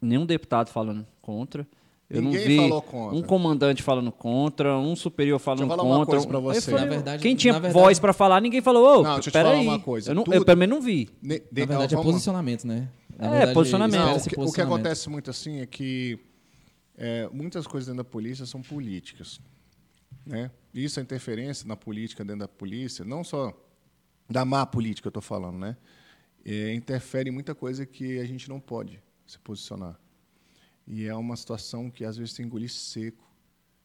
[0.00, 1.66] nenhum deputado falando contra.
[2.08, 3.16] Eu Ninguém não vi falou contra.
[3.16, 6.10] um comandante falando contra, um superior falando Deixa eu falar uma contra.
[6.10, 6.70] coisa pra Aí você.
[6.72, 8.82] Na verdade- quem tinha na verdade- voz pra falar, ninguém falou.
[8.82, 10.10] Ô, Não, deixa eu te falar uma coisa.
[10.10, 11.08] Eu, não, Tudo- eu também não vi.
[11.22, 12.88] Ne- de- Na verdade, é vamos- posicionamento, né?
[13.16, 14.00] Na É, verdade, posicionamento.
[14.00, 14.74] Não, o, que, o que posicionamento.
[14.80, 16.18] acontece muito assim é que
[16.98, 19.40] é, muitas coisas dentro da polícia são políticas.
[20.26, 20.50] Né?
[20.72, 23.52] Isso, a interferência na política dentro da polícia, não só
[24.28, 25.76] da má política, eu estou falando, né?
[26.44, 29.98] É, interfere em muita coisa que a gente não pode se posicionar.
[30.86, 33.28] E é uma situação que às vezes tem que engolir seco,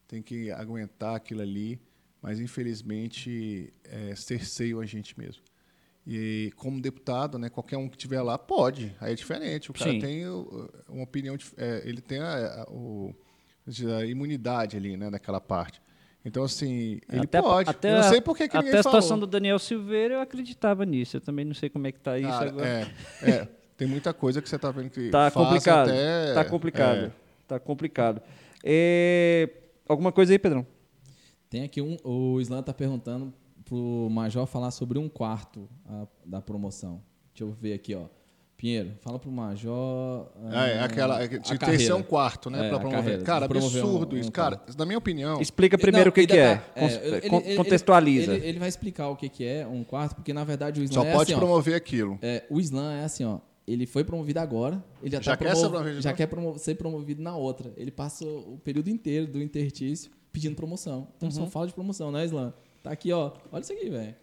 [0.08, 1.80] tem que aguentar aquilo ali,
[2.22, 5.44] mas infelizmente é, cerceiam a gente mesmo.
[6.08, 9.72] E como deputado, né, qualquer um que estiver lá pode, aí é diferente.
[9.72, 10.00] O cara Sim.
[10.00, 13.14] tem o- uma opinião, é, ele tem a, a- o-
[14.00, 15.82] a imunidade ali, né, naquela parte.
[16.26, 17.70] Então assim, ele até, pode.
[17.70, 19.20] Até, eu não a- sei por que, que Até a situação falou.
[19.22, 21.18] do Daniel Silveira, eu acreditava nisso.
[21.18, 22.68] Eu também não sei como é que tá isso Cara, agora.
[22.68, 23.48] É, é,
[23.78, 25.90] tem muita coisa que você está vendo que Tá faz complicado.
[25.90, 26.98] até- tá complicado.
[26.98, 27.12] é.
[27.48, 28.22] Tá complicado.
[28.64, 29.50] É,
[29.88, 30.66] Alguma coisa aí, Pedrão?
[31.48, 31.96] Tem aqui um.
[32.04, 33.32] O Islam tá perguntando
[33.64, 37.04] pro Major falar sobre um quarto a- da promoção.
[37.32, 38.06] Deixa eu ver aqui, ó.
[38.58, 40.28] Pinheiro, fala pro Major.
[40.50, 41.96] Ah, é, ah, aquela, a tinha que ter carreira.
[41.98, 43.04] um quarto, né, É, pra promover.
[43.04, 44.32] carreira, Cara, promover um- absurdo um isso.
[44.32, 44.56] cara.
[44.58, 46.56] Cara, na minha opinião, Explica primeiro Não, o que, que é.
[46.74, 48.34] Cons- ele- con- ele- contextualiza.
[48.34, 51.04] Ele, ele vai explicar o que, que é um quarto, porque na verdade o Islam
[51.04, 52.18] só é pode assim, ó, promover aquilo.
[52.22, 53.40] é, o Islam é assim, ó.
[53.68, 57.22] Ele foi promovido agora, ele já, Já tá quer promovido já quer promo- ser promovido
[57.22, 57.74] na outra.
[57.76, 61.08] Ele passa o período inteiro do intertício pedindo promoção.
[61.18, 61.36] Então Uhum.
[61.36, 62.54] só fala de promoção, né, Islam?
[62.84, 63.32] Tá aqui, ó.
[63.52, 64.16] Olha isso aqui, velho.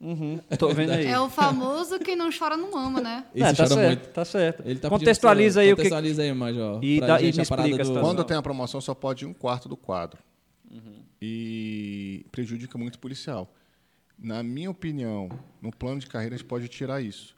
[0.00, 1.06] Uhum, tô vendo aí.
[1.06, 3.24] É o famoso quem não chora não ama, né?
[3.34, 4.08] Esse É, tá chora certo, muito.
[4.12, 4.62] tá certo.
[4.66, 6.84] Ele tá Contextualiza aí o que Contextualiza aí, Major.
[6.84, 8.00] E e gente me a parada explica do...
[8.00, 10.18] Quando tem a promoção, só pode ir um quarto do quadro.
[11.20, 13.50] E prejudica muito o policial.
[14.18, 15.30] Na minha opinião,
[15.62, 17.34] no plano de carreira, a gente pode tirar isso.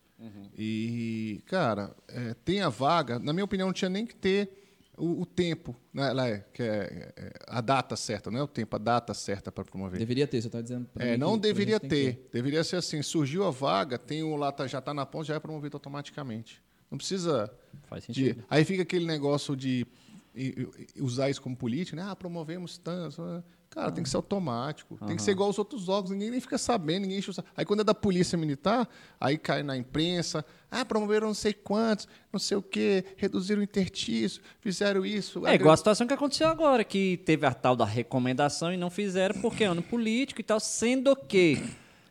[0.57, 3.21] E, cara, é, tem a vaga.
[3.21, 4.58] Na minha opinião, não tinha nem que ter
[4.99, 8.49] o, o tempo, né, lá é, que é, é, a data certa, não é o
[8.49, 9.99] tempo, a data certa para promover.
[9.99, 12.29] Deveria ter, você tá dizendo É, não que deveria que ter.
[12.33, 15.35] Deveria ser assim: surgiu a vaga, tem o lá, tá- já está na ponta, já
[15.35, 16.63] é promovido automaticamente.
[16.91, 17.51] Não precisa.
[17.89, 18.45] Faz de- sentido.
[18.51, 19.87] aí fica aquele negócio de
[20.35, 22.03] e- e- usar isso como política, né?
[22.09, 23.43] Ah, promovemos tanto.
[23.71, 23.75] Ah.
[23.75, 24.99] Cara, tem que ser automático.
[25.07, 26.11] Tem que ser igual aos outros órgãos.
[26.11, 27.49] Ninguém nem fica sabendo, ninguém enche o saco.
[27.57, 28.89] Aí quando é da polícia militar,
[29.21, 30.45] aí cai na imprensa.
[30.71, 35.47] Ah, promoveram não sei quantos, não sei o quê, reduziram o intertício, fizeram isso.
[35.47, 38.91] É igual a situação que aconteceu agora, que teve a tal da recomendação e não
[38.91, 41.63] fizeram porque é ano político e tal, sendo que,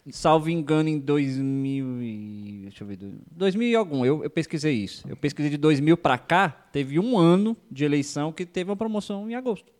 [0.09, 2.59] salvo engano, em 2000 e...
[2.63, 2.97] Deixa eu ver...
[3.31, 5.07] 2000 e algum, eu, eu pesquisei isso.
[5.07, 9.29] Eu pesquisei de 2000 para cá, teve um ano de eleição que teve uma promoção
[9.29, 9.76] em agosto.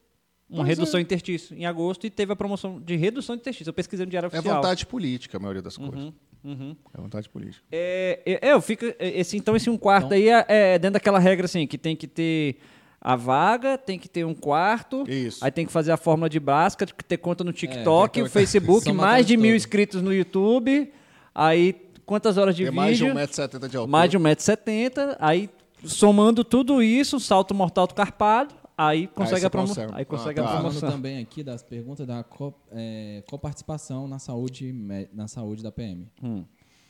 [0.49, 1.01] Uma Pois redução é.
[1.01, 3.69] em interstício em agosto e teve a promoção de redução de interstício.
[3.69, 4.55] Eu pesquisei no Diário É Oficial.
[4.55, 6.13] vontade política, a maioria das coisas.
[6.43, 6.75] Uhum.
[6.97, 7.61] É vontade política.
[7.69, 8.85] É, é, eu fico.
[8.97, 12.07] Esse, então, esse um quarto aí é, é dentro daquela regra assim, que tem que
[12.07, 12.55] ter
[13.01, 15.03] a vaga, tem que ter um quarto.
[15.09, 15.43] Isso.
[15.43, 18.27] Aí tem que fazer a fórmula de Brasca, tem que ter conta no TikTok, aquela-
[18.27, 19.55] o Facebook, mais de mil todo.
[19.57, 20.93] inscritos no YouTube.
[21.35, 21.75] Aí,
[22.05, 23.19] quantas horas de Tem mais de vídeo?
[23.19, 23.87] 1,70m de altura.
[23.91, 25.17] mais de 1,70m.
[25.19, 25.49] Aí,
[25.83, 29.89] somando tudo isso, salto mortal do carpado, aí consegue você a promoção.
[29.93, 30.51] Aí consegue Ah, a tá.
[30.57, 30.91] Falando promoção.
[30.91, 34.71] também aqui das perguntas da co- é, coparticipação na saúde,
[35.13, 36.07] na saúde da PM.
[36.21, 36.45] Hum.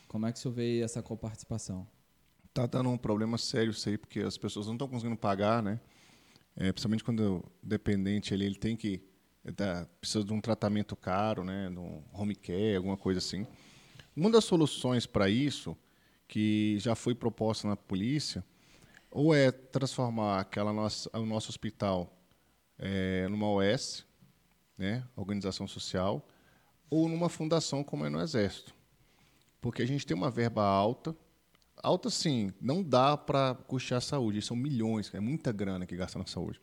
[0.06, 1.86] Como é que o senhor vê essa coparticipação?
[2.52, 5.80] Tá dando um problema sério isso aí, porque as pessoas não estão conseguindo pagar, né?
[6.56, 9.00] É, principalmente quando o dependente ele, ele tem que
[9.44, 11.70] ele tá- precisa de um tratamento caro, né?
[11.70, 13.46] De um home care, alguma coisa assim.
[14.16, 15.76] Uma das soluções para isso,
[16.26, 18.44] que já foi proposta na polícia,
[19.10, 22.16] ou é transformar aquela nossa, o nosso hospital
[22.78, 24.06] é, numa OS,
[24.76, 26.26] né, organização social,
[26.90, 28.74] ou numa fundação como é no Exército.
[29.60, 31.16] Porque a gente tem uma verba alta,
[31.82, 36.18] alta sim, não dá para custear a saúde, são milhões, é muita grana que gasta
[36.18, 36.60] na saúde.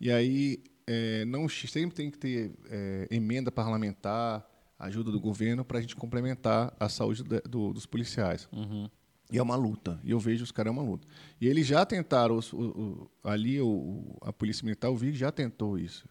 [0.00, 4.46] E aí, é, não sempre tem que ter é, emenda parlamentar,
[4.78, 8.48] ajuda do governo para a gente complementar a saúde do, do, dos policiais.
[8.50, 8.88] Uhum.
[9.30, 10.00] E é uma luta.
[10.02, 11.06] E eu vejo os caras é uma luta.
[11.40, 15.30] E eles já tentaram, os, o, o, ali o, a Polícia Militar, eu vi, já
[15.30, 16.08] tentou isso.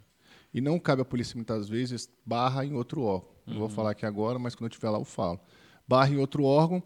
[0.53, 3.29] E não cabe à Polícia Militar, às vezes, barra em outro órgão.
[3.45, 5.39] Não vou falar aqui agora, mas quando eu estiver lá eu falo.
[5.87, 6.81] Barra em outro órgão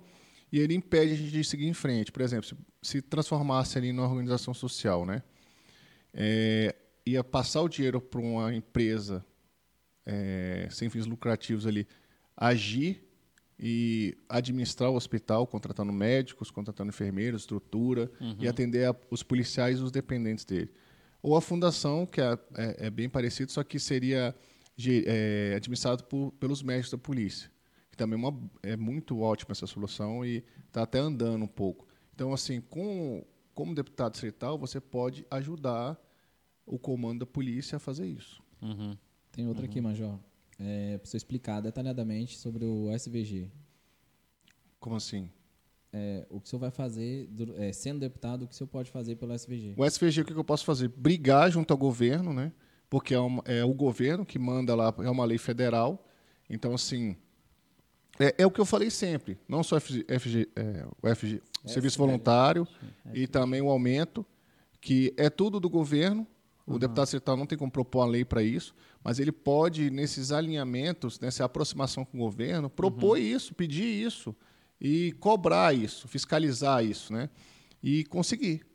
[0.52, 2.12] e ele impede a gente de seguir em frente.
[2.12, 5.24] Por exemplo, se, se transformasse ali numa organização social, né?
[6.14, 9.26] É, ia passar o dinheiro para uma empresa
[10.06, 11.88] é, sem fins lucrativos ali
[12.36, 13.04] agir
[13.66, 19.82] e administrar o hospital, contratando médicos, contratando enfermeiros, estrutura e atender a, os policiais e
[19.82, 20.70] os dependentes dele.
[21.22, 24.36] Ou a fundação, que é, é, é bem parecido, só que seria
[25.06, 27.50] é, administrado por, pelos médicos da polícia.
[27.90, 31.88] Que também é, uma, é muito ótima essa solução e está até andando um pouco.
[32.14, 33.24] Então, assim, com,
[33.54, 35.98] como deputado distrital, você pode ajudar
[36.66, 38.44] o comando da polícia a fazer isso.
[38.62, 38.98] Uhum.
[39.32, 40.20] Tem outra aqui, Major.
[40.66, 43.50] É, para você explicar detalhadamente sobre o SVG.
[44.80, 45.30] Como assim?
[45.92, 48.90] É, o que o senhor vai fazer, é, sendo deputado, o que o senhor pode
[48.90, 49.74] fazer pelo SVG?
[49.78, 50.88] O SVG, o que eu posso fazer?
[50.88, 52.52] Brigar junto ao governo, né?
[52.90, 56.08] Porque é, uma- é o governo que manda lá, é uma lei federal.
[56.50, 57.16] Então, assim,
[58.20, 59.38] é, é o que eu falei sempre.
[59.48, 62.68] Não só FG, FG, é, o FG, serviço voluntário
[63.14, 64.26] e também o aumento,
[64.82, 66.26] que é tudo do governo.
[66.66, 68.74] O deputado estadual não tem como propor a lei para isso,
[69.04, 74.34] mas ele pode, nesses alinhamentos, nessa aproximação com o governo, propor isso, pedir isso
[74.80, 77.30] e cobrar isso, fiscalizar isso, né?
[77.82, 78.66] E conseguir.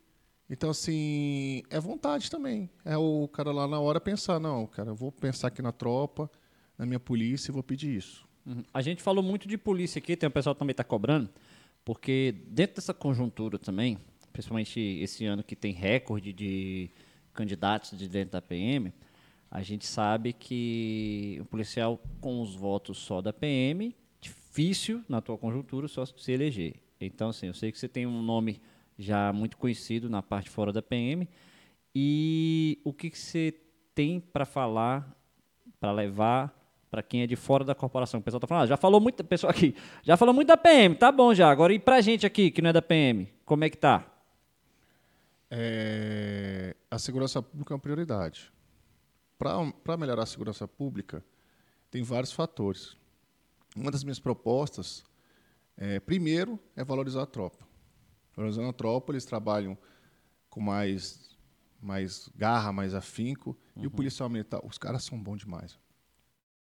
[0.51, 2.71] Então, assim, é vontade também.
[2.85, 6.31] É o cara lá na hora pensar, não, cara, eu vou pensar aqui na tropa,
[6.77, 8.27] na minha polícia e vou pedir isso.
[8.47, 8.63] Uhum.
[8.73, 11.29] A gente falou muito de polícia aqui, tem um pessoal que também está cobrando,
[11.85, 13.99] porque dentro dessa conjuntura também,
[14.33, 16.91] principalmente esse ano que tem recorde de
[17.33, 18.93] candidatos de dentro da PM,
[19.51, 25.39] a gente sabe que o policial com os votos só da PM, difícil na atual
[25.39, 26.75] conjuntura só se eleger.
[27.01, 28.61] Então, assim, eu sei que você tem um nome
[28.99, 31.29] já muito conhecido na parte fora da PM,
[31.95, 33.55] e o que, que você
[33.95, 35.17] tem para falar,
[35.81, 36.55] para levar
[36.91, 38.21] para quem é de fora da corporação?
[38.21, 40.95] O pessoal tá falando, ah, já falou muito, pessoal aqui, já falou muito da PM,
[40.95, 41.51] tá bom já.
[41.51, 44.05] Agora e pra gente aqui que não é da PM, como é que tá?
[45.51, 48.53] É, a segurança pública é uma prioridade.
[49.39, 51.25] Para melhorar a segurança pública,
[51.91, 52.97] tem vários fatores.
[53.77, 55.05] Uma das minhas propostas,
[55.77, 57.67] é, primeiro, é valorizar a tropa.
[58.35, 59.79] Valorizando a tropa, eles trabalham
[60.51, 61.37] com mais,
[61.81, 63.57] mais garra, mais afinco.
[63.77, 65.79] E o policial militar, os caras são bons demais.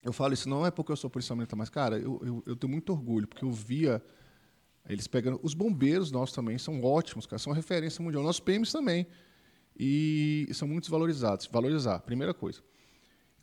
[0.02, 2.56] Eu falo isso não é porque eu sou policial militar, mas, cara, eu, eu, eu
[2.56, 4.04] tenho muito orgulho, porque eu via
[4.88, 5.40] eles pegando.
[5.42, 8.22] Os bombeiros nossos também são ótimos, cara, são referência mundial.
[8.22, 9.06] Nossos PMs também.
[9.78, 11.46] E são muito desvalorizados.
[11.46, 12.60] Valorizar, primeira coisa.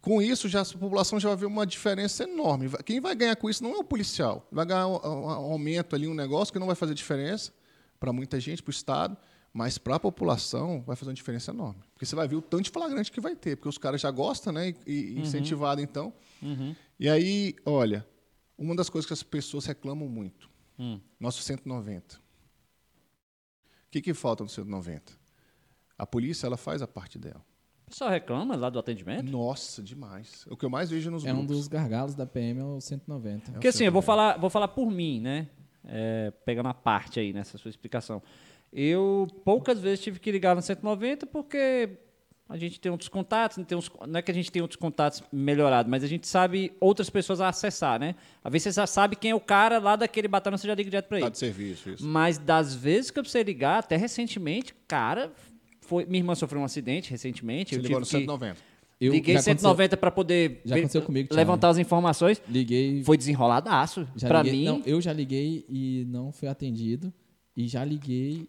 [0.02, 2.70] Com isso, já, a população já vai ver uma diferença enorme.
[2.86, 4.48] Quem vai ganhar com isso não é o policial.
[4.52, 7.54] Vai ganhar um, um- um aumento ali, um negócio que não vai fazer diferença
[8.00, 9.16] para muita gente, para o Estado,
[9.54, 11.84] mas para a população vai fazer uma diferença enorme.
[11.94, 14.10] Porque você vai ver o tanto de flagrante que vai ter, porque os caras já
[14.10, 14.74] gostam, né?
[14.88, 16.12] E, e incentivado, então.
[17.00, 18.08] E aí, olha,
[18.58, 20.50] uma das coisas que as pessoas reclamam muito,
[20.82, 21.00] Hum.
[21.20, 22.16] nosso 190.
[22.18, 22.20] O
[23.92, 25.14] que, que falta no 190?
[25.98, 27.46] A polícia ela faz a parte dela.
[27.86, 29.30] O pessoal reclama lá do atendimento?
[29.30, 30.46] Nossa, demais.
[30.50, 31.58] O que eu mais vejo nos É um grupos.
[31.58, 33.52] dos gargalos da PM, é o 190.
[33.52, 35.50] Porque assim, eu vou falar, vou falar por mim, né?
[35.84, 38.24] É, pegando a parte aí nessa sua explicação.
[38.72, 41.98] Eu poucas vezes tive que ligar no 190 porque
[42.52, 44.78] a gente tem outros contatos, não, tem uns- não é que a gente tem outros
[44.80, 48.14] contatos melhorados, mas a gente sabe outras pessoas a acessar, né?
[48.44, 50.90] Às vezes você já sabe quem é o cara lá daquele batalhão, você já liga
[50.90, 51.32] direto para Tá ele.
[51.32, 52.06] de serviço, isso.
[52.06, 55.32] Mas das vezes que eu precisei ligar, até recentemente, cara,
[55.82, 57.72] foi, minha irmã sofreu um acidente recentemente.
[57.74, 58.60] Você eu ligou no tive que, 190.
[59.00, 61.38] Eu- liguei já aconteceu- 190 para poder já aconteceu comigo, Thiago.
[61.40, 62.40] levantar as informações.
[62.48, 63.04] Liguei.
[63.04, 64.08] Foi desenroladaço.
[64.16, 67.12] já Pra liguei- mim, não, eu já liguei e não fui atendido.
[67.58, 68.48] E já liguei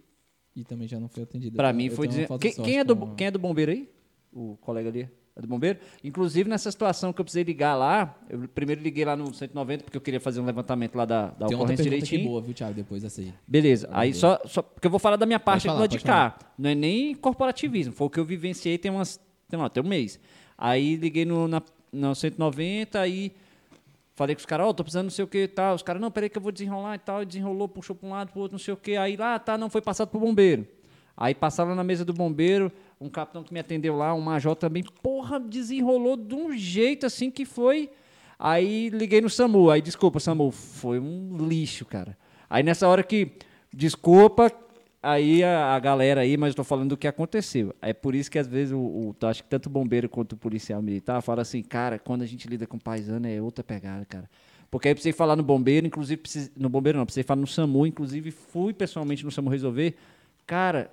[0.55, 1.57] e também já não fui atendido.
[1.57, 3.89] Pra Eu- mim foi falta Quem, quem é do, com quem é do bombeiro aí?
[4.33, 5.09] O colega ali?
[5.35, 5.79] É do bombeiro?
[6.05, 9.97] Inclusive, nessa situação que eu precisei ligar lá, eu primeiro liguei lá no 190, porque
[9.97, 12.29] eu queria fazer um levantamento lá da, da Tem ocorrência pergunta aqui direitinho.
[12.29, 13.33] boa, viu, Thiago, depois dessa aí.
[13.47, 13.89] Beleza.
[13.91, 14.61] Aí só, só.
[14.61, 16.39] Porque eu vou falar da minha parte falar, do lado de pode cá.
[16.59, 17.95] Não é nem corporativismo.
[17.95, 19.19] Foi o que eu vivenciei tem umas.
[19.49, 20.21] Tem, lá, tem um mês.
[20.59, 23.33] Aí liguei no, na, no 190, aí
[24.15, 25.75] falei com os caras, ó, tô precisando não sei o que e tal.
[25.75, 27.23] Os caras, não, peraí que eu vou desenrolar e tal.
[27.23, 28.97] E desenrolou, puxou pra um lado, pro outro, não sei o que.
[28.97, 30.67] Aí lá, tá, não, foi passado pro bombeiro.
[31.17, 32.73] Aí passaram na mesa do bombeiro,
[33.03, 37.31] um capitão que me atendeu lá, um major também, porra, desenrolou de um jeito assim
[37.31, 37.91] que foi.
[38.39, 42.17] Aí liguei no SAMU, aí desculpa, SAMU, foi um lixo, cara.
[42.49, 43.33] Aí nessa hora que,
[43.73, 44.51] desculpa,
[45.03, 47.75] aí a, a galera aí, mas eu tô falando do que aconteceu.
[47.81, 50.37] É por isso que às vezes o, o acho que tanto o bombeiro quanto o
[50.37, 54.29] policial militar fala assim, cara, quando a gente lida com paisano é outra pegada, cara.
[54.71, 57.87] Porque aí precisei falar no bombeiro, inclusive, precisei, no bombeiro não, precisei falar no SAMU,
[57.87, 59.95] inclusive fui pessoalmente no SAMU resolver.
[60.47, 60.91] Cara,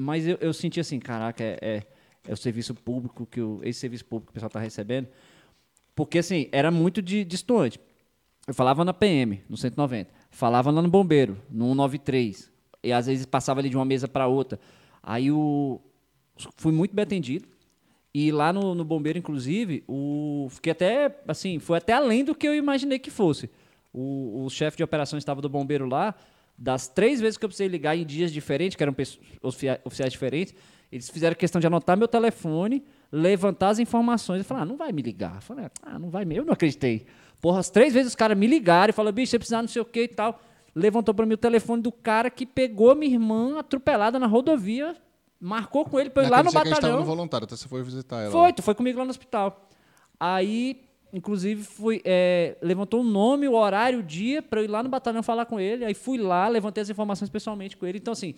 [0.00, 1.82] mas eu, eu senti assim, caraca, é, é,
[2.26, 5.08] é o serviço público, que o, esse serviço público que o pessoal está recebendo.
[5.94, 7.78] Porque, assim, era muito de, distante.
[8.46, 10.10] Eu falava na PM, no 190.
[10.30, 12.50] Falava lá no bombeiro, no 193.
[12.82, 14.58] E às vezes passava ali de uma mesa para outra.
[15.02, 15.80] Aí o
[16.56, 17.46] fui muito bem atendido.
[18.14, 22.48] E lá no, no bombeiro, inclusive, o fiquei até assim, foi até além do que
[22.48, 23.50] eu imaginei que fosse.
[23.92, 26.14] O, o chefe de operações estava do bombeiro lá.
[26.62, 28.94] Das três vezes que eu precisei ligar em dias diferentes, que eram
[29.82, 30.54] oficiais diferentes,
[30.92, 34.92] eles fizeram questão de anotar meu telefone, levantar as informações e falar: ah, não vai
[34.92, 35.36] me ligar.
[35.36, 36.42] Eu falei: ah, não vai mesmo.
[36.42, 37.06] Eu não acreditei.
[37.40, 39.80] Porra, as três vezes os caras me ligaram e falaram: bicho, você precisa não sei
[39.80, 40.38] o que e tal.
[40.74, 44.94] Levantou para mim o telefone do cara que pegou minha irmã atropelada na rodovia,
[45.40, 46.78] marcou com ele para ir lá no batalhão.
[46.78, 48.30] Que a no voluntário, até você foi visitar ela.
[48.30, 49.68] Foi, tu foi comigo lá no hospital.
[50.18, 50.82] Aí,
[51.12, 54.88] inclusive, fui, é, levantou o nome, o horário, o dia, para eu ir lá no
[54.88, 55.84] batalhão falar com ele.
[55.84, 57.98] Aí fui lá, levantei as informações pessoalmente com ele.
[57.98, 58.34] Então, assim,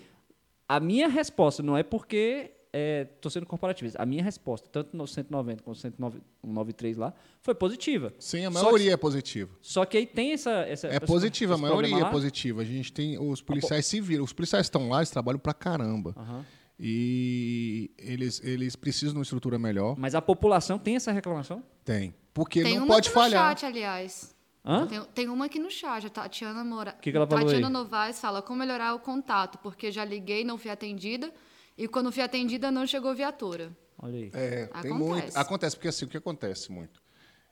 [0.68, 4.00] a minha resposta não é porque estou é, sendo corporativista.
[4.02, 6.10] A minha resposta, tanto no 190 quanto no
[6.42, 8.12] 193 lá, foi positiva.
[8.18, 9.50] Sim, a maioria que, é positiva.
[9.60, 10.50] Só que aí tem essa.
[10.62, 12.62] essa é positiva, a maioria é positiva.
[12.62, 13.18] A gente tem.
[13.18, 14.24] Os policiais se viram.
[14.24, 16.14] Os policiais estão lá, eles trabalham pra caramba.
[16.16, 16.42] Uhum.
[16.80, 19.94] E eles, eles precisam de uma estrutura melhor.
[19.98, 21.62] Mas a população tem essa reclamação?
[21.84, 22.14] Tem.
[22.32, 23.50] Porque tem não pode falhar.
[23.50, 24.34] Chat, aliás.
[24.88, 26.92] Tem, tem, uma aqui no chat, a Tatiana Mora...
[26.92, 27.72] que, que ela falou Tatiana aí?
[27.72, 31.32] Novaes fala como melhorar o contato, porque já liguei, não fui atendida,
[31.76, 33.76] e quando fui atendida não chegou viatura.
[33.98, 34.30] Olha aí.
[34.32, 34.82] É, acontece.
[34.82, 35.36] tem muito.
[35.36, 37.02] Acontece, porque assim, o que acontece muito?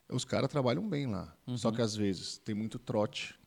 [0.08, 1.56] Os caras trabalham bem lá, uhum.
[1.56, 3.38] só que às vezes tem muito trote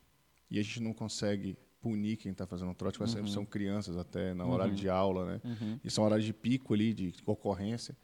[0.51, 3.27] e a gente não consegue punir quem está fazendo trote, porque uhum.
[3.27, 4.79] são crianças até na horário uhum.
[4.79, 5.41] de aula, né?
[5.43, 5.79] Uhum.
[5.83, 7.97] E são horários de pico ali, de ocorrência.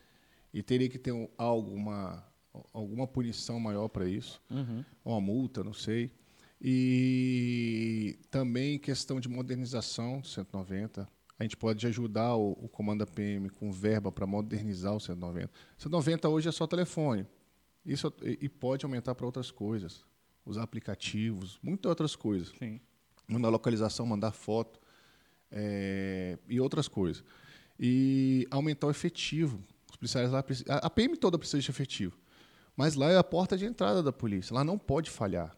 [0.54, 2.26] E teria que ter um, algo, uma,
[2.74, 4.84] alguma punição maior para isso, uhum.
[5.04, 6.12] uma multa, não sei.
[6.62, 11.08] E também questão de modernização do 190.
[11.38, 15.48] A gente pode ajudar o, o comando da PM com verba para modernizar o 190.
[15.48, 17.26] O 190 hoje é só telefone.
[17.86, 20.06] Isso e pode aumentar para outras coisas,
[20.46, 22.54] usar aplicativos, muitas outras coisas.
[22.60, 22.82] Sim.
[23.26, 24.80] Mandar localização, mandar foto
[25.50, 27.24] é, e outras coisas.
[27.80, 29.64] E aumentar o efetivo.
[29.90, 32.18] Os policiais lá a PM toda precisa de efetivo.
[32.80, 34.56] Mas lá é a porta de entrada da polícia.
[34.56, 35.54] Lá não pode falhar.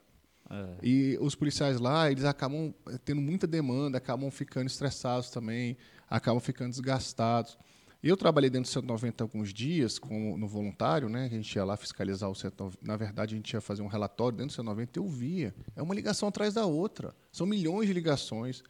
[0.50, 0.76] É.
[0.82, 2.74] E os policiais lá, eles acabam
[3.06, 5.78] tendo muita demanda, acabam ficando estressados também,
[6.10, 7.60] acabam ficando desgastados.
[8.02, 11.26] Eu trabalhei dentro do 190 alguns dias com, no voluntário, né?
[11.26, 12.80] A gente ia lá fiscalizar o 190.
[12.82, 15.54] Na verdade, a gente ia fazer um relatório dentro do 190 e eu via.
[15.76, 17.14] É uma ligação atrás da outra.
[17.32, 18.64] São milhões de ligações.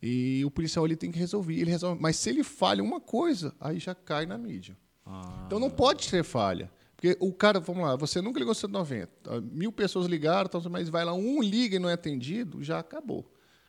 [0.00, 1.58] E o policial ali tem que resolver.
[1.58, 2.00] Ele resolve.
[2.00, 4.76] Mas se ele falha uma coisa, aí já cai na mídia.
[5.04, 5.42] Ah.
[5.46, 6.70] Então não pode ter falha.
[6.98, 9.40] Porque o cara, vamos lá, você nunca ligou 190.
[9.52, 13.24] Mil pessoas ligaram, mas vai lá, um liga e não é atendido, já acabou.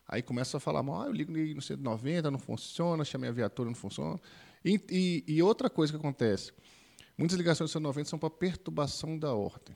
[0.08, 3.70] Aí começa a falar mal, ah, eu ligo no 190, não funciona, chamei a viatura,
[3.70, 4.20] não funciona.
[4.66, 6.52] E, e, e outra coisa que acontece,
[7.16, 9.76] muitas ligações do 190 são para perturbação da ordem.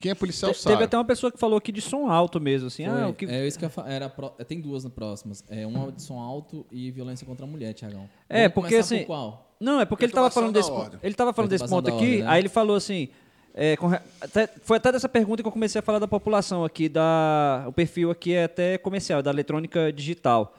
[0.00, 0.74] Quem é policial Te, sabe.
[0.74, 2.84] Teve até uma pessoa que falou aqui de som alto mesmo, assim.
[2.84, 3.26] Ah, o que...
[3.26, 4.30] É isso que eu era pro...
[4.46, 5.42] Tem duas próximas.
[5.48, 8.08] É uma de som alto e violência contra a mulher, Tiagão.
[8.28, 8.98] É, Vamos porque assim.
[8.98, 9.54] Por qual?
[9.58, 10.98] Não, é porque ele estava falando desse ponto.
[11.02, 12.26] Ele estava falando desse ponto aqui, ordem, né?
[12.28, 13.08] aí ele falou assim.
[13.60, 16.88] É, com, até, foi até dessa pergunta que eu comecei a falar da população aqui,
[16.88, 20.54] da, o perfil aqui é até comercial, da eletrônica digital.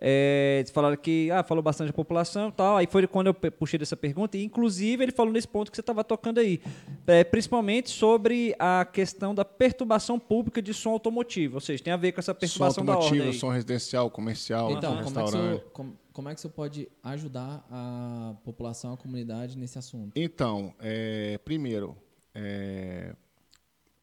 [0.00, 2.76] É, eles falaram que ah, falou bastante da população e tal.
[2.76, 5.80] Aí foi quando eu puxei dessa pergunta, e inclusive ele falou nesse ponto que você
[5.80, 6.60] estava tocando aí,
[7.06, 11.96] é, principalmente sobre a questão da perturbação pública de som automotivo, ou seja, tem a
[11.96, 13.40] ver com essa perturbação som automotivo, da ordem.
[13.40, 15.34] som residencial, comercial, então, como restaurante.
[15.34, 19.78] É que você, como, como, é que você pode ajudar a população, a comunidade nesse
[19.78, 20.12] assunto?
[20.14, 21.96] Então, é, primeiro,
[22.32, 23.16] é,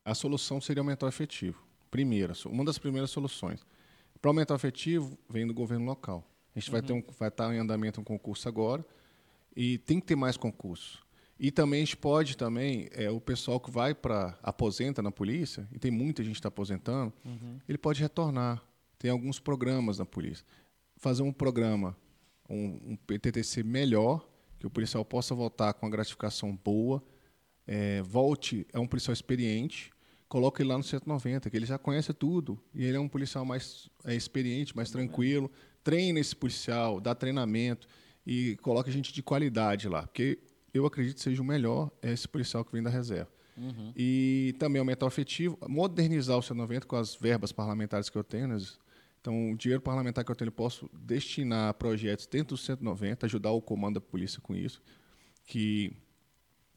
[0.03, 1.63] a solução seria aumentar o efetivo.
[1.89, 3.65] Primeira, uma das primeiras soluções.
[4.25, 6.27] Para aumentar o efetivo, vem do governo local.
[6.55, 6.71] A gente uhum.
[6.71, 8.83] vai, ter um, vai estar em andamento um concurso agora
[9.55, 11.05] e tem que ter mais concurso.
[11.39, 15.69] E também a gente pode também, é, o pessoal que vai para aposenta na polícia,
[15.71, 17.59] e tem muita gente que está aposentando, uhum.
[17.69, 18.63] ele pode retornar.
[18.97, 20.43] Tem alguns programas na polícia.
[20.97, 21.95] Fazer um programa,
[22.49, 24.27] um, um PTTC melhor,
[24.57, 27.03] que o policial possa voltar com uma gratificação boa,
[27.67, 29.91] é, volte, é um policial experiente,
[30.27, 32.59] coloca ele lá no 190, que ele já conhece tudo.
[32.73, 35.51] E ele é um policial mais é, experiente, mais tranquilo.
[35.83, 37.87] Treina esse policial, dá treinamento.
[38.25, 40.03] e coloca gente de qualidade lá.
[40.03, 40.39] Porque
[40.73, 43.29] eu acredito que seja o melhor é esse policial que vem da reserva.
[43.95, 48.47] E também aumentar o efetivo, modernizar o 190 com as verbas parlamentares que eu tenho.
[48.47, 48.57] Né?
[49.21, 53.25] Então, o dinheiro parlamentar que eu tenho, eu posso destinar a projetos dentro do 190,
[53.25, 54.81] ajudar o comando da polícia com isso,
[55.45, 55.93] que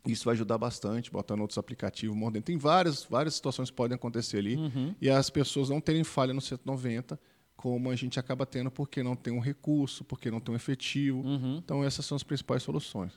[0.07, 2.47] isso vai ajudar bastante, botando outros aplicativos modernos.
[2.47, 4.57] Tem várias, várias situações que podem acontecer ali
[5.01, 7.19] e as pessoas não terem falha no 190,
[7.57, 11.23] como a gente acaba tendo porque não tem um recurso, porque não tem um efetivo.
[11.59, 13.13] Então, essas são as principais soluções.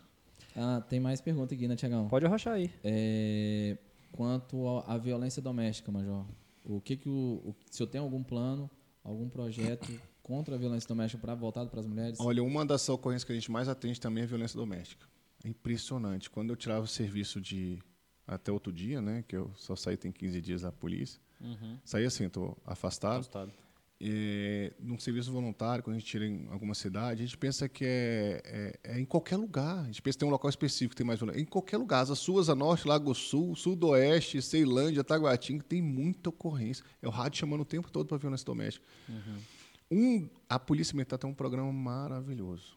[0.55, 2.07] Ah, tem mais pergunta aqui, né, Tiagão?
[2.09, 2.69] Pode arrochar aí.
[2.83, 3.77] É,
[4.11, 6.25] quanto à à violência doméstica, Major,
[6.65, 8.69] o que que o, o se eu tenho algum plano,
[9.03, 9.87] algum projeto
[10.21, 12.19] contra a violência doméstica para voltado para as mulheres?
[12.19, 15.05] Olha, uma das ocorrências que a gente mais atende também é a violência doméstica.
[15.43, 16.29] É impressionante.
[16.29, 17.79] Quando eu tirava o serviço de
[18.27, 21.19] até outro dia, né, que eu só saí tem 15 dias da polícia,
[21.83, 23.21] saí assim, estou afastado.
[24.03, 27.85] É, num serviço voluntário, quando a gente tira em alguma cidade, a gente pensa que
[27.85, 28.41] é,
[28.83, 29.79] é- é em qualquer lugar.
[29.79, 31.39] A gente pensa que tem um local específico tem mais violência.
[31.41, 32.01] Em qualquer lugar.
[32.01, 36.83] As suas, a norte, Lago Sul, Sudoeste, Ceilândia, Taguatinga, tem muita ocorrência.
[36.99, 38.83] É o rádio chamando o tempo todo para violência doméstica.
[39.91, 42.75] Um, a Polícia Militar tem um programa maravilhoso.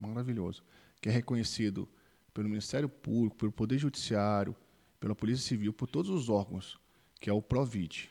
[0.00, 0.62] Maravilhoso.
[1.04, 1.86] Que é reconhecido
[2.32, 4.56] pelo Ministério Público, pelo Poder Judiciário,
[4.98, 6.78] pela Polícia Civil, por todos os órgãos,
[7.20, 8.10] que é o PROVID,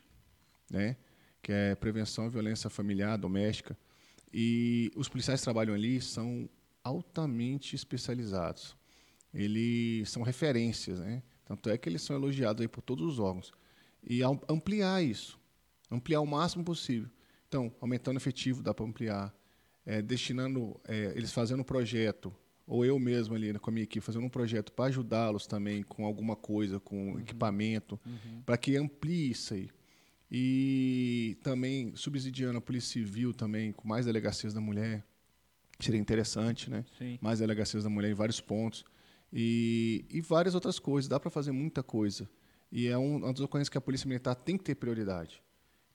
[0.69, 0.95] né?
[1.41, 3.75] que é Prevenção à Violência Familiar, Doméstica.
[4.31, 6.47] E os policiais que trabalham ali são
[6.83, 8.77] altamente especializados.
[9.33, 11.23] Eles são referências, né?
[11.45, 13.51] Tanto é que eles são elogiados aí por todos os órgãos.
[14.03, 15.39] E am- ampliar isso,
[15.89, 17.09] ampliar o máximo possível.
[17.47, 19.35] Então, aumentando o efetivo, dá para ampliar.
[19.83, 22.31] É, destinando, é, eles fazendo um projeto,
[22.65, 25.84] ou eu mesmo ali né, com a minha equipe, fazendo um projeto para ajudá-los também
[25.84, 27.99] com alguma coisa, com equipamento,
[28.45, 29.69] para que amplie isso aí.
[30.31, 35.06] E também subsidiando a Polícia Civil também, com mais delegacias da mulher.
[35.80, 36.85] Seria interessante, né?
[36.98, 37.19] Sim.
[37.22, 38.84] Mais delegacias da mulher em vários pontos.
[39.31, 41.07] E, e várias outras coisas.
[41.07, 42.27] Dá para fazer muita coisa.
[42.72, 45.44] E é um, uma das ocorrências que a Polícia Militar tem que ter prioridade.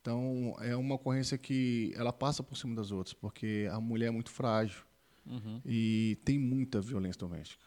[0.00, 4.10] Então, é uma ocorrência que ela passa por cima das outras, porque a mulher é
[4.10, 4.84] muito frágil
[5.64, 7.64] e tem muita violência doméstica.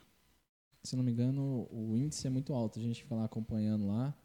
[0.84, 2.80] Se não me engano, o índice é muito alto.
[2.80, 4.16] A gente fica lá acompanhando lá.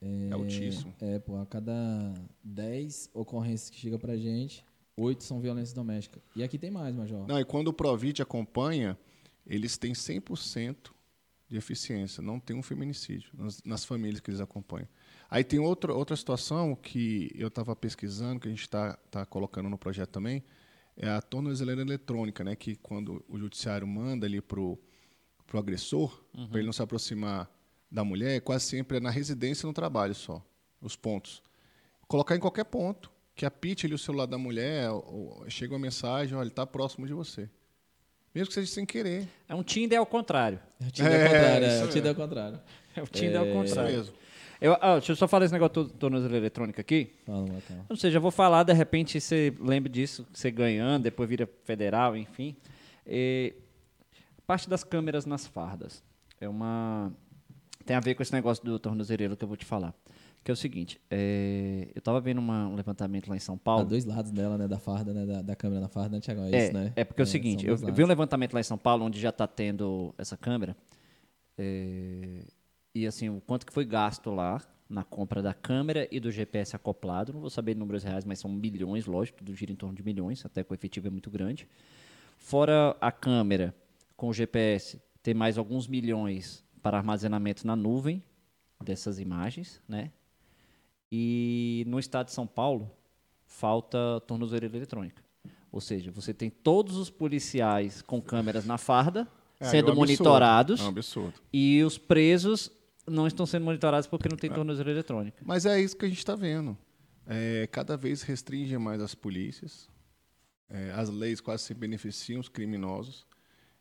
[0.00, 0.94] É, altíssimo.
[1.00, 2.14] É, pô, a cada
[2.44, 4.64] 10 ocorrências que chega pra gente,
[4.96, 6.20] 8 são violência doméstica.
[6.34, 7.26] E aqui tem mais, Major.
[7.26, 8.96] Não, e quando o Provit acompanha,
[9.46, 10.92] eles têm 100%
[11.48, 14.88] de eficiência, não tem um feminicídio nas, nas famílias que eles acompanham.
[15.30, 19.68] Aí tem outra, outra situação que eu estava pesquisando, que a gente está tá colocando
[19.68, 20.42] no projeto também,
[20.96, 22.56] é a tornozeleira eletrônica, né?
[22.56, 24.78] que quando o judiciário manda ali para o
[25.54, 27.50] agressor, para ele não se aproximar
[27.90, 30.44] da mulher, quase sempre é na residência e no trabalho só,
[30.80, 31.42] os pontos.
[32.08, 35.78] Colocar em qualquer ponto, que apite ali o celular da mulher, ou, ou chega uma
[35.78, 37.48] mensagem, olha, ele está próximo de você.
[38.34, 39.26] Mesmo que seja sem querer.
[39.48, 40.60] É um Tinder ao contrário.
[40.80, 42.60] É o Tinder É, ao contrário, é, isso o Tinder ao contrário.
[42.94, 43.96] É o Tinder ao Isso contrário.
[43.96, 44.14] mesmo.
[44.60, 47.12] Eu, ah, deixa eu só falar esse negócio do tornozeleira eletrônica aqui.
[47.26, 47.80] Fala, Matheus.
[47.88, 52.16] Não sei, já vou falar, de repente você lembra disso, você ganhando, depois vira federal,
[52.16, 52.56] enfim.
[53.06, 53.54] E,
[54.46, 56.02] parte das câmeras nas fardas.
[56.40, 57.12] É uma.
[57.84, 59.94] Tem a ver com esse negócio do tornozeleiro que eu vou te falar.
[60.42, 63.58] Que é o seguinte, é, eu tava vendo uma- um levantamento lá em São Há
[63.58, 63.84] Paulo.
[63.84, 64.68] dois lados dela, né?
[64.68, 65.26] Da farda, né?
[65.26, 66.44] Da, da câmera na farda, né, Tiagão?
[66.44, 66.92] É, É, isso, né?
[66.94, 69.04] é porque é o são seguinte, eu, eu vi um levantamento lá em São Paulo
[69.04, 70.76] onde já está tendo essa câmera.
[71.58, 72.44] é,
[73.00, 76.74] e assim, o quanto que foi gasto lá na compra da câmera e do GPS
[76.76, 77.32] acoplado.
[77.32, 80.44] Não vou saber números reais, mas são milhões, lógico, tudo gira em torno de milhões,
[80.46, 81.68] até que o efetivo é muito grande.
[82.38, 83.74] Fora a câmera
[84.16, 88.22] com o GPS, tem mais alguns milhões para armazenamento na nuvem
[88.82, 90.12] dessas imagens, né?
[91.10, 92.90] E no estado de São Paulo,
[93.44, 95.22] falta tornozeleira eletrônica.
[95.72, 99.26] Ou seja, você tem todos os policiais com câmeras na farda
[99.60, 101.34] É, é sendo monitorados É um absurdo.
[101.52, 102.70] e os presos
[103.06, 105.42] não estão sendo monitorados porque não tem tornozeleira eletrônica.
[105.44, 106.76] Mas é isso que a gente está vendo.
[107.26, 109.88] É, cada vez restringe mais as polícias.
[110.68, 113.26] É, as leis quase se beneficiam os criminosos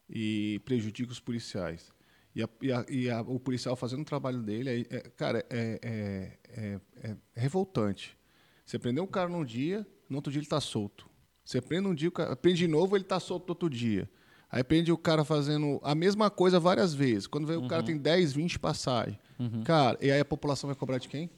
[0.09, 1.91] e prejudicam os policiais.
[2.35, 5.43] E, a- e a- e a- o policial fazendo o trabalho dele, é, é- cara,
[5.49, 8.17] é, é- é- é revoltante.
[8.65, 11.09] Você prendeu um cara num dia, no outro dia ele está solto.
[11.43, 14.09] Você prende um dia, o cara, prende de novo, ele está solto no outro dia.
[14.55, 17.27] Aí prende o cara fazendo a mesma coisa várias vezes.
[17.27, 19.17] Quando vê o cara tem 10, 20 passagens.
[19.65, 21.29] Cara, e aí a população vai cobrar de quem?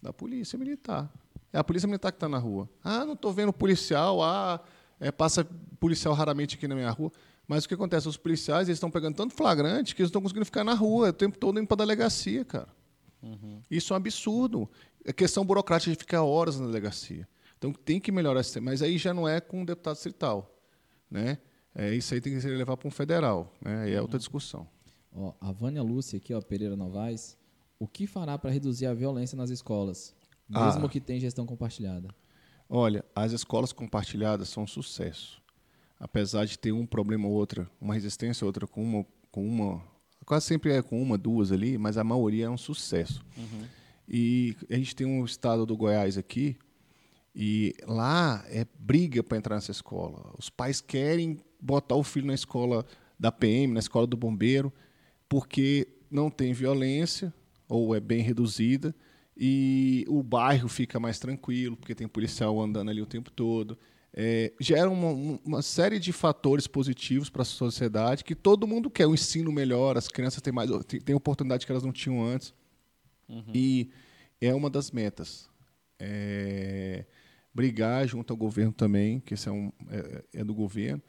[0.00, 1.12] Da polícia militar.
[1.52, 2.70] É a polícia militar que está na rua.
[2.84, 4.22] Ah, não estou vendo policial.
[4.22, 4.60] Ah,
[5.00, 5.44] é, passa
[5.80, 7.10] policial raramente aqui na minha rua.
[7.44, 8.06] Mas o que acontece?
[8.06, 11.12] Os policiais estão pegando tanto flagrante que eles não estão conseguindo ficar na rua o
[11.12, 12.68] tempo todo indo para delegacia, cara.
[13.68, 14.70] Isso é um absurdo.
[15.04, 17.26] É questão burocrática de ficar horas na delegacia.
[17.58, 18.70] Então tem que melhorar esse tema.
[18.70, 20.54] Mas aí já não é com o deputado distrital.
[21.10, 21.38] Né?
[21.74, 23.82] É, isso aí tem que ser levar para um federal, né?
[23.82, 24.66] Aí é outra discussão.
[25.12, 27.36] Ó, a Vânia Lúcia aqui, ó, Pereira Novaes.
[27.78, 30.14] O que fará para reduzir a violência nas escolas,
[30.48, 30.88] mesmo Ah.
[30.88, 32.08] que tenha gestão compartilhada?
[32.68, 35.40] Olha, as escolas compartilhadas são um sucesso.
[36.00, 39.82] Apesar de ter um problema ou outra, uma resistência ou outra com uma, com uma,
[40.26, 43.24] quase sempre é com uma, duas ali, mas a maioria é um sucesso.
[44.08, 46.56] E a gente tem um estado do Goiás aqui
[47.34, 50.32] e lá é briga para entrar nessa escola.
[50.38, 52.84] Os pais querem botar o filho na escola
[53.18, 54.72] da PM, na escola do bombeiro,
[55.28, 57.32] porque não tem violência
[57.68, 58.94] ou é bem reduzida
[59.36, 63.78] e o bairro fica mais tranquilo porque tem policial andando ali o tempo todo.
[64.12, 69.06] É, gera uma, uma série de fatores positivos para a sociedade que todo mundo quer.
[69.06, 70.68] O ensino melhor, as crianças têm mais
[71.04, 72.52] têm, oportunidade que elas não tinham antes.
[73.54, 73.90] E
[74.40, 75.48] é uma das metas.
[76.00, 77.04] É,
[77.54, 81.02] brigar junto ao governo também, que esse é, um, é, é do governo,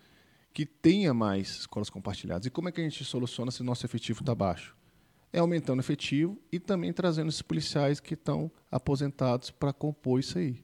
[0.54, 2.46] que tenha mais escolas compartilhadas.
[2.46, 4.76] E como é que a gente soluciona se o nosso efetivo está baixo?
[5.32, 10.38] É aumentando o efetivo e também trazendo esses policiais que estão aposentados para compor isso
[10.38, 10.64] aí,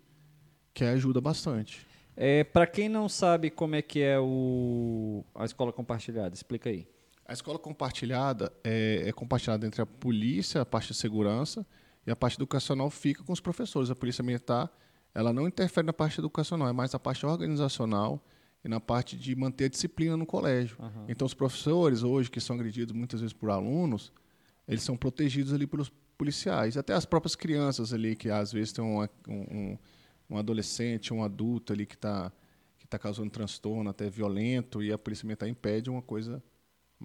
[0.74, 1.86] que ajuda bastante.
[2.18, 6.88] É, para quem não sabe como é que é o, a escola compartilhada, explica aí.
[7.28, 11.66] A escola compartilhada é, é compartilhada entre a polícia, a parte de segurança,
[12.06, 13.90] e a parte educacional fica com os professores.
[13.90, 14.72] A polícia militar
[15.14, 18.22] ela não interfere na parte educacional, é mais a parte organizacional
[18.66, 20.76] e na parte de manter a disciplina no colégio.
[21.08, 24.12] Então, os professores, hoje, que são agredidos muitas vezes por alunos,
[24.68, 26.76] eles são protegidos ali pelos policiais.
[26.76, 29.78] Até as próprias crianças ali, que às vezes tem uma- um, um,
[30.32, 32.32] um adolescente, um adulto ali que está
[32.78, 36.42] que tá causando transtorno, até violento, e a polícia militar impede uma coisa,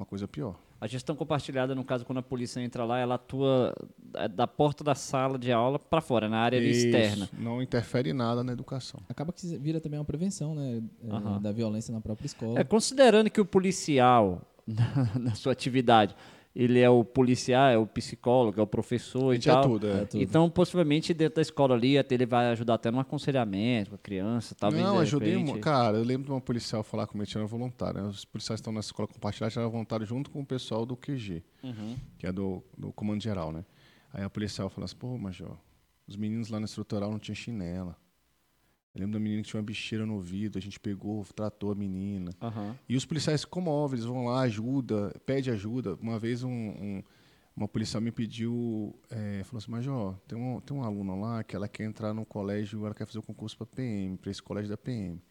[0.00, 0.56] uma coisa pior.
[0.80, 3.74] A gestão compartilhada, no caso, quando a polícia entra lá, ela atua
[4.14, 7.28] é, da porta da sala de aula para fora, na área ali Isso, externa.
[7.38, 9.00] Não interfere em nada na educação.
[9.08, 10.82] Acaba que vira também uma prevenção, né?
[11.10, 11.40] Aham.
[11.40, 12.58] Da violência na própria escola.
[12.58, 16.16] É, considerando que o policial, na, na sua atividade,
[16.54, 19.62] ele é o policial, é o psicólogo, é o professor A e gente é tal.
[19.64, 20.02] tudo, é.
[20.02, 20.22] É tudo.
[20.22, 23.98] Então, possivelmente, dentro da escola ali, até ele vai ajudar até no aconselhamento com a
[23.98, 25.36] criança, talvez não, de ajudei.
[25.36, 28.02] repente- Cara, eu lembro de uma policial falar comigo, tinha voluntária.
[28.02, 28.08] Né?
[28.08, 31.96] Os policiais estão na escola compartilhada, tinha voluntário junto com o pessoal do QG, Uhum.
[32.18, 33.64] que é do, do Comando Geral, né?
[34.12, 35.56] Aí a policial falou assim, pô, Major,
[36.08, 37.96] os meninos lá na estrutural não tinham chinela.
[38.94, 41.74] Eu lembro da menina que tinha uma bicheira no ouvido, a gente pegou, tratou a
[41.74, 42.32] menina.
[42.42, 42.76] Aham.
[42.88, 45.94] E os policiais se comovem, eles vão lá, ajuda, pede ajuda.
[45.96, 47.02] Uma vez um, um-
[47.56, 51.54] uma policial me pediu, é, falou assim, Major, tem um, tem uma aluna lá que
[51.54, 54.70] ela quer entrar no colégio, ela quer fazer o concurso para PM, para esse colégio
[54.70, 55.22] da PM.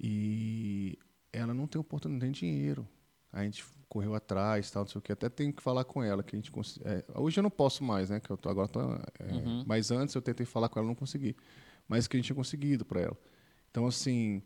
[0.00, 0.98] E
[1.32, 2.86] ela não tem oportunidade, não tem dinheiro.
[3.32, 5.12] A gente correu atrás, tal, não sei o que.
[5.12, 7.84] Até tenho que falar com ela, que a gente cons- é, hoje eu não posso
[7.84, 8.20] mais, né?
[8.20, 11.36] Que eu tô, agora tô, é, Mas antes eu tentei falar com ela, não consegui.
[11.88, 13.18] Mas que a gente tinha conseguido para ela.
[13.70, 14.42] Então assim,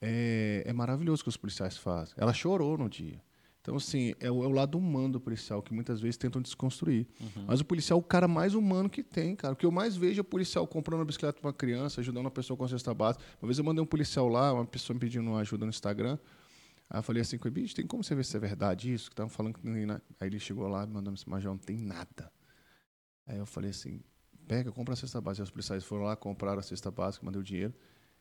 [0.00, 2.14] é, é maravilhoso o que os policiais fazem.
[2.18, 3.20] Ela chorou no dia.
[3.62, 7.06] Então, assim, é o, é o lado humano do policial, que muitas vezes tentam desconstruir.
[7.46, 9.54] Mas o policial é o cara mais humano que tem, cara.
[9.54, 12.24] O que eu mais vejo é o policial comprando uma bicicleta para uma criança, ajudando
[12.24, 13.24] uma pessoa com a cesta básica.
[13.40, 16.18] Uma vez eu mandei um policial lá, uma pessoa me pedindo ajuda no Instagram.
[16.90, 19.08] Aí eu falei assim com ele, bicho, tem como você ver se é verdade isso?
[19.08, 19.64] Que estavam falando que...
[19.64, 22.32] não tem nada." Aí ele chegou lá, me mandando assim, Major, não tem nada.
[23.24, 24.02] Aí eu falei assim,
[24.46, 25.42] pega, compra a cesta básica.
[25.42, 27.72] Aí os policiais foram lá, compraram a cesta básica, mandei o dinheiro,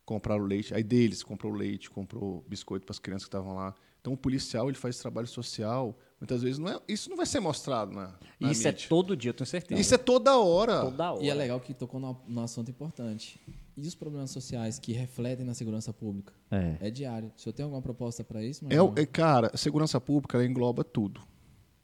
[0.05, 0.73] compraram o leite.
[0.73, 3.73] Aí deles, comprou leite, comprou biscoito para as crianças que estavam lá.
[3.99, 7.25] Então o policial, ele faz esse trabalho social, muitas vezes não é, isso não vai
[7.27, 8.89] ser mostrado na, E na isso é mídia.
[8.89, 9.79] todo dia, eu tenho certeza.
[9.79, 10.81] Isso é toda hora.
[10.81, 11.23] toda hora.
[11.23, 13.39] E é legal que tocou num, assunto importante.
[13.77, 16.33] E os problemas sociais que refletem na segurança pública?
[16.49, 16.77] É.
[16.87, 17.31] É diário.
[17.37, 20.45] Se eu tenho alguma proposta para isso, É, o- é, cara, a segurança pública ela
[20.45, 21.21] engloba tudo.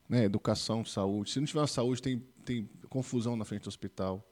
[0.10, 0.24] Né?
[0.24, 1.32] Educação, saúde.
[1.32, 2.68] Se não tiver saúde, tem, tem
[2.98, 4.28] confusão na frente do hospital.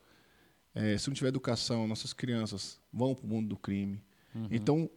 [0.74, 4.02] É, se não tiver educação, nossas crianças vão para o mundo do crime.
[4.52, 4.90] Então,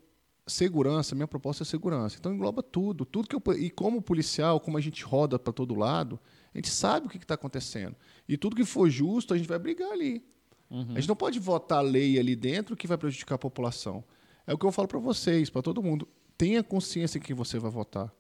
[0.47, 2.17] segurança, minha proposta é segurança.
[2.19, 5.75] Então engloba tudo, tudo que eu, e como policial, como a gente roda para todo
[5.75, 6.19] lado,
[6.55, 7.95] a gente sabe o que está acontecendo.
[8.29, 10.25] E tudo que for justo, a gente vai brigar ali.
[10.97, 14.03] A gente não pode votar lei ali dentro que vai prejudicar a população.
[14.47, 16.09] É o que eu falo para vocês, para todo mundo.
[16.37, 18.13] Tenha consciência em quem você vai votar.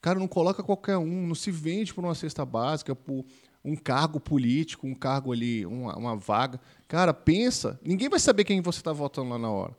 [0.00, 3.24] Cara, não coloca qualquer um, não se vende por uma cesta básica, por
[3.66, 6.60] um cargo político, um cargo ali, uma, uma vaga.
[6.86, 7.78] Cara, pensa.
[7.84, 9.76] Ninguém vai saber quem você está votando lá na hora.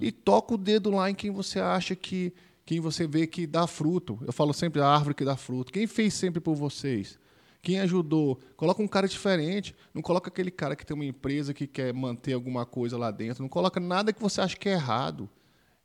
[0.00, 2.32] E toca o dedo lá em quem você acha que.
[2.66, 4.18] Quem você vê que dá fruto.
[4.26, 5.72] Eu falo sempre a árvore que dá fruto.
[5.72, 7.18] Quem fez sempre por vocês?
[7.62, 8.38] Quem ajudou?
[8.56, 9.74] Coloca um cara diferente.
[9.94, 13.42] Não coloca aquele cara que tem uma empresa que quer manter alguma coisa lá dentro.
[13.42, 15.30] Não coloca nada que você acha que é errado.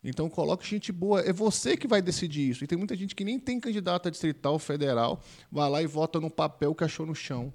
[0.03, 1.21] Então coloque gente boa.
[1.21, 2.63] É você que vai decidir isso.
[2.63, 5.21] E tem muita gente que nem tem candidato a distrital, federal,
[5.51, 7.53] vai lá e vota num papel que achou no chão.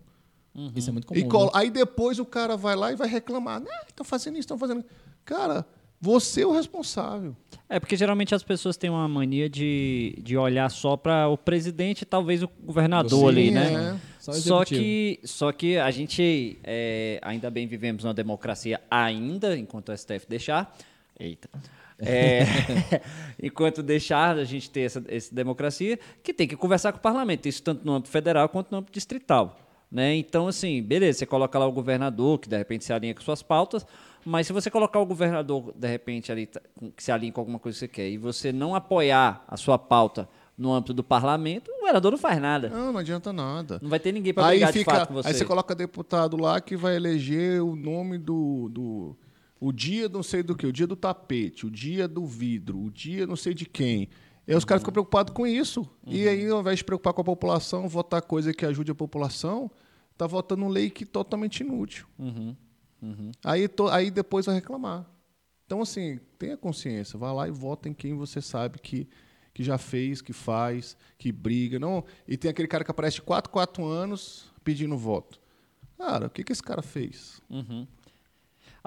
[0.74, 1.20] Isso é muito comum.
[1.20, 1.52] E colo- né?
[1.54, 3.60] Aí depois o cara vai lá e vai reclamar.
[3.60, 3.70] Né?
[3.88, 4.84] Estão fazendo isso, estão fazendo.
[5.24, 5.64] Cara,
[6.00, 7.36] você é o responsável.
[7.68, 12.02] É, porque geralmente as pessoas têm uma mania de, de olhar só para o presidente
[12.02, 13.94] e talvez o governador Sim, ali, né?
[13.94, 14.08] é.
[14.18, 19.90] Só Só que, só que a gente, é, ainda bem vivemos numa democracia ainda, enquanto
[19.90, 20.76] o STF deixar.
[21.18, 21.48] Eita.
[22.00, 22.42] É,
[23.42, 27.46] enquanto deixar a gente ter essa, essa democracia, que tem que conversar com o parlamento,
[27.46, 29.58] isso tanto no âmbito federal quanto no âmbito distrital.
[29.90, 30.16] Né?
[30.16, 33.42] Então, assim, beleza, você coloca lá o governador, que de repente se alinha com suas
[33.42, 33.86] pautas,
[34.24, 36.60] mas se você colocar o governador, de repente, ali, tá,
[36.94, 39.78] que se alinha com alguma coisa que você quer, e você não apoiar a sua
[39.78, 42.68] pauta no âmbito do parlamento, o governador não faz nada.
[42.68, 43.78] Não, não adianta nada.
[43.80, 45.28] Não vai ter ninguém para brigar de fica, fato com você.
[45.28, 49.16] aí você coloca deputado lá que vai eleger o nome do, do.
[49.60, 52.90] O dia não sei do que, o dia do tapete, o dia do vidro, o
[52.90, 54.09] dia não sei de quem.
[54.47, 55.89] E aí os caras ficam preocupados com isso.
[56.06, 56.30] E Uhum.
[56.30, 59.70] aí, ao invés de se preocupar com a população, votar coisa que ajude a população,
[60.16, 62.06] tá votando lei que é totalmente inútil.
[62.18, 62.55] Uhum.
[63.44, 65.06] Aí, to- aí depois vai reclamar.
[65.66, 69.06] Então, assim, tenha consciência, vá lá e vota em quem você sabe que,
[69.52, 71.78] que já fez, que faz, que briga.
[71.78, 75.39] Não, e tem aquele cara que aparece de 4, 4 anos pedindo voto.
[75.98, 77.40] Cara, o que, que esse cara fez?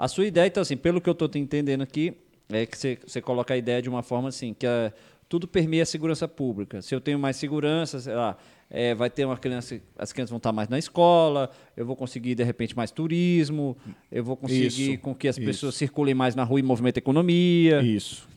[0.02, 2.12] A sua ideia, então, assim, pelo que eu estou entendendo aqui,
[2.50, 4.92] é que você, você coloca a ideia de uma forma assim, que é,
[5.28, 6.82] tudo permeia a segurança pública.
[6.82, 8.36] Se eu tenho mais segurança, sei lá,
[8.68, 12.34] é, vai ter uma criança, as crianças vão estar mais na escola, eu vou conseguir,
[12.34, 13.76] de repente, mais turismo,
[14.10, 15.46] eu vou conseguir Isso, com que as isso.
[15.46, 17.80] pessoas circulem mais na rua e movimentem a economia.
[17.80, 18.28] Isso.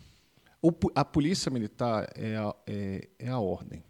[0.61, 3.81] O a polícia militar é a, é, é a ordem.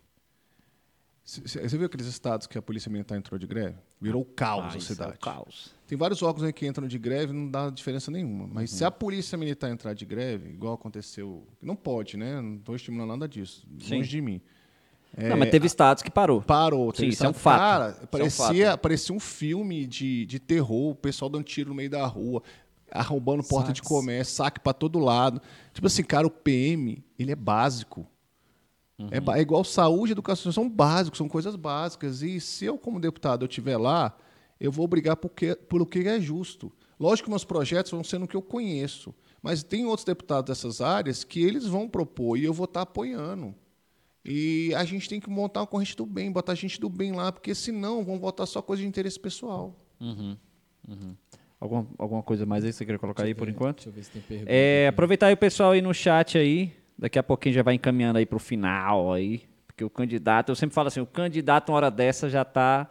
[1.26, 3.76] Você viu aqueles estados que a polícia militar entrou de greve?
[4.00, 5.18] Virou caos Ah, a isso é cidade.
[5.18, 5.74] caos.
[5.88, 8.48] Tem vários órgãos aí que entram de greve não dá diferença nenhuma.
[8.48, 11.48] Mas se a polícia militar entrar de greve, igual aconteceu.
[11.60, 12.40] Não pode, né?
[12.40, 13.66] Não estou estimulando nada disso.
[13.80, 13.96] Sim.
[13.98, 14.40] Longe de mim.
[15.18, 16.44] não, mas teve estados que parou.
[16.44, 16.94] Parou.
[16.94, 17.60] Sim, isso é um fato.
[17.60, 18.80] Cara, Isso é um parecia, fato.
[18.82, 22.44] parecia um filme de, de terror, o pessoal dando tiro no meio da rua,
[22.92, 23.90] arrombando porta de Saques.
[23.90, 25.42] comércio, saque para todo lado.
[25.74, 28.06] Tipo assim, cara, o PM, ele é básico.
[29.12, 32.22] É, ba- é igual saúde e educação, são básicos, são coisas básicas.
[32.22, 34.16] E se eu, como deputado, eu estiver lá,
[34.60, 36.72] eu vou brigar porque, pelo que é justo.
[37.00, 40.80] Lógico que meus projetos vão ser no que eu conheço, mas tem outros deputados dessas
[40.80, 43.54] áreas que eles vão propor e eu vou estar apoiando.
[44.24, 47.32] E a gente tem que montar uma corrente do bem, botar gente do bem lá,
[47.32, 49.76] porque senão vão votar só coisa de interesse pessoal.
[51.60, 53.76] Alguma, alguma coisa mais aí que você quer colocar aí por enquanto?
[53.78, 54.52] Deixa eu ver se tem pergunta.
[54.52, 56.74] É, aproveitar aí o pessoal aí no chat aí.
[56.98, 59.44] Daqui a pouquinho já vai encaminhando aí pro final aí.
[59.68, 62.90] Porque o candidato, eu sempre falo assim, o candidato uma hora dessa já tá,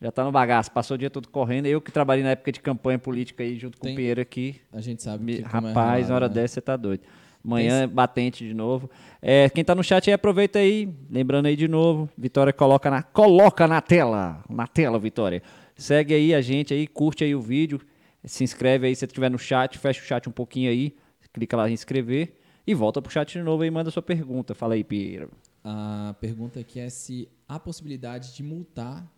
[0.00, 0.70] já tá no bagaço.
[0.70, 1.64] Passou o dia todo correndo.
[1.66, 4.60] Eu que trabalhei na época de campanha política aí junto com Tem- o Pinheiro aqui.
[4.72, 6.34] A gente sabe Me- que é rapaz, ralado, na hora né?
[6.34, 7.02] dessa você tá doido.
[7.42, 8.90] Amanhã é batente de novo.
[9.22, 10.92] É, quem tá no chat aí, aproveita aí.
[11.08, 14.42] Lembrando aí de novo, Vitória coloca na, coloca na tela.
[14.50, 15.42] Na tela, Vitória.
[15.76, 17.80] Segue aí a gente aí, curte aí o vídeo.
[18.24, 19.78] Se inscreve aí se você estiver no chat.
[19.78, 20.94] Fecha o chat um pouquinho aí.
[21.32, 22.34] Clica lá em inscrever.
[22.66, 24.54] E volta pro chat de novo aí e manda sua pergunta.
[24.54, 25.30] Fala aí, Pinheiro.
[25.62, 29.08] A pergunta aqui é se há possibilidade de multar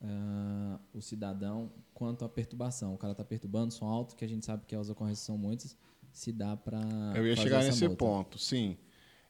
[0.00, 2.94] ah, o cidadão quanto à perturbação.
[2.94, 5.76] O cara está perturbando, som alto, que a gente sabe que as ocorrências são muitas,
[6.12, 6.80] se dá para
[7.14, 8.76] Eu ia chegar nesse ponto, sim.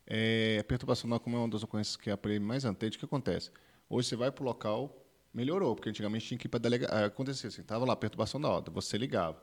[0.06, 2.96] É, a perturbação da como é uma das ocorrências que é a prêmio mais antente,
[2.96, 3.50] o que acontece?
[3.88, 7.06] Hoje você vai para o local, melhorou, porque antigamente tinha que ir para delegacia.
[7.06, 9.42] Acontecia assim, estava lá, perturbação da ordem, você ligava.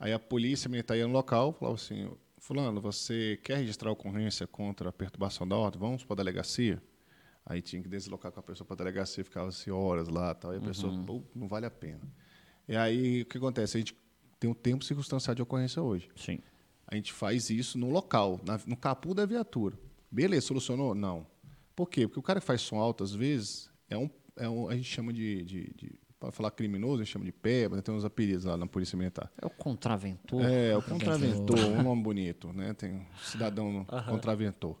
[0.00, 2.10] Aí a polícia militar ia no local, falava assim,
[2.42, 5.78] fulano, você quer registrar ocorrência contra a perturbação da ordem?
[5.80, 6.82] Vamos para a delegacia?
[7.46, 10.52] Aí tinha que deslocar com a pessoa para a delegacia, ficava assim, horas lá, tal,
[10.52, 12.00] e a pessoa, pô, não vale a pena.
[12.68, 13.76] E aí, o que acontece?
[13.76, 13.96] A gente
[14.40, 16.08] tem um tempo circunstancial de ocorrência hoje.
[16.16, 16.40] Sim.
[16.86, 19.78] A gente faz isso no local, na- no capu da viatura.
[20.10, 20.94] Beleza, solucionou?
[20.94, 21.26] Não.
[21.74, 22.06] Por quê?
[22.06, 24.88] Porque o cara que faz som alto, às vezes, é um, é um a gente
[24.88, 27.82] chama de, de, de para falar criminoso, a gente chama de peba, né?
[27.82, 29.28] tem uns apelidos lá na Polícia Militar.
[29.42, 30.40] É o contraventor.
[30.44, 32.72] É, o contraventor, um nome bonito, né?
[32.74, 34.76] Tem um cidadão contraventor.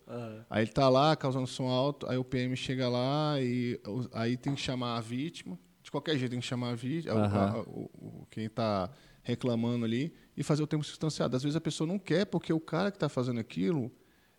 [0.48, 3.80] Aí ele tá lá causando som alto, aí o PM chega lá e
[4.12, 5.58] aí tem que chamar a vítima.
[5.82, 7.64] De qualquer jeito tem que chamar a vítima, Aham.
[7.66, 7.90] o,
[8.22, 8.88] o- quem tá
[9.24, 11.36] reclamando ali e fazer o tempo substanciado.
[11.36, 13.90] Às vezes a pessoa não quer porque o cara que está fazendo aquilo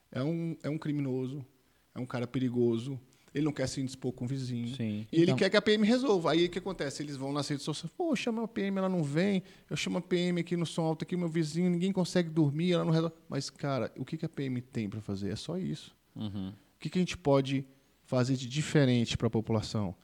[0.09, 1.45] é um, é um criminoso,
[1.93, 2.97] é um cara perigoso.
[3.33, 4.75] Ele não quer se indispor com o vizinho.
[4.75, 5.07] Sim.
[5.11, 6.31] E ele Então- quer que a PM resolva.
[6.31, 7.01] Aí o que acontece?
[7.01, 9.41] Eles vão nas redes sociais, pô, chama a PM, ela não vem.
[9.69, 12.85] Eu chamo a PM aqui no som alto, aqui meu vizinho, ninguém consegue dormir, ela
[12.85, 13.15] não resolve.
[13.27, 15.31] Mas, cara, o que que a PM tem para fazer?
[15.31, 15.95] É só isso.
[16.15, 16.49] Uhum.
[16.49, 17.65] O que, que a gente pode
[18.03, 19.95] fazer de diferente para a população?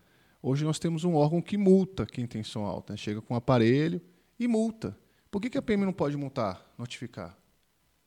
[0.42, 2.92] Hoje nós temos um órgão que multa quem tem som alto.
[2.94, 2.98] Né?
[2.98, 4.02] Chega com um aparelho
[4.40, 4.98] e multa.
[5.30, 7.38] Por que, que a PM não pode multar, notificar?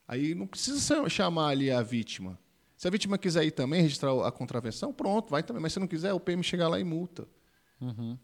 [0.08, 2.36] Aí não precisa sa- chamar ali a vítima.
[2.82, 5.62] Se a vítima quiser ir também registrar a contravenção, pronto, vai também.
[5.62, 7.28] Mas se não quiser, o PM chega lá e multa.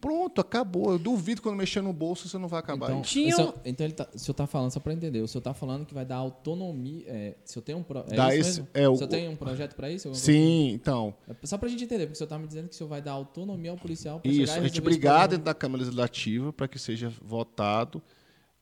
[0.01, 0.91] Pronto, acabou.
[0.91, 3.03] Eu duvido quando mexer no bolso você não vai acabar Então.
[3.03, 5.29] Tinha o senhor, um- então ele tá, o senhor tá falando, só para entender, o
[5.29, 7.05] senhor tá falando que vai dar autonomia.
[7.07, 8.69] É, se eu tenho um pro, é Dá isso esse- mesmo?
[8.75, 10.13] é, o- o senhor tem um projeto para isso?
[10.13, 11.15] Sim, então.
[11.25, 11.41] coisa?
[11.41, 13.01] É Só pra gente entender, porque o senhor tá me dizendo que o senhor vai
[13.01, 16.67] dar autonomia ao policial pra Isso, chegar a gente brigar dentro da Câmara Legislativa para
[16.67, 18.03] que seja votado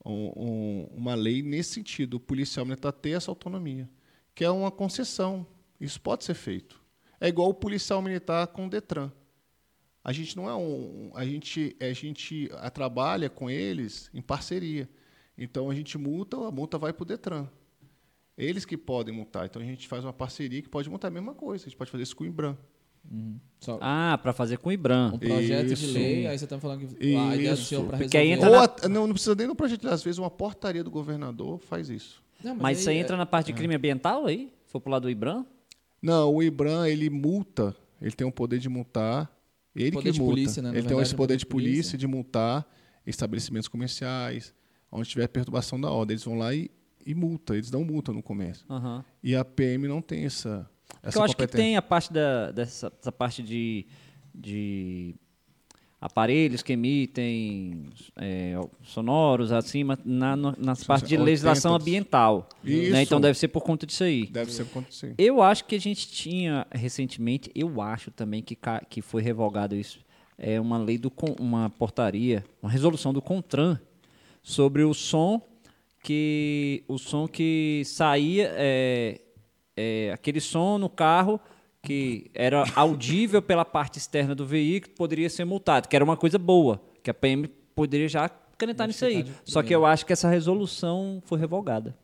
[0.05, 2.15] um- um- uma lei nesse sentido.
[2.15, 3.89] O policial militar ter essa autonomia,
[4.35, 5.45] que é uma concessão.
[5.79, 6.79] Isso pode ser feito.
[7.19, 9.11] É igual o policial militar com o Detran.
[10.03, 11.11] A gente não é um.
[11.15, 14.89] A gente, a gente a, trabalha com eles em parceria.
[15.37, 17.47] Então a gente multa, a multa vai para o Detran.
[18.37, 19.45] Eles que podem multar.
[19.47, 21.65] Então a gente faz uma parceria que pode multar a mesma coisa.
[21.65, 22.55] A gente pode fazer isso com o IBRAM.
[23.59, 25.13] Só Ah, para fazer com o Ibram.
[25.15, 25.93] um projeto de Isso.
[25.93, 27.65] lei, aí você tá falando que a ideia do Isso.
[27.69, 28.17] senhor Porque resolver...
[28.17, 30.83] aí entra Ou na- at- não, não precisa nem no projeto, às vezes uma portaria
[30.83, 32.21] do governador faz isso.
[32.43, 34.51] Não, Mas isso aí é- entra na parte de crime ambiental aí?
[34.65, 35.45] Se for pro lado do Ibram?
[36.01, 39.31] Não, o IBRAM, ele multa, ele tem o poder de multar,
[39.75, 40.31] ele Poder que multa.
[40.33, 40.69] polícia, né?
[40.69, 41.73] Ele tem verdade, esse é poder poder de polícia.
[41.73, 42.67] polícia de multar
[43.05, 44.53] estabelecimentos comerciais,
[44.91, 46.13] onde tiver perturbação da ordem.
[46.15, 46.69] Eles vão lá e,
[47.05, 48.65] e multa, eles dão multa no comércio.
[48.69, 49.03] Aham.
[49.23, 50.69] E a PM não tem essa,
[51.01, 53.85] essa eu acho que tem a parte da, dessa, dessa parte de,
[54.33, 55.15] de
[55.99, 57.85] aparelhos que emitem
[58.17, 58.53] é,
[58.83, 61.25] sonoros acima na, no- nas partes de 80.
[61.25, 62.47] legislação ambiental.
[62.63, 62.91] Isso.
[62.91, 63.01] né?
[63.01, 64.27] Então deve ser por conta disso aí.
[64.27, 65.15] Deve ser acontecer.
[65.17, 68.57] Eu acho que a gente tinha recentemente, eu acho também que,
[68.89, 69.99] que foi revogado isso,
[70.37, 73.79] é uma lei do uma portaria, uma resolução do Contran
[74.43, 75.41] sobre o som
[76.03, 79.19] que o som que saía é,
[79.75, 81.39] é, aquele som no carro
[81.87, 86.37] que era audível pela parte externa do veículo poderia ser multado, que era uma coisa
[86.37, 88.27] boa, que a PM poderia já
[88.57, 89.25] canetar nisso aí.
[89.45, 91.97] Só que eu acho que essa resolução foi revogada.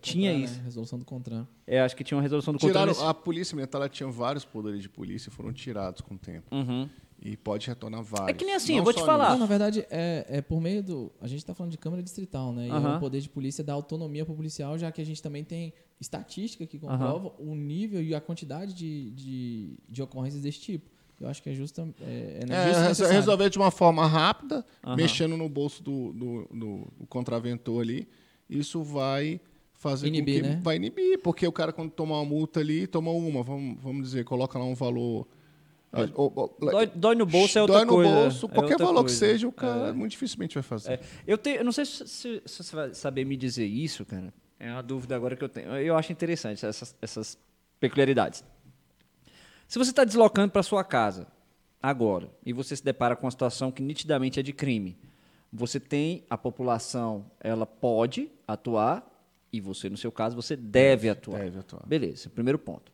[0.00, 0.58] Tinha Contran, isso.
[0.58, 0.64] Né?
[0.64, 1.46] Resolução do Contran.
[1.66, 2.72] É, acho que tinha uma resolução do Contran.
[2.72, 6.14] Tiraram, nesse- a polícia militar ela tinha vários poderes de polícia e foram tirados com
[6.14, 6.46] o tempo.
[6.54, 6.88] Uhum.
[7.20, 8.28] E pode retornar vários.
[8.28, 9.30] É que nem assim, Não eu vou te falar.
[9.32, 11.12] Não, na verdade, é, é por meio do.
[11.20, 12.68] A gente está falando de Câmara Distrital, né?
[12.68, 12.92] E Aham.
[12.94, 15.42] é o poder de polícia dá autonomia para o policial, já que a gente também
[15.42, 20.88] tem estatística que comprova o nível e a quantidade de, de, de ocorrências desse tipo.
[21.20, 21.80] Eu acho que é justo.
[22.00, 23.12] É, é, É, justo necessário.
[23.14, 24.64] resolver de uma forma rápida,
[24.96, 28.06] mexendo no bolso do, do, do- do contraventor ali,
[28.48, 29.40] isso vai
[29.72, 30.60] fazer Inibir, com que né?
[30.62, 34.24] vai inibir, porque o cara quando toma uma multa ali, toma uma, vamos, vamos dizer,
[34.24, 35.26] coloca lá um valor
[35.90, 38.10] Dói, dói no bolso é outra dói no coisa.
[38.14, 39.16] bolso, é qualquer outra valor que coisa.
[39.26, 40.92] seja, o cara muito dificilmente vai fazer.
[40.92, 41.00] É.
[41.26, 44.32] Eu, tenho, eu não sei se, se- se você vai saber me dizer isso, cara.
[44.60, 45.68] É uma dúvida agora que eu tenho.
[45.76, 47.38] Eu acho interessante essas, essas
[47.80, 48.44] peculiaridades.
[49.66, 51.26] Se você está deslocando para sua casa
[51.82, 54.98] agora e você se depara com uma situação que nitidamente é de crime,
[55.52, 59.06] você tem a população, ela pode atuar
[59.52, 61.40] e você, no seu caso, você deve atuar.
[61.44, 61.82] Deve atuar.
[61.86, 62.92] Beleza, primeiro ponto.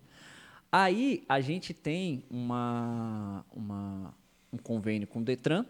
[0.77, 4.13] Aí a gente tem uma, uma-
[4.53, 5.65] um convênio com o Detran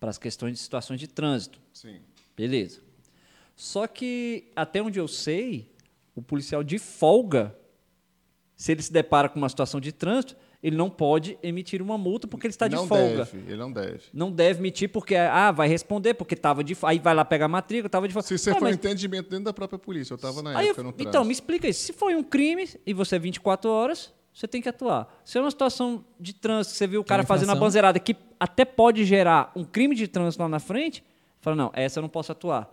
[0.00, 1.60] para as questões de situações de trânsito.
[1.70, 2.00] Sim.
[2.34, 2.80] Beleza.
[3.54, 5.70] Só que, até onde eu sei,
[6.14, 7.54] o policial de folga,
[8.56, 12.26] se ele se depara com uma situação de trânsito, ele não pode emitir uma multa
[12.26, 13.24] porque ele está não de folga.
[13.26, 14.00] Deve, ele não deve.
[14.14, 16.92] Não deve emitir porque, ah, vai responder porque estava de folga.
[16.92, 18.26] Aí vai lá pegar a matrícula, estava de folga.
[18.28, 20.70] Se você Ah, for mas- entendimento dentro da própria polícia, eu estava na Aí eu-
[20.70, 21.08] época no trânsito.
[21.10, 21.82] então, me explica isso.
[21.82, 25.12] Se foi um crime e você é 24 horas, você tem que atuar.
[25.24, 28.64] Se é uma situação de trânsito, você viu o cara fazendo a banzeirada que até
[28.64, 31.02] pode gerar um crime de trânsito lá na frente,
[31.40, 32.72] fala, não, essa eu não posso atuar.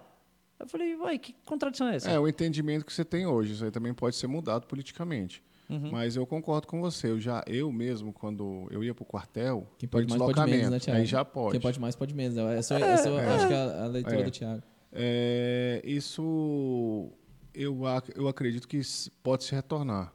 [0.59, 2.09] Eu falei, uai, que contradição é essa?
[2.11, 5.41] É, o entendimento que você tem hoje, isso aí também pode ser mudado politicamente.
[5.67, 5.89] Uhum.
[5.91, 7.07] Mas eu concordo com você.
[7.09, 10.79] Eu já, eu mesmo, quando eu ia pro quartel, Quem pode mais pode menos, né,
[10.79, 10.99] Thiago?
[10.99, 11.51] aí já pode.
[11.53, 12.35] Quem pode mais pode menos.
[12.35, 12.57] né?
[12.59, 14.23] Essa, essa eu acho que é a, a leitura É.
[14.23, 14.61] do Thiago.
[14.93, 17.09] É, isso
[17.53, 18.79] eu, ac- eu acredito que
[19.23, 20.13] pode se retornar.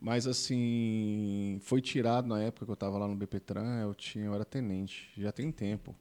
[0.00, 4.34] Mas assim, foi tirado na época que eu estava lá no BPTran, eu, tinha, eu
[4.34, 5.94] era tenente, já tem tempo.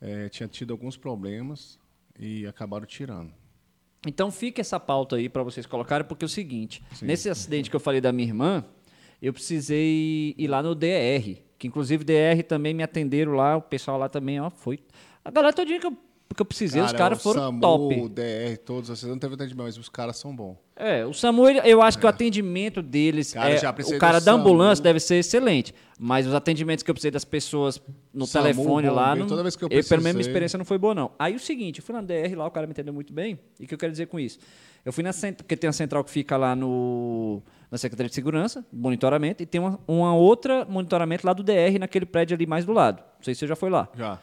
[0.00, 1.78] É, tinha tido alguns problemas
[2.18, 3.32] e acabaram tirando.
[4.06, 7.76] Então fica essa pauta aí para vocês colocarem, porque é o seguinte, nesse acidente que
[7.76, 8.64] eu falei da minha irmã,
[9.20, 13.98] eu precisei ir lá no DR, que inclusive DR também me atenderam lá, o pessoal
[13.98, 14.78] lá também, ó, foi...
[15.24, 15.96] A galera todinha que eu,
[16.34, 18.00] que eu precisei, os caras foram SAMU, top.
[18.02, 20.56] O DR, todos, vocês não teve atendimento, mas os caras são bons.
[20.76, 24.20] É, o SAMU, eu acho que o atendimento deles, Cara, é, já precisei o cara
[24.20, 24.40] da SAMU.
[24.40, 27.80] ambulância deve ser excelente, mas os atendimentos que eu precisei das pessoas
[28.12, 30.30] no SAMU, telefone lá, bombeiro, não, toda vez que eu pelo menos minha precisei.
[30.30, 31.10] experiência não foi boa não.
[31.18, 33.64] Aí o seguinte, eu fui na DR lá, o cara me entendeu muito bem, e
[33.64, 34.38] o que eu quero dizer com isso?
[34.84, 38.14] Eu fui na central, porque tem a central que fica lá no, na Secretaria de
[38.14, 42.64] Segurança, monitoramento, e tem uma, uma outra monitoramento lá do DR, naquele prédio ali mais
[42.64, 42.98] do lado.
[42.98, 43.88] Não sei se você já foi lá.
[43.96, 44.18] Já.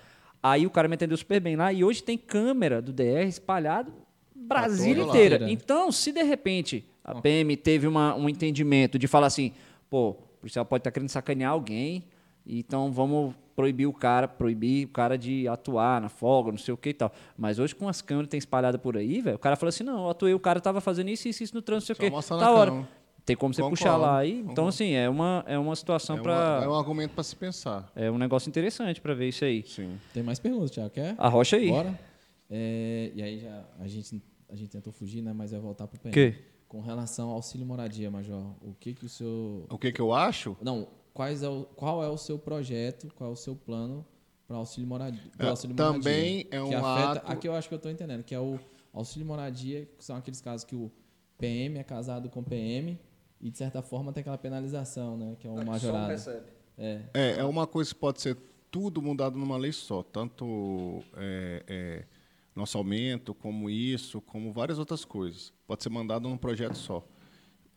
[0.48, 1.74] Aí o cara me entendeu super bem lá.
[1.74, 3.92] E hoje tem câmera do DR espalhado
[4.36, 5.40] Brasília todo inteira.
[5.40, 5.52] lado.
[5.52, 9.54] Então, se de repente a PM teve uma- um entendimento de falar assim,
[9.90, 12.04] pô, o policial pode estar querendo sacanear alguém,
[12.46, 16.78] então vamos proibir o cara, proibir o cara de atuar na folga, não sei o
[16.78, 17.12] que e tal.
[17.38, 19.84] Mas hoje com as câmeras que tem espalhada por aí, velho, o cara fala assim,
[19.84, 22.06] não, eu atuei, o cara tava fazendo isso, isso, isso no trânsito, não sei o
[22.06, 22.16] Só quê.
[22.16, 22.72] mostra na Tá hora.
[22.72, 22.90] câmera.
[23.26, 24.34] Tem como você Concordo, puxar lá aí.
[24.40, 24.70] Então, concordo.
[24.70, 27.92] assim, é uma, é uma situação É, para é um argumento para se pensar.
[27.96, 29.64] É um negócio interessante para ver isso aí.
[29.64, 29.98] Sim.
[30.14, 30.92] Tem mais perguntas, Thiago?
[30.92, 31.16] Quer?
[31.18, 31.70] Arrocha aí.
[31.70, 32.00] Bora?
[32.50, 35.34] É, e aí já a gente, a gente tentou fugir, né?
[35.34, 36.14] Mas vai voltar pro PM.
[36.14, 36.36] Que?
[36.68, 39.66] Com relação ao auxílio moradia, Major, o que que o senhor...
[39.70, 40.56] O que, que eu acho?
[40.62, 44.06] Não, quais é o, qual é o seu projeto, qual é o seu plano
[44.48, 45.22] para auxílio moradia?
[45.40, 48.24] É, auxílio também é que um afeta, ato- Aqui eu acho que eu estou entendendo,
[48.24, 48.60] que é o
[48.94, 50.92] auxílio moradia, que são aqueles casos que o
[51.40, 53.00] PM é casado com PM
[53.40, 55.36] e, de certa forma, tem aquela penalização, né?
[55.40, 56.12] Que é o majorado.
[56.78, 58.38] É, É, é uma coisa que pode ser
[58.72, 60.04] tudo mudado numa lei só.
[60.04, 62.06] Tanto é, é,
[62.56, 65.54] nosso aumento, como isso, como várias outras coisas.
[65.68, 67.06] Pode ser mandado num projeto só.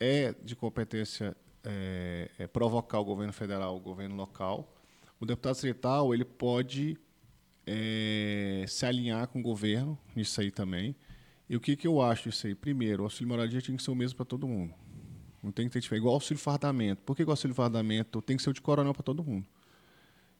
[0.01, 4.75] É de competência é, é provocar o governo federal, o governo local.
[5.21, 6.97] O deputado distrital ele pode
[7.67, 10.97] é, se alinhar com o governo nisso aí também.
[11.49, 12.55] E o que, que eu acho disso aí?
[12.55, 14.75] Primeiro, o auxílio moradia tinha que ser o mesmo para todo mundo.
[15.43, 16.03] Não tem que ter diferença.
[16.03, 17.03] Igual auxílio fardamento.
[17.03, 19.47] Por que o auxílio fardamento tem que ser o de coronel para todo mundo?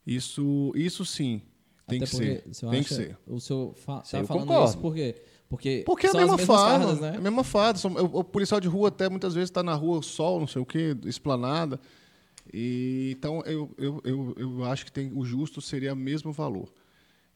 [0.07, 1.43] Isso, isso sim,
[1.87, 2.43] tem até que ser.
[2.71, 3.19] Tem que ser.
[3.27, 4.71] O senhor fa tá eu falando concordo.
[4.71, 5.23] isso por quê?
[5.49, 6.85] Porque, Porque é a mesma farda.
[6.87, 7.15] fardas, né?
[7.15, 7.81] É a mesma farda.
[8.13, 10.95] O policial de rua até muitas vezes está na rua, sol, não sei o quê,
[11.07, 11.81] esplanada.
[12.53, 16.71] E, então, eu, eu, eu, eu acho que tem, o justo seria o mesmo valor.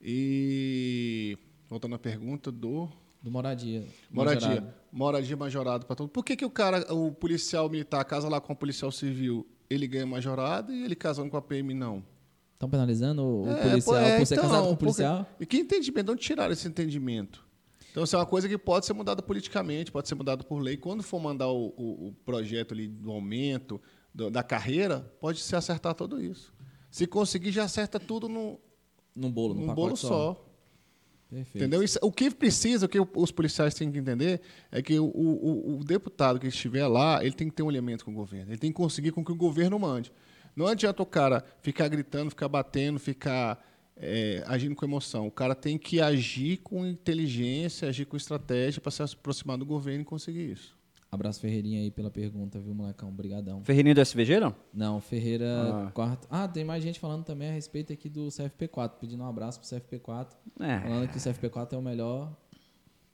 [0.00, 1.38] E,
[1.70, 2.88] voltando à pergunta do...
[3.22, 3.86] Do moradia.
[4.10, 4.74] Moradia.
[4.92, 4.98] Majorado.
[4.98, 8.52] Moradia majorado para todo Por que, que o cara, o policial militar, casa lá com
[8.52, 12.04] o policial civil, ele ganha majorado e ele casando com a PM não?
[12.54, 15.26] Estão penalizando o É, policial é, por ser então, casado com o porque- policial?
[15.40, 16.06] E que entendimento?
[16.06, 17.44] De onde tiraram esse entendimento?
[17.90, 20.76] Então, isso é uma coisa que pode ser mudada politicamente, pode ser mudada por lei.
[20.76, 23.80] Quando for mandar o, o- o projeto ali do aumento
[24.14, 26.54] do- da carreira, pode se acertar tudo isso.
[26.90, 28.56] Se conseguir, já acerta tudo num,
[29.14, 30.44] Num bolo, num num pacote bolo só.
[31.32, 31.56] Perfeito.
[31.56, 31.82] Entendeu?
[31.82, 34.40] Isso- o que precisa, o que os policiais têm que entender
[34.70, 38.04] é que o, o- o deputado que estiver lá, ele tem que ter um alinhamento
[38.04, 38.50] com o governo.
[38.52, 40.12] Ele tem que conseguir com que o governo mande.
[40.54, 45.26] Não adianta o cara ficar gritando, ficar batendo, ficar é, agindo com emoção.
[45.26, 50.02] O cara tem que agir com inteligência, agir com estratégia para se aproximar do governo
[50.02, 50.76] e conseguir isso.
[51.14, 53.10] Abraço Ferreirinha aí pela pergunta, viu, molecão?
[53.10, 53.62] Obrigadão.
[53.64, 54.54] Ferreirinha do SVG, não?
[54.72, 55.44] Não, Ferreira
[55.86, 55.90] Ah.
[55.92, 56.26] quarto.
[56.30, 59.68] Ah, tem mais gente falando também a respeito aqui do CFP4, pedindo um abraço pro
[59.68, 60.28] CFP4,
[60.58, 60.80] É.
[60.80, 62.32] falando que o CFP4 é o melhor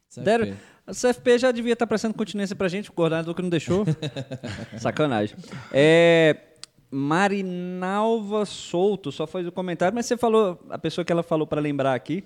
[0.09, 0.25] CFP.
[0.25, 0.57] Deram,
[0.87, 3.85] a CFP já devia estar prestando continência pra gente, o coordenador que não deixou.
[4.79, 5.37] Sacanagem.
[5.73, 6.37] É,
[6.89, 11.61] Marinalva Souto só fez o comentário, mas você falou, a pessoa que ela falou para
[11.61, 12.23] lembrar aqui,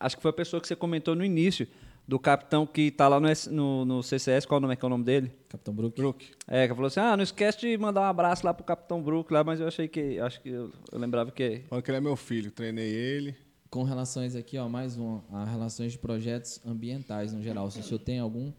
[0.00, 1.68] acho que foi a pessoa que você comentou no início,
[2.06, 4.86] do capitão que tá lá no, no, no CCS, qual o nome, é que é
[4.86, 5.32] o nome dele?
[5.48, 5.96] Capitão Brook.
[5.96, 6.30] Brook.
[6.46, 9.32] É, que falou assim, ah, não esquece de mandar um abraço lá pro Capitão Brook
[9.32, 11.64] lá, mas eu achei que, acho que eu, eu lembrava que...
[11.70, 13.34] Olha que ele é meu filho, treinei ele.
[13.68, 17.70] Com relações aqui, ó, mais um, a relações de projetos ambientais no geral.
[17.70, 18.52] Se o senhor tem algum,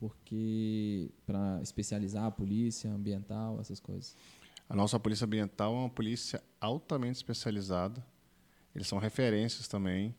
[0.00, 4.16] porque para especializar a polícia ambiental, essas coisas.
[4.68, 8.04] A nossa polícia ambiental é uma polícia altamente especializada.
[8.74, 10.14] Eles são referências também.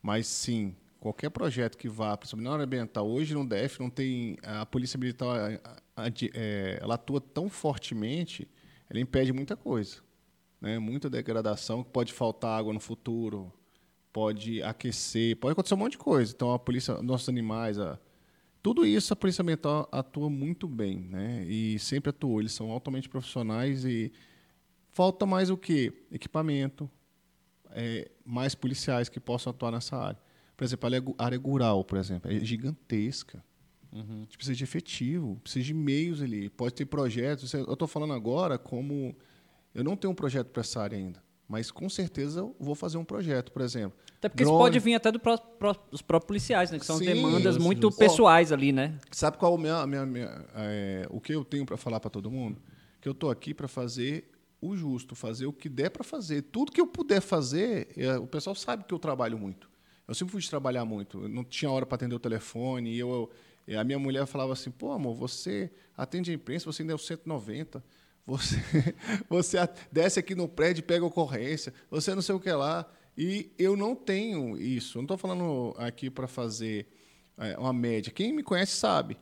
[0.00, 4.36] Mas sim, qualquer projeto que vá, principalmente na área ambiental, hoje no DF não tem
[4.42, 5.58] a polícia militar,
[6.34, 8.46] é, ela atua tão fortemente,
[8.88, 9.96] ela impede muita coisa,
[10.60, 10.78] né?
[10.78, 13.50] Muita degradação, pode faltar água no futuro,
[14.12, 16.32] pode aquecer, pode acontecer um monte de coisa.
[16.34, 17.98] Então a polícia, nossos animais, a,
[18.62, 21.44] tudo isso a Polícia Ambiental atua muito bem, né?
[21.44, 22.40] E sempre atuou.
[22.40, 24.12] Eles são altamente profissionais e
[24.90, 25.92] falta mais o quê?
[26.12, 26.90] Equipamento,
[27.70, 30.29] é, mais policiais que possam atuar nessa área.
[30.60, 33.42] Por exemplo, a área rural, por exemplo, é gigantesca.
[33.90, 36.50] A gente precisa de efetivo, precisa de meios ali.
[36.50, 37.50] Pode ter projetos.
[37.54, 39.16] Eu estou falando agora como
[39.74, 42.98] eu não tenho um projeto para essa área ainda, mas com certeza eu vou fazer
[42.98, 43.98] um projeto, por exemplo.
[44.18, 44.64] Até porque isso Drone.
[44.64, 46.78] pode vir até do pró- pró- dos próprios policiais, né?
[46.78, 47.98] Que são Sim, demandas muito justo.
[47.98, 48.98] pessoais ali, né?
[49.10, 52.10] Sabe qual é o minha, minha, minha- é, o que eu tenho para falar para
[52.10, 52.60] todo mundo?
[53.00, 54.30] Que eu estou aqui para fazer
[54.60, 56.42] o justo, fazer o que der para fazer.
[56.42, 59.69] Tudo que eu puder fazer, é, o pessoal sabe que eu trabalho muito.
[60.10, 61.22] Eu sempre fui de trabalhar muito.
[61.22, 62.90] Eu não tinha hora para atender o telefone.
[62.92, 63.30] E eu,
[63.66, 66.96] eu- a minha mulher falava assim: pô, amor, você atende a imprensa, você ainda é
[66.96, 67.82] o 190.
[68.26, 68.56] Você,
[69.30, 69.56] você
[69.90, 71.72] desce aqui no prédio e pega ocorrência.
[71.90, 72.86] Você não sei o que lá.
[73.16, 74.98] E eu não tenho isso.
[74.98, 76.88] Eu não estou falando aqui para fazer
[77.38, 78.12] é, uma média.
[78.12, 79.16] Quem me conhece sabe.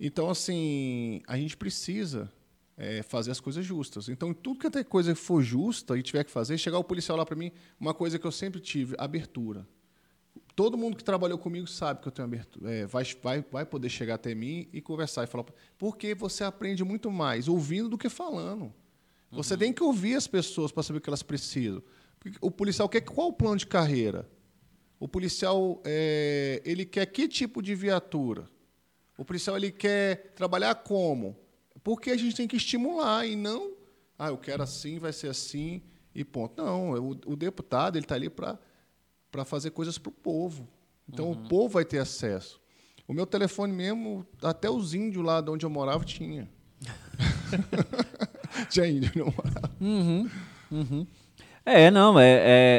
[0.00, 2.30] Então, assim, a gente precisa
[2.76, 4.08] é, fazer as coisas justas.
[4.08, 7.24] Então, tudo que até coisa for justa e tiver que fazer, chegar o policial lá
[7.24, 9.66] para mim, uma coisa que eu sempre tive, abertura.
[10.54, 12.70] Todo mundo que trabalhou comigo sabe que eu tenho abertura.
[12.70, 15.44] É, vai, vai, vai poder chegar até mim e conversar e falar.
[15.76, 18.72] Porque você aprende muito mais ouvindo do que falando.
[19.32, 21.82] Você tem que ouvir as pessoas para saber o que elas precisam.
[22.40, 24.30] O policial quer qual o plano de carreira?
[24.98, 28.48] O policial é, ele quer que tipo de viatura?
[29.18, 31.36] O policial ele quer trabalhar como?
[31.82, 33.74] Porque a gente tem que estimular e não,
[34.18, 35.82] ah, eu quero assim, vai ser assim
[36.14, 36.62] e ponto.
[36.62, 38.58] Não, o, o deputado ele está ali para
[39.34, 40.68] para fazer coisas para o povo.
[41.08, 42.60] Então o povo vai ter acesso.
[43.08, 46.48] O meu telefone mesmo, até os índios lá de onde eu morava tinha.
[48.70, 49.70] tinha índio, não morava.
[51.66, 52.28] É, não, é,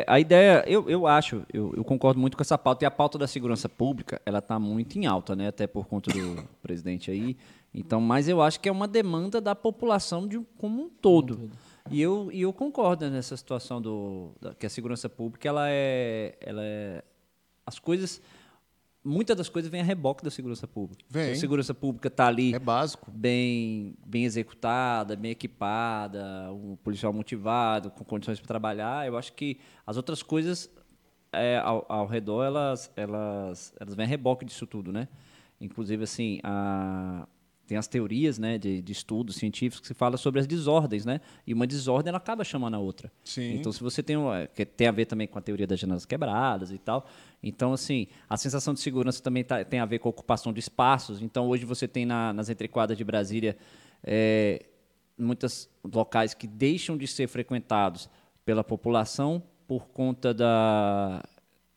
[0.01, 2.91] é- a ideia, eu, eu acho, eu, eu concordo muito com essa pauta, e a
[2.91, 7.09] pauta da segurança pública, ela está muito em alta, né, até por conta do presidente
[7.11, 7.35] aí,
[7.73, 11.49] então, mas eu acho que é uma demanda da população de, um- como um todo.
[11.91, 16.35] E eu, e eu concordo nessa situação do, da- que a segurança pública, ela é,
[16.41, 17.03] ela é,
[17.65, 18.19] as coisas,
[19.03, 21.03] muitas das coisas vêm a reboque da segurança pública.
[21.07, 21.33] Vem.
[21.33, 23.11] A segurança pública está ali É básico.
[23.11, 29.59] bem, bem executada, bem equipada, um policial motivado, com condições para trabalhar, eu acho que
[29.85, 30.69] as outras coisas
[31.31, 35.07] é, ao, ao redor, elas, elas, elas vêm a reboque disso tudo, né?
[35.61, 37.27] Inclusive, assim, a,
[37.67, 41.19] tem as teorias né, de, de estudos científicos que se fala sobre as desordens, né?
[41.47, 43.11] E uma desordem, ela acaba chamando a outra.
[43.23, 43.55] Sim.
[43.55, 45.79] Então, se você tem, um, é, que tem a ver também com a teoria das
[45.79, 47.07] janelas quebradas e tal.
[47.41, 50.59] Então, assim, a sensação de segurança também tá- tem a ver com a ocupação de
[50.59, 51.21] espaços.
[51.21, 53.57] Então, hoje você tem na- nas entrequadras de Brasília
[54.03, 54.65] é,
[55.17, 58.09] muitos locais que deixam de ser frequentados
[58.45, 61.23] pela população por conta da,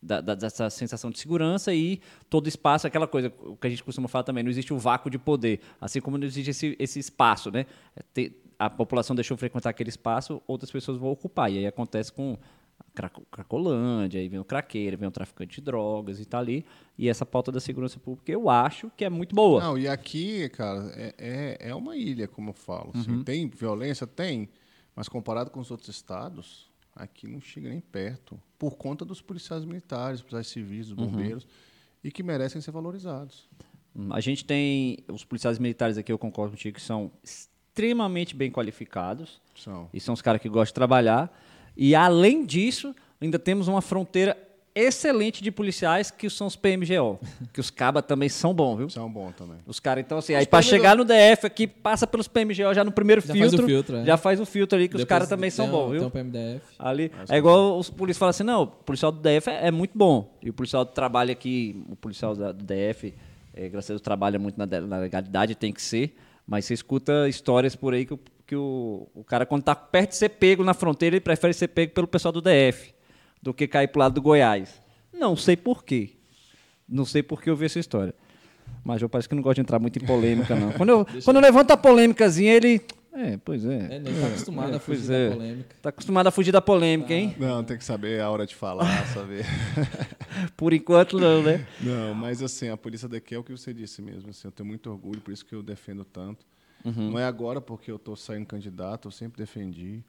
[0.01, 2.01] da- da- dessa sensação de segurança e
[2.31, 5.11] todo espaço, aquela coisa o que a gente costuma falar também, não existe o vácuo
[5.11, 7.67] de poder, assim como não existe esse, esse espaço, né?
[8.15, 12.13] Te- a população deixou de frequentar aquele espaço, outras pessoas vão ocupar, e aí acontece
[12.13, 12.37] com
[13.31, 16.65] Cracolândia, aí vem o craqueiro, vem o traficante de drogas e tá ali,
[16.97, 19.61] e essa pauta da segurança pública eu acho que é muito boa.
[19.63, 22.93] Não, e aqui, cara, é, é, é uma ilha, como eu falo.
[22.95, 23.23] assim.
[23.23, 24.07] Tem violência?
[24.07, 24.49] Tem.
[24.97, 26.68] Mas comparado com os outros estados,
[26.99, 28.41] aqui não chega nem perto.
[28.59, 31.47] Por conta dos policiais militares, policiais civis, dos bombeiros,
[32.03, 33.49] e que merecem ser valorizados.
[33.95, 38.51] Hum, A gente tem os policiais militares aqui, eu concordo contigo, que são extremamente bem
[38.51, 39.89] qualificados São.
[39.93, 41.41] e são os caras que gostam de trabalhar.
[41.77, 44.37] E além disso, ainda temos uma fronteira
[44.87, 47.19] excelente de policiais que são os PMGO,
[47.53, 48.91] que os cabas também são bons, viu?
[48.91, 49.57] São bons também.
[49.67, 52.93] Os caras, então, assim, aí para chegar no DF aqui, passa pelos PMGO já no
[52.93, 53.65] primeiro Já faz filtro.
[53.65, 54.05] o filtro, é.
[54.05, 55.99] Já faz o filtro ali, que os Depois caras também são bons, viu?
[56.01, 56.61] Tem o PMDF.
[56.79, 59.97] Ali, é igual os policiais falam assim, não, o policial do DF é, é muito
[59.97, 60.33] bom.
[60.43, 63.15] E o policial trabalha aqui, o policial da- do DF,
[63.55, 66.17] é, graças a Deus, trabalha muito na, na legalidade, tem que ser.
[66.47, 70.11] Mas você escuta histórias por aí que, o, que o, o cara, quando tá perto
[70.11, 72.95] de ser pego na fronteira, ele prefere ser pego pelo pessoal do DF
[73.43, 74.81] do que cair pro lado do Goiás.
[75.13, 76.11] Não sei por quê.
[76.89, 78.15] Não sei por que eu vi essa história.
[78.85, 80.73] Mas eu parece que não gosta de entrar muito em polêmica, não.
[80.77, 82.81] Quando eu, quando eu levanto a polêmicazinha, ele.
[83.13, 83.89] É, pois é.
[83.91, 85.31] É, ele tá acostumado É, a fugir pois da é.
[85.31, 85.77] polêmica.
[85.83, 87.35] Tá acostumado a fugir da polêmica, hein?
[87.39, 89.45] Não, tem que saber a hora de falar, saber.
[90.57, 91.67] Por enquanto, não, né?
[91.81, 94.31] Não, mas assim, a polícia daqui é o que você disse mesmo.
[94.31, 96.47] Assim, eu tenho muito orgulho, por isso que eu defendo tanto.
[96.85, 100.03] Não é agora porque eu estou saindo candidato, eu sempre defendi.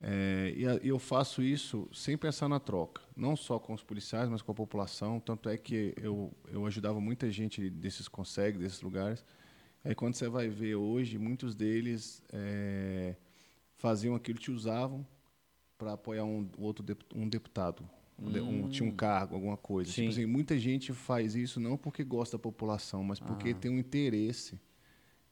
[0.00, 4.42] É, e, eu faço isso sem pensar na troca, não só com os policiais, mas
[4.42, 5.18] com a população.
[5.18, 9.24] Tanto é que eu, eu ajudava muita gente desses consegue, desses lugares.
[9.84, 13.16] Aí quando você vai ver hoje, muitos deles é,
[13.76, 15.06] faziam aquilo, te usavam
[15.76, 17.88] para apoiar um outro dep- um deputado.
[18.20, 19.90] Um um- tinha um cargo, alguma coisa.
[19.92, 20.08] Tipo Sim.
[20.08, 24.60] assim, muita gente faz isso não porque gosta da população, mas porque tem um interesse.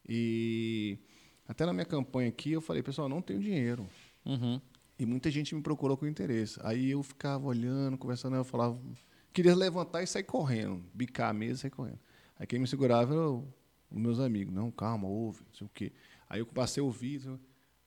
[0.09, 0.99] E
[1.49, 3.89] até na minha campanha aqui eu falei, pessoal, não tenho dinheiro.
[4.27, 4.61] Uhum.
[4.99, 6.59] E muita gente me procurou com interesse.
[6.63, 8.79] Aí eu ficava olhando, conversando, eu falava,
[9.33, 11.99] queria levantar e sair correndo, bicar a mesa e sair correndo.
[12.39, 13.47] Aí quem me segurava era o-
[13.91, 14.53] os meus amigos.
[14.55, 15.93] Não, calma, ouve, não sei o quê.
[16.29, 17.23] Aí eu passei a ouvir.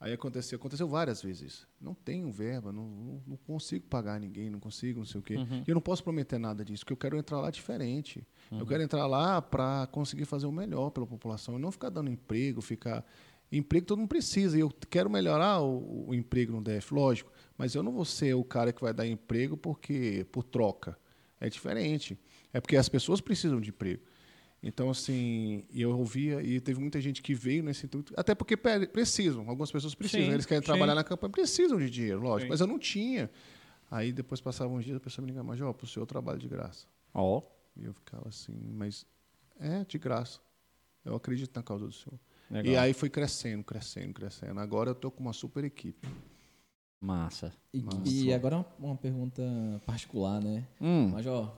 [0.02, 1.68] Aí aconteceu, aconteceu várias vezes isso.
[1.82, 5.36] Não tenho verba, não, não, não consigo pagar ninguém, não consigo, não sei o quê.
[5.68, 8.26] E eu não posso prometer nada disso, porque eu quero entrar lá diferente.
[8.49, 12.10] Eu quero entrar lá para conseguir fazer o melhor pela população e não ficar dando
[12.10, 13.03] emprego, ficar
[13.52, 14.58] Emprego todo mundo precisa.
[14.58, 17.32] E eu quero melhorar o, o emprego no DF, lógico.
[17.58, 20.98] Mas eu não vou ser o cara que vai dar emprego porque por troca.
[21.40, 22.18] É diferente.
[22.54, 24.02] É porque as pessoas precisam de emprego.
[24.62, 28.14] Então, assim, eu ouvia e teve muita gente que veio nesse intuito.
[28.18, 29.50] Até porque precisam.
[29.50, 30.28] Algumas pessoas precisam.
[30.28, 30.66] Sim, Eles querem sim.
[30.66, 32.48] trabalhar na campanha, precisam de dinheiro, lógico.
[32.48, 32.50] Sim.
[32.50, 33.30] Mas eu não tinha.
[33.90, 36.38] Aí depois passavam uns dias, a pessoa me ligava, Major, para o senhor eu trabalho
[36.38, 36.86] de graça.
[37.14, 37.42] Ó.
[37.76, 39.06] E eu ficava assim, mas
[39.60, 40.40] é de graça.
[41.06, 42.20] Eu acredito na causa do senhor.
[42.50, 42.74] Legal.
[42.74, 44.60] E aí foi crescendo, crescendo, crescendo.
[44.60, 46.08] Agora eu tô com uma super equipe.
[47.00, 47.54] Massa.
[47.74, 48.02] E, Massa.
[48.06, 49.44] e agora uma, pergunta
[49.86, 50.68] particular, né?
[50.82, 51.10] Hum.
[51.10, 51.54] Major,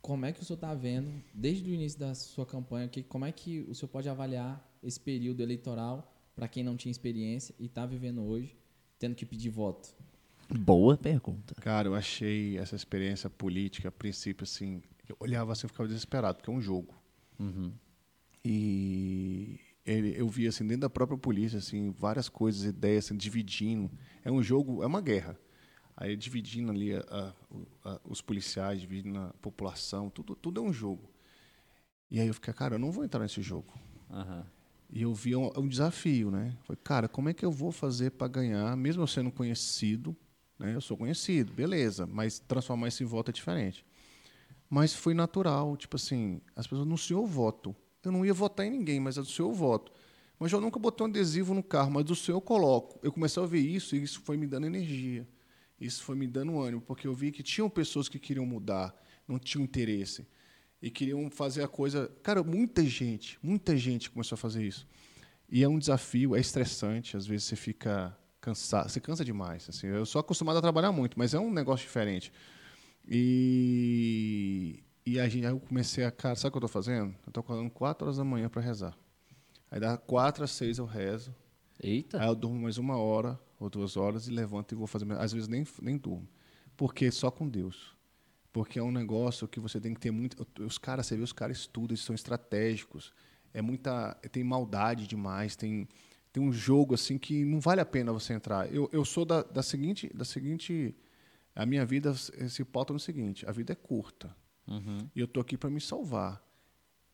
[0.00, 3.24] como é que o senhor está vendo, desde o início da sua campanha, que, como
[3.24, 7.66] é que o senhor pode avaliar esse período eleitoral para quem não tinha experiência e
[7.66, 8.56] está vivendo hoje?
[8.98, 9.94] tendo que pedir voto?
[10.48, 11.54] Boa pergunta.
[11.56, 16.36] Cara, eu achei essa experiência política, a princípio, assim, eu olhava assim e ficava desesperado,
[16.36, 16.94] porque é um jogo.
[18.44, 23.90] E ele, eu via, assim, dentro da própria polícia, assim, várias coisas, ideias, assim, dividindo.
[24.24, 25.38] É um jogo, é uma guerra.
[25.96, 30.62] Aí dividindo ali a- a- o- a- os policiais, dividindo a população, tudo, tudo é
[30.62, 31.10] um jogo.
[32.10, 33.72] E aí eu fiquei, cara, eu não vou entrar nesse jogo.
[34.10, 34.46] Aham.
[34.90, 36.56] E eu vi um, um desafio, né?
[36.64, 40.16] Falei, cara, como é que eu vou fazer para ganhar, mesmo eu sendo conhecido,
[40.58, 40.74] né?
[40.74, 43.84] Eu sou conhecido, beleza, mas transformar isso em voto é diferente.
[44.70, 47.74] Mas foi natural, tipo assim, as pessoas no seu voto.
[48.06, 49.92] Eu não ia votar em ninguém, mas é do seu voto.
[50.38, 53.00] Mas eu nunca botei um adesivo no carro, mas do seu eu coloco.
[53.02, 55.26] Eu comecei a ouvir isso e isso foi me dando energia.
[55.80, 58.94] Isso foi me dando ânimo, porque eu vi que tinham pessoas que queriam mudar,
[59.26, 60.26] não tinham interesse
[60.80, 62.10] e queriam fazer a coisa.
[62.22, 64.86] Cara, muita gente, muita gente começou a fazer isso.
[65.48, 69.68] E é um desafio, é estressante, às vezes você fica cansado, você cansa demais.
[69.68, 72.32] Assim, eu sou acostumado a trabalhar muito, mas é um negócio diferente.
[73.08, 77.14] E, e a gente, aí eu comecei a, cara, sabe o que eu estou fazendo?
[77.24, 78.98] Eu estou acordando 4 horas da manhã para rezar.
[79.70, 81.32] Aí dá 4 às 6 eu rezo.
[81.80, 82.20] Eita.
[82.20, 85.10] Aí eu durmo mais uma hora ou duas horas e levanto e vou fazer.
[85.12, 86.26] Às vezes nem, nem durmo.
[86.76, 87.94] Porque só com Deus.
[88.52, 90.44] Porque é um negócio que você tem que ter muito.
[90.60, 93.12] Os caras, você vê, os caras estudam, eles são estratégicos.
[93.54, 94.14] É muita.
[94.32, 95.86] Tem maldade demais, tem,
[96.32, 98.72] tem um jogo assim que não vale a pena você entrar.
[98.74, 100.10] Eu, eu sou da, da seguinte.
[100.12, 100.96] Da seguinte.
[101.54, 104.34] A minha vida se pauta no seguinte: a vida é curta.
[105.14, 106.42] E eu tô aqui para me salvar.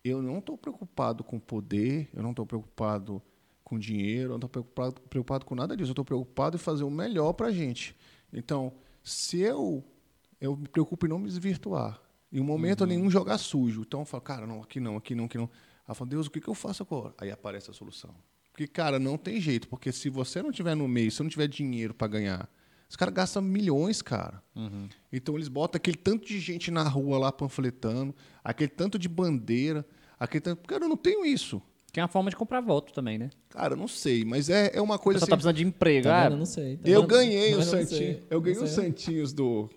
[0.04, 3.22] Eu não estou preocupado com poder, eu não estou preocupado
[3.62, 5.90] com dinheiro, eu não estou preocupado, preocupado com nada disso.
[5.90, 7.96] Eu estou preocupado em fazer o melhor para a gente.
[8.32, 8.72] Então,
[9.02, 9.84] se eu
[10.40, 12.02] eu me preocupo em não me desvirtuar,
[12.32, 13.82] em um momento nenhum jogar sujo.
[13.82, 15.44] Então eu falo, cara, não, aqui não, aqui não, aqui não.
[15.44, 17.14] Aí eu falo, Deus, o que, que eu faço agora?
[17.18, 18.12] Aí aparece a solução.
[18.50, 21.30] Porque, cara, não tem jeito, porque se você não tiver no meio, se você não
[21.30, 22.50] tiver dinheiro para ganhar,
[22.92, 24.42] os caras gastam milhões, cara.
[25.10, 28.14] Então eles botam aquele tanto de gente na rua lá panfletando,
[28.44, 29.82] aquele tanto de bandeira,
[30.20, 30.68] aquele tanto.
[30.68, 31.62] Cara, eu não tenho isso.
[31.90, 33.30] Que é uma forma de comprar voto também, né?
[33.48, 35.30] Cara, eu não sei, mas é, é uma coisa tá assim.
[35.30, 36.04] precisando de emprego.
[36.04, 36.32] Tá ah, vendo?
[36.32, 36.76] Eu não sei.
[36.76, 38.22] tá Eu ganhei Tá os santinhos.
[38.28, 39.70] Eu ganhei os santinhos do,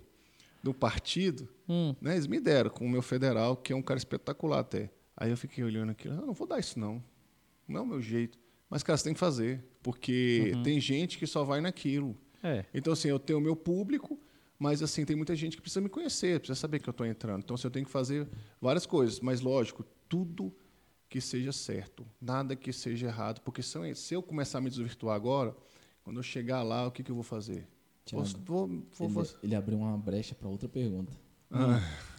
[0.61, 1.47] do partido.
[2.01, 2.15] Né?
[2.15, 4.91] Eles me deram com o meu federal, que é um cara espetacular até.
[5.15, 6.15] Aí eu fiquei olhando aquilo.
[6.15, 7.01] Ah, não vou dar isso, não.
[7.65, 8.37] Não é o meu jeito.
[8.69, 9.63] Mas, cara, você tem que fazer.
[9.81, 12.17] Porque tem gente que só vai naquilo.
[12.45, 12.65] É.
[12.73, 14.19] Então, assim, eu tenho o meu público,
[14.59, 17.41] mas, assim, tem muita gente que precisa me conhecer, precisa saber que eu estou entrando.
[17.43, 18.27] Então, assim, eu tenho que fazer
[18.61, 19.19] várias coisas.
[19.19, 20.53] Mas, lógico, tudo
[21.09, 22.05] que seja certo.
[22.21, 23.41] Nada que seja errado.
[23.41, 25.55] Porque se eu, começar a me desvirtuar agora,
[26.03, 27.67] quando eu chegar lá, o que, que eu vou fazer?
[28.11, 31.11] Vou, Thiago, vou, vou Ele, fazer- ele abriu uma brecha para outra pergunta.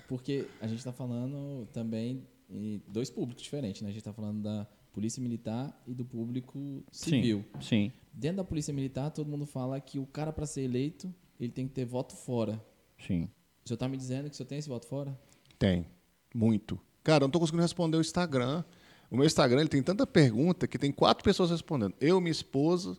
[0.09, 3.89] Porque a gente está falando também em dois públicos diferentes, né?
[3.89, 4.66] A gente está falando da
[4.97, 7.44] polícia militar e do público civil.
[7.60, 7.90] Sim.
[7.90, 7.93] Sim.
[8.14, 11.68] Dentro da polícia militar, todo mundo fala que o cara para ser eleito, ele tem
[11.68, 12.64] que ter voto fora.
[13.06, 13.24] Sim.
[13.62, 15.14] O senhor está me dizendo que o senhor tem esse voto fora?
[15.59, 15.86] Tem.
[16.35, 16.81] Muito.
[17.05, 18.64] Cara, eu não tô conseguindo responder o Instagram.
[19.10, 21.94] O meu Instagram ele tem tanta pergunta que tem quatro pessoas respondendo.
[22.01, 22.97] Eu, minha esposa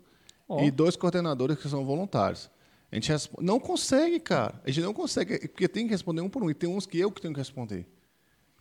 [0.48, 0.64] Ó.
[0.64, 2.48] e dois coordenadores que são voluntários.
[2.92, 3.12] A gente
[3.42, 4.62] não consegue, cara.
[4.64, 6.50] A gente não consegue, porque tem que responder um por um.
[6.52, 7.88] E tem uns que eu que tenho que responder.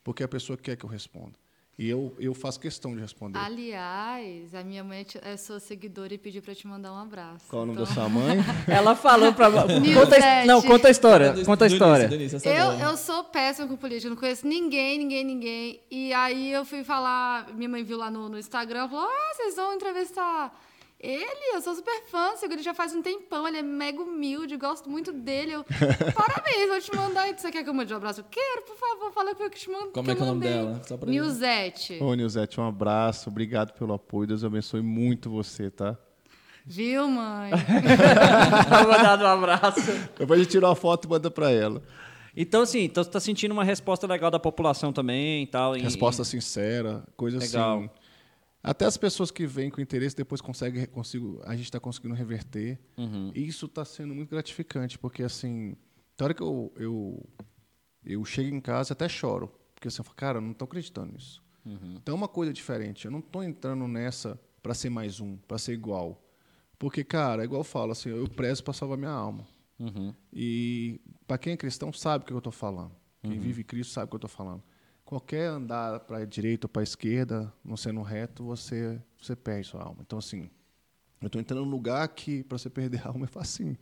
[0.02, 1.34] Porque a pessoa quer que eu responda.
[1.78, 3.38] E eu, eu faço questão de responder.
[3.38, 7.44] Aliás, a minha mãe é sua seguidora e pediu pra te mandar um abraço.
[7.50, 8.38] Qual é o nome Então- da sua mãe?
[8.66, 9.50] Ela falou pra.
[9.50, 11.32] conta, não, conta a história.
[11.34, 12.08] Do- Conta a história.
[12.44, 15.80] é Eu, eu sou péssima com política, não conheço ninguém, ninguém, ninguém.
[15.90, 19.54] E aí eu fui falar, minha mãe viu lá no, no Instagram, falou: Ah, vocês
[19.56, 20.58] vão entrevistar
[21.00, 21.54] ele?
[21.54, 24.88] Eu sou super fã, sigo ele já faz um tempão, ele é mega humilde, gosto
[24.88, 25.52] muito dele.
[25.52, 25.64] Eu,
[26.14, 27.26] parabéns, vou te mandar.
[27.36, 28.20] Você quer que eu mande um abraço?
[28.20, 29.92] Eu quero, por favor, fala que eu que te mando.
[29.92, 30.80] Como que é que é o nome dela?
[30.86, 31.98] Só pra Nilzete.
[32.02, 33.28] Ô, Nilzete, um abraço.
[33.28, 34.26] Obrigado pelo apoio.
[34.28, 35.96] Deus abençoe muito você, tá?
[36.64, 37.52] Viu, mãe?
[38.82, 39.80] Vou mandar um abraço.
[40.18, 41.80] Depois a gente tira uma foto e manda pra ela.
[42.36, 45.76] Então, assim, então você tá sentindo uma resposta legal da população também e tal.
[45.76, 47.78] em- Resposta sincera, coisa Legal.
[47.78, 47.90] assim.
[48.66, 52.78] Até as pessoas que vêm com interesse depois conseguem, consigo, a gente está conseguindo reverter.
[52.96, 53.30] Uhum.
[53.32, 55.76] E isso está sendo muito gratificante, porque assim,
[56.18, 57.28] na hora que eu, eu,
[58.04, 59.52] eu chego em casa até choro.
[59.72, 61.40] Porque assim, eu falo, cara, eu não estou acreditando nisso.
[61.64, 61.94] Uhum.
[61.96, 63.04] Então é uma coisa diferente.
[63.04, 66.20] Eu não estou entrando nessa para ser mais um, para ser igual.
[66.76, 69.46] Porque, cara, é igual eu falo, assim, eu prezo para salvar minha alma.
[69.78, 70.12] Uhum.
[70.32, 72.92] E para quem é cristão sabe o que eu estou falando.
[73.22, 74.62] Quem vive Cristo sabe o que eu estou falando.
[75.06, 79.68] Qualquer andar para a direita ou para a esquerda, não sendo reto, você você perde
[79.68, 80.02] sua alma.
[80.04, 80.50] Então assim,
[81.20, 83.78] eu estou entrando num lugar que para você perder a alma é facinho.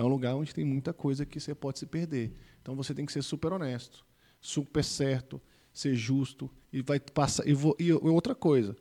[0.00, 2.32] É um lugar onde tem muita coisa que você pode se perder.
[2.62, 4.04] Então você tem que ser super honesto,
[4.40, 5.40] super certo,
[5.72, 8.74] ser justo e vai passar e, vou- e outra coisa.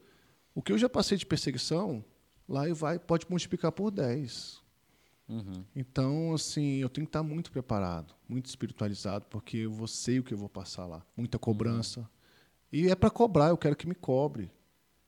[0.55, 2.03] O que eu já passei de perseguição,
[2.47, 4.61] lá e vai pode multiplicar por 10.
[5.75, 10.23] Então, assim, eu tenho que estar muito preparado, muito espiritualizado, porque eu vou sei o
[10.23, 11.05] que eu vou passar lá.
[11.15, 12.09] Muita cobrança.
[12.71, 14.51] E é para cobrar, eu quero que me cobre.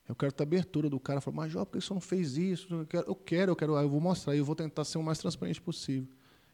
[0.07, 2.73] Eu quero ter a abertura do cara, falar, Major, por que você não fez isso?
[2.73, 5.17] Eu quero, eu quero, eu, quero, eu vou mostrar, eu vou tentar ser o mais
[5.19, 6.09] transparente possível.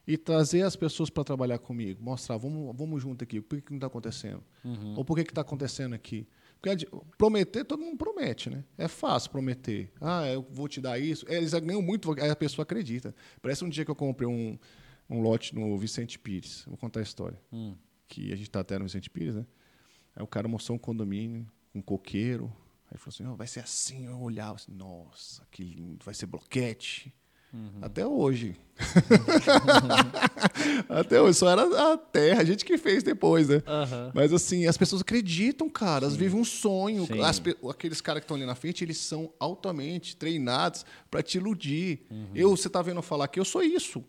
[0.06, 3.72] E trazer as pessoas para trabalhar comigo, mostrar, vamos, vamos junto aqui, por que, que
[3.72, 4.41] não está acontecendo?
[4.95, 6.26] Ou por que está acontecendo aqui?
[6.76, 8.64] Porque prometer, todo mundo promete, né?
[8.77, 9.91] É fácil prometer.
[10.02, 11.26] Ah, eu vou te dar isso.
[11.30, 13.15] Eles ganham muito, aí a pessoa acredita.
[13.41, 14.57] Parece um dia que eu comprei um,
[15.10, 16.64] um lote no Vicente Pires.
[16.68, 17.39] Vou contar a história.
[18.07, 19.45] Que a gente está até no Vicente Pires, né?
[20.15, 22.52] Aí o cara mostrou um condomínio, um coqueiro.
[22.89, 24.06] Aí falou assim: "Ó, vai ser assim.
[24.06, 27.14] Eu olhava assim: nossa, que lindo, vai ser bloquete.
[27.82, 28.56] Até hoje.
[30.90, 33.64] Até hoje, só era a terra, a gente que fez depois, né?
[34.14, 37.07] Mas assim, as pessoas acreditam, cara, elas vivem um sonho.
[37.07, 37.22] Sim.
[37.22, 42.02] As aqueles caras que estão ali na frente, eles são altamente treinados para te iludir.
[42.36, 44.03] Eu, você tá vendo eu falar aqui, eu sou isso.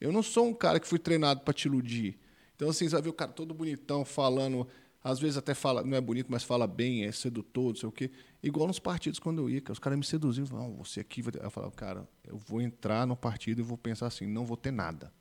[0.00, 2.18] Eu não sou um cara que fui treinado para te iludir.
[2.56, 4.66] Então, assim, você vai ver o cara todo bonitão falando,
[5.02, 7.92] às vezes até fala, não é bonito, mas fala bem, é sedutor, não sei o
[7.92, 8.10] quê.
[8.42, 11.32] Igual nos partidos quando eu ia, os caras me seduziam, falavam, "Não, você aqui vai
[11.32, 14.56] ter-" Eu falava, cara, eu vou entrar no partido e vou pensar assim, não vou
[14.56, 15.12] ter nada.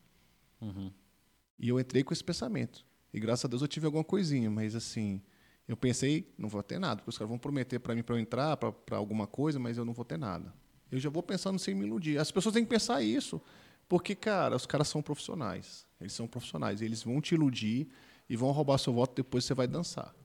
[1.59, 2.85] E eu entrei com esse pensamento.
[3.13, 5.21] E graças a Deus eu tive alguma coisinha, mas assim,
[5.67, 8.19] eu pensei, não vou ter nada, porque os caras vão prometer para mim para eu
[8.19, 10.53] entrar, para alguma coisa, mas eu não vou ter nada.
[10.91, 12.17] Eu já vou pensando sem me iludir.
[12.17, 13.41] As pessoas têm que pensar isso,
[13.87, 15.85] porque, cara, os caras são profissionais.
[15.99, 16.81] Eles são profissionais.
[16.81, 17.87] Eles vão te iludir
[18.31, 20.15] e vão roubar seu voto, depois você vai dançar.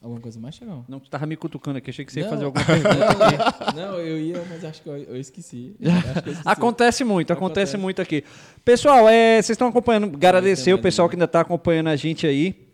[0.00, 0.82] Alguma coisa mais, Chegão?
[0.88, 2.30] Não, tu tava me cutucando aqui, achei que você ia Não.
[2.32, 3.72] fazer alguma pergunta.
[3.76, 5.76] Não, eu ia, mas acho que eu, eu esqueci.
[5.78, 6.48] Acho que eu esqueci.
[6.48, 7.76] Acontece muito, acontece, Acontece.
[7.76, 8.24] muito aqui.
[8.64, 11.10] Pessoal, é, vocês estão acompanhando, agradecer o pessoal um.
[11.10, 12.66] que ainda está acompanhando a gente aí.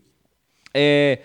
[0.73, 1.19] É,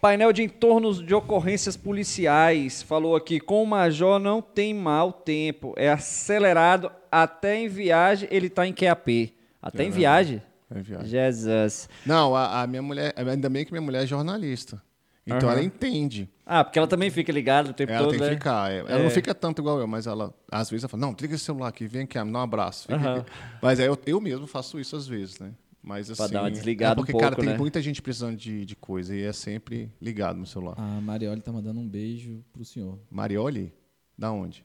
[0.00, 5.74] painel de entornos de ocorrências policiais falou aqui, com o Major não tem mau tempo,
[5.76, 9.34] é acelerado até em viagem, ele está em QAP.
[9.60, 10.40] Até em viagem?
[10.70, 11.08] É viagem.
[11.08, 11.88] Jesus.
[12.06, 14.80] Não, a, a minha mulher, ainda bem que minha mulher é jornalista.
[15.26, 15.58] Então Aham.
[15.58, 16.28] ela entende.
[16.46, 18.32] Ah, porque ela também fica ligada o tempo Ela todo, tem que né?
[18.32, 18.72] ficar.
[18.72, 18.78] é.
[18.78, 19.02] Ela É.
[19.02, 21.68] não fica tanto igual eu, mas ela, às vezes, ela fala: Não, liga esse celular
[21.68, 22.88] aqui, vem aqui, me dá um abraço.
[22.92, 23.30] Aqui.
[23.62, 25.52] Mas aí eu, eu mesmo faço isso às vezes, né?
[25.82, 26.32] Mas assim.
[26.32, 27.56] dar uma desligada é porque, um pouco, cara, tem né?
[27.58, 30.74] muita gente precisando de, de coisa e é sempre ligado no celular.
[30.78, 32.98] A Marioli tá mandando um beijo pro senhor.
[33.10, 33.72] Marioli?
[34.18, 34.64] Da onde?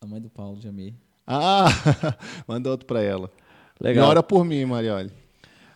[0.00, 0.94] A mãe do Paulo Jamir.
[1.26, 1.66] Ah,
[2.46, 3.30] manda outro pra ela.
[3.80, 4.06] Legal.
[4.06, 5.10] E ora por mim, Marioli.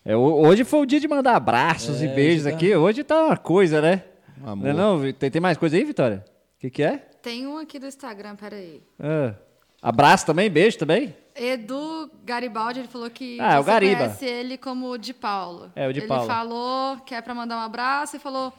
[0.04, 2.74] É, ho- hoje foi o dia de mandar abraços É, e beijos tá- aqui.
[2.74, 4.04] Hoje tá uma coisa, né?
[4.44, 4.72] Amor.
[4.74, 6.24] Não, é não, tem, tem mais coisa aí, Vitória?
[6.56, 6.98] O que, que é?
[7.22, 8.82] Tem um aqui do Instagram, peraí.
[8.98, 9.34] Ah.
[9.82, 11.14] Abraço também, beijo também.
[11.36, 13.96] Edu Garibaldi, ele falou que Ah, é o você Gariba.
[14.04, 15.70] conhece ele como o de Paulo.
[15.76, 16.26] É, o de ele Paulo.
[16.26, 18.52] falou que é pra mandar um abraço e falou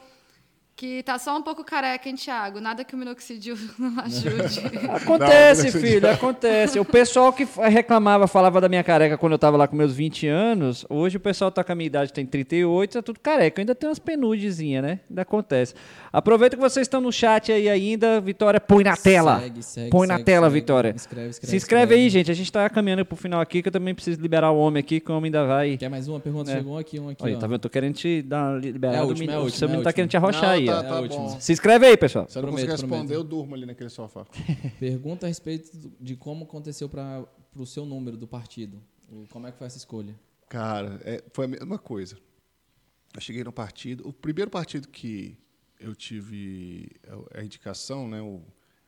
[0.80, 2.62] que tá só um pouco careca, hein, Thiago?
[2.62, 4.62] Nada que o minoxidil não ajude.
[4.90, 6.80] Acontece, Não, filho, acontece.
[6.80, 10.28] O pessoal que reclamava, falava da minha careca quando eu tava lá com meus 20
[10.28, 13.62] anos, hoje o pessoal tá com a minha idade, tem 38, tá tudo careca.
[13.62, 15.02] Ainda tem umas penudezinhas, né?
[15.10, 15.74] Ainda acontece.
[16.14, 19.42] Aproveita que vocês estão no chat aí ainda, Vitória, põe na tela.
[19.42, 20.60] Segue, segue, põe na segue, tela, segue.
[20.62, 20.94] Vitória.
[20.96, 22.32] Escreve, escreve, Se inscreve aí, gente.
[22.32, 25.02] A gente tá caminhando pro final aqui, que eu também preciso liberar o homem aqui,
[25.02, 25.76] que o homem ainda vai.
[25.76, 26.52] Quer mais uma pergunta?
[26.52, 26.56] É.
[26.56, 27.22] Chegou um aqui, um aqui.
[27.22, 27.40] Olha, ó.
[27.40, 27.56] tá vendo?
[27.56, 28.98] Eu tô querendo te dar uma liberada.
[28.98, 30.18] É a o última, é a o última, seu é a menino tá querendo te
[30.18, 30.86] arrochar Não, aí, tá.
[30.86, 31.24] É tá última.
[31.24, 31.40] bom.
[31.42, 32.28] Se inscreve aí, pessoal.
[32.30, 33.12] Se eu não Prometo, responder, prometo.
[33.14, 34.26] eu durmo ali naquele sofá.
[34.80, 37.26] Pergunta a respeito de como aconteceu para
[37.56, 38.82] o seu número do partido.
[39.30, 40.18] Como é que foi essa escolha?
[40.48, 42.18] Cara, é, foi a mesma coisa.
[43.14, 44.08] Eu cheguei no partido.
[44.08, 45.38] O primeiro partido que
[45.80, 46.90] eu tive
[47.34, 48.42] a- a indicação, né, o,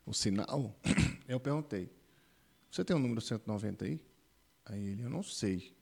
[0.06, 0.76] o sinal,
[1.28, 1.90] eu perguntei:
[2.70, 3.99] Você tem o número 190 aí?
[4.66, 5.74] Aí ele: Eu não sei.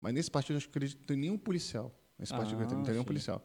[0.00, 1.92] Mas nesse partido eu acho que acredito que não tem nenhum policial.
[2.18, 3.06] Nesse partido que eu não tem nenhum sim.
[3.06, 3.44] policial.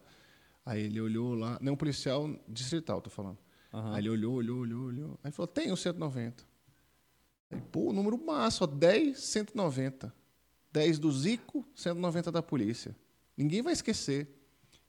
[0.68, 3.38] Aí ele olhou lá, não policial distrital, tô falando.
[3.94, 5.20] Aí ele olhou, olhou, olhou, olhou.
[5.24, 6.44] Aí falou: Tem o 190.
[7.50, 10.14] Aí, pô, o número massa, ó, 10, 190.
[10.74, 12.96] 10 do Zico, 190 da polícia.
[13.38, 14.28] Ninguém vai esquecer.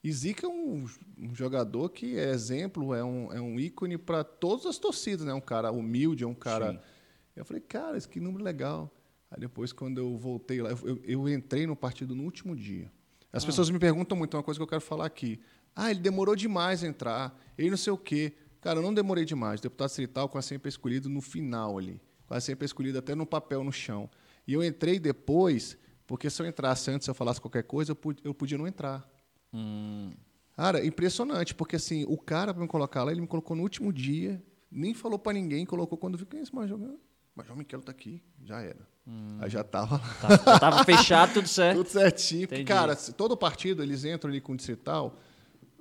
[0.03, 0.85] E Zico é um,
[1.17, 5.33] um jogador que é exemplo, é um, é um ícone para todas as torcidas, né?
[5.33, 6.73] Um cara humilde, é um cara.
[6.73, 6.79] Sim.
[7.35, 8.93] Eu falei, cara, esse que número legal.
[9.31, 12.91] Aí depois, quando eu voltei lá, eu, eu- eu entrei no partido no último dia.
[13.31, 15.39] As pessoas me perguntam muito, uma coisa que eu quero falar aqui.
[15.75, 18.33] Ah, ele demorou demais a entrar, ele não sei o quê.
[18.61, 19.61] Cara, eu não demorei demais.
[19.61, 22.01] Deputado distrital quase sempre escolhido no final ali.
[22.27, 24.09] Quase sempre escolhido até no papel no chão.
[24.45, 28.33] E eu entrei depois, porque se eu entrasse antes, se eu falasse qualquer coisa, eu
[28.33, 29.07] podia não entrar.
[30.55, 33.93] Cara, impressionante, porque assim, o cara para me colocar lá, ele me colocou no último
[33.93, 36.77] dia, nem falou para ninguém, colocou quando viu quem é esse Major?
[37.35, 38.85] Major Miquelo tá aqui, já era.
[39.39, 40.37] Aí já tava lá.
[40.37, 41.77] Tá- tava fechado, tudo certo.
[41.79, 42.47] Tudo certinho.
[42.47, 45.17] Porque, cara, todo partido, eles entram ali com distrital.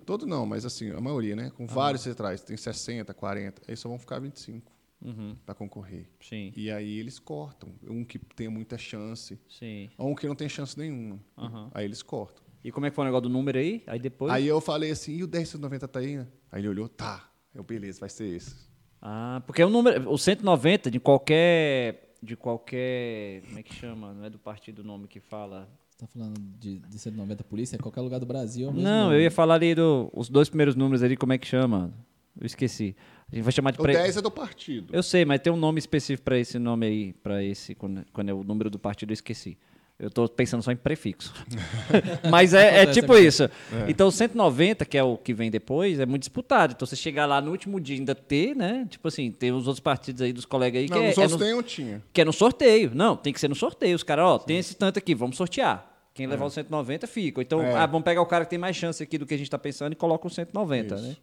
[0.08, 1.50] Todo não, mas assim, a maioria, né?
[1.50, 2.40] Com vários centrais.
[2.40, 3.60] Tem 60, 40.
[3.68, 4.72] Aí só vão ficar 25.
[5.02, 5.36] Uhum.
[5.44, 6.08] para concorrer.
[6.18, 7.68] Sim, E aí eles cortam.
[7.86, 9.90] Um que tem muita chance, sim.
[9.98, 11.20] ou um que não tem chance nenhuma.
[11.36, 11.70] Aham.
[11.74, 12.42] Aí eles cortam.
[12.64, 13.82] E como é que foi o negócio do número aí?
[13.86, 14.32] Aí depois.
[14.32, 16.16] Aí eu falei assim, e o 1090 tá aí?
[16.16, 16.26] né?
[16.50, 17.30] Aí ele olhou, tá.
[17.54, 18.56] Eu, beleza, vai ser esse.
[19.02, 20.10] Ah, porque o número.
[20.10, 22.16] O 190 de qualquer.
[22.22, 23.42] De qualquer.
[23.42, 24.14] Como é que chama?
[24.14, 25.68] Não é do partido o nome que fala.
[25.98, 27.74] Você tá falando de, de 190 polícia?
[27.74, 28.68] É qualquer lugar do Brasil.
[28.68, 30.08] é Não, eu ia falar ali do.
[30.14, 31.92] Os dois primeiros números ali, como é que chama?
[32.40, 32.94] Eu esqueci.
[33.32, 33.80] A gente vai chamar de.
[33.80, 34.94] O pre- 10 é do partido.
[34.94, 38.28] Eu sei, mas tem um nome específico para esse nome aí, para esse, quando, quando
[38.28, 39.58] é o número do partido, eu esqueci.
[39.98, 41.34] Eu tô pensando só em prefixo.
[42.30, 43.26] mas é, é tipo amigo.
[43.26, 43.50] isso.
[43.88, 46.74] Então, o 190, que é o que vem depois, é muito disputado.
[46.76, 48.86] Então, você chegar lá no último dia e ainda ter, né?
[48.88, 51.20] Tipo assim, tem os outros partidos aí dos colegas aí Não, que, é, nos é
[51.22, 52.00] outros no, tem um tinha.
[52.12, 52.92] que é no sorteio.
[52.94, 53.96] Não, tem que ser no sorteio.
[53.96, 55.87] Os caras, ó, tem esse tanto aqui, vamos sortear.
[56.18, 57.40] Quem levar o 190 fica.
[57.40, 57.76] Então, É.
[57.76, 59.56] ah, vamos pegar o cara que tem mais chance aqui do que a gente tá
[59.56, 61.04] pensando e coloca o 190, Isso.
[61.04, 61.16] né?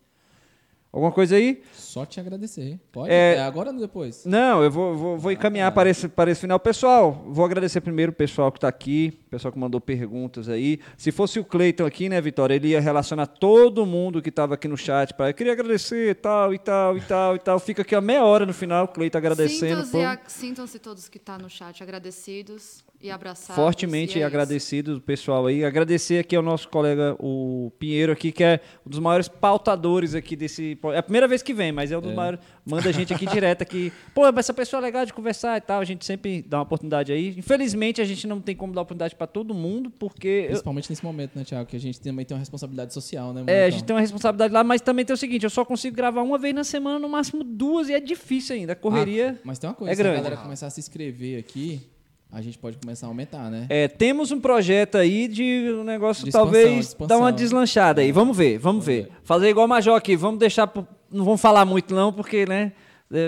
[0.89, 1.61] Alguma coisa aí?
[1.73, 2.79] Só te agradecer.
[2.89, 3.11] Pode?
[3.11, 4.23] É- É, agora ou depois?
[4.25, 6.57] Não, eu vou, vou, vou encaminhar para esse, para esse final.
[6.57, 10.79] Pessoal, vou agradecer primeiro o pessoal que está aqui, o pessoal que mandou perguntas aí.
[10.95, 14.69] Se fosse o Cleiton aqui, né, Vitória, ele ia relacionar todo mundo que estava aqui
[14.69, 17.59] no chat para eu queria agradecer, tal e tal e tal e tal.
[17.59, 19.83] Fica aqui a meia hora no final, o Cleiton agradecendo.
[19.83, 23.55] Sintam-se Sintam-se todos que estão no chat agradecidos e abraçados.
[23.55, 25.63] fortemente e é agradecido o pessoal aí.
[25.63, 30.35] Agradecer aqui ao nosso colega, o Pinheiro aqui, que é um dos maiores pautadores aqui
[30.35, 30.77] desse...
[30.93, 32.39] É a primeira vez que vem, mas é um dos maiores...
[32.65, 33.93] Manda a gente aqui direto aqui.
[34.15, 35.79] Pô, mas essa pessoa é legal de conversar e tal.
[35.81, 37.35] A gente sempre dá uma oportunidade aí.
[37.37, 40.27] Infelizmente, a gente não tem como dar oportunidade para todo mundo, porque...
[40.27, 41.69] eu- Principalmente nesse momento, né, Thiago?
[41.69, 43.43] Que a gente também tem uma responsabilidade social, né?
[43.45, 45.95] É, a gente tem uma responsabilidade lá, mas também tem o seguinte, eu só consigo
[45.95, 48.73] gravar uma vez na semana, no máximo duas, e é difícil ainda.
[48.73, 49.35] A correria...
[49.37, 50.19] Ah, mas tem uma coisa, é se grande.
[50.19, 51.81] a galera começar a se inscrever aqui,
[52.31, 53.65] a gente pode começar a aumentar, né?
[53.69, 57.07] É, temos um projeto aí de um negócio De expansão, talvez expansão.
[57.07, 58.11] dar uma deslanchada aí.
[58.11, 59.09] Vamos ver, vamos ver.
[59.23, 60.71] Fazer igual o Major aqui, vamos deixar.
[61.09, 62.73] Não vamos falar muito, não, porque, né?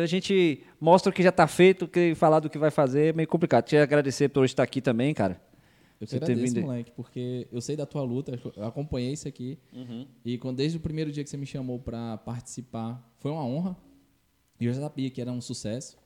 [0.04, 3.14] A gente mostra o que já tá feito, que falar do que vai fazer é
[3.14, 3.66] meio complicado.
[3.66, 5.40] Te agradecer por hoje estar aqui também, cara.
[6.00, 9.58] Eu ter agradeço, vindo moleque, porque eu sei da tua luta, eu acompanhei isso aqui.
[9.74, 10.06] Uhum.
[10.24, 13.76] E quando, desde o primeiro dia que você me chamou pra participar, foi uma honra.
[14.60, 15.98] E eu já sabia que era um sucesso.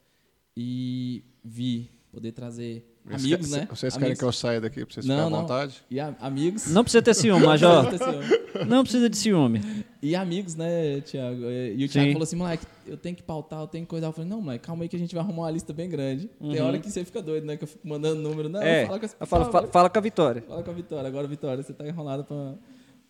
[0.55, 3.67] E vi poder trazer amigos, Vocês- né?
[3.69, 4.19] Vocês querem amigos.
[4.19, 5.83] que eu saia daqui pra vocês Não, ficarem à vontade?
[5.89, 6.67] E a- amigos.
[6.67, 7.83] Não precisa ter ciúme, Major.
[8.59, 9.61] Não, Não precisa de ciúme.
[10.01, 11.41] E amigos, né, Thiago?
[11.49, 12.11] E o Thiago Sim.
[12.13, 14.07] falou assim, moleque, eu tenho que pautar, eu tenho que coisar.
[14.07, 16.27] Eu falei, não, moleque, calma aí que a gente vai arrumar uma lista bem grande.
[16.39, 17.55] Tem hora que você fica doido, né?
[17.55, 18.49] Que eu fico mandando número.
[18.49, 18.65] Não, Uhum.
[18.65, 20.41] é, fala com falo, pessoa, fala, fala com a Vitória.
[20.47, 21.07] Fala com a Vitória.
[21.07, 22.55] Agora, Vitória, você tá enrolada pra,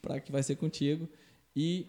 [0.02, 1.10] pra que vai ser contigo.
[1.56, 1.88] E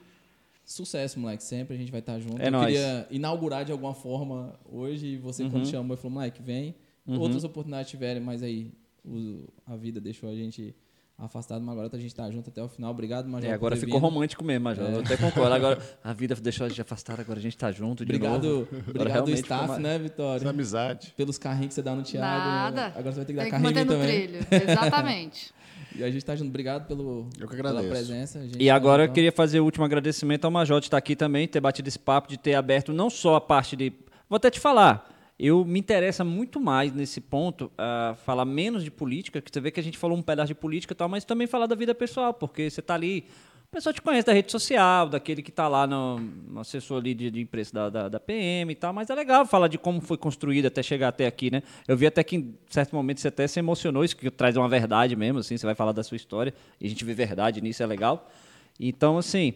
[0.65, 1.43] sucesso, moleque.
[1.45, 2.41] Sempre a gente vai estar junto.
[2.41, 2.67] É eu nóis.
[2.67, 5.07] queria inaugurar de alguma forma hoje.
[5.09, 5.51] E você, Uhum.
[5.51, 6.75] quando chamou, falou, moleque, vem.
[7.07, 8.73] Outras oportunidades tiverem, mas aí
[9.05, 10.75] o- a vida deixou a gente
[11.19, 11.63] afastado.
[11.63, 12.91] Mas agora a gente tá junto até o final.
[12.91, 13.49] Obrigado, Major.
[13.51, 14.03] É, agora ficou vindo.
[14.03, 14.89] romântico mesmo, Major.
[14.91, 15.53] Eu até concordo.
[15.55, 18.69] Agora a vida deixou a gente afastado, agora a gente tá junto de Obrigado, novo.
[18.89, 20.49] Obrigado staff, né, Essa Vitória?
[20.51, 21.13] amizade.
[21.17, 22.27] Pelos carrinhos que você dá no Thiago.
[22.27, 22.87] Nada.
[22.97, 24.29] Agora você vai ter que dar Tem que carrinho em mim também.
[24.29, 24.47] trilho.
[24.71, 25.53] Exatamente.
[25.95, 26.49] E a gente tá junto.
[26.49, 28.39] Obrigado pelo, Eu que pela presença.
[28.39, 29.15] a gente E tá agora eu juntão.
[29.15, 32.29] queria fazer o último agradecimento ao Major de estar aqui também, ter batido esse papo,
[32.31, 33.93] de ter aberto não só a parte de.
[34.27, 38.91] Vou até te falar, eu me interessa muito mais nesse ponto a falar menos de
[38.91, 41.25] política, que você vê que a gente falou um pedaço de política e tal, mas
[41.25, 43.27] também falar da vida pessoal, porque você está ali.
[43.67, 47.15] O pessoal te conhece da rede social, daquele que está lá no, no assessor ali
[47.15, 49.99] de, de imprensa da, da, da PM e tal, mas é legal falar de como
[50.03, 51.63] foi construído até chegar até aqui, né?
[51.89, 54.69] Eu vi até que em certo momento você até se emocionou, isso que traz uma
[54.69, 57.83] verdade mesmo, assim, você vai falar da sua história e a gente vê verdade nisso,
[57.83, 58.31] é legal.
[58.79, 59.55] Então, assim,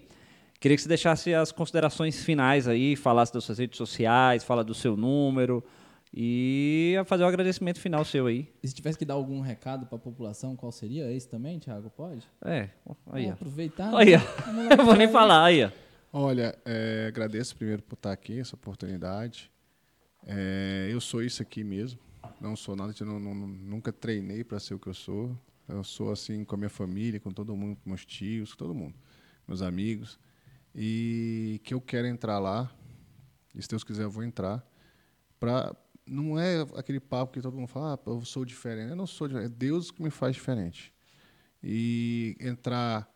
[0.60, 4.74] queria que você deixasse as considerações finais aí, falasse das suas redes sociais, fala do
[4.74, 5.62] seu número
[6.14, 8.48] e fazer um agradecimento final seu aí.
[8.62, 11.90] E se tivesse que dar algum recado para a população, qual seria esse também, Thiago?
[11.90, 12.26] Pode?
[12.44, 12.70] É,
[13.10, 13.32] aí, Vamos ó.
[13.32, 13.94] aproveitar.
[13.96, 14.68] Aí, né?
[14.78, 15.70] Eu vou nem falar, aí.
[16.12, 19.50] Olha, é, agradeço primeiro por estar aqui, essa oportunidade.
[20.26, 22.00] É, eu sou isso aqui mesmo.
[22.40, 25.36] Não sou nada, eu não- não- nunca treinei para ser o que eu sou.
[25.68, 28.74] Eu sou assim com a minha família, com todo mundo, com meus tios, com todo
[28.74, 28.94] mundo,
[29.46, 30.18] meus amigos.
[30.78, 32.70] E que eu quero entrar lá,
[33.54, 34.62] e se Deus quiser eu vou entrar.
[35.40, 35.74] Pra,
[36.04, 38.90] não é aquele papo que todo mundo fala, ah, eu sou diferente.
[38.90, 40.92] Eu não sou diferente, é Deus que me faz diferente.
[41.62, 43.10] E entrar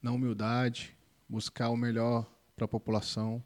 [0.00, 0.96] na humildade,
[1.28, 2.26] buscar o melhor
[2.56, 3.44] para a população,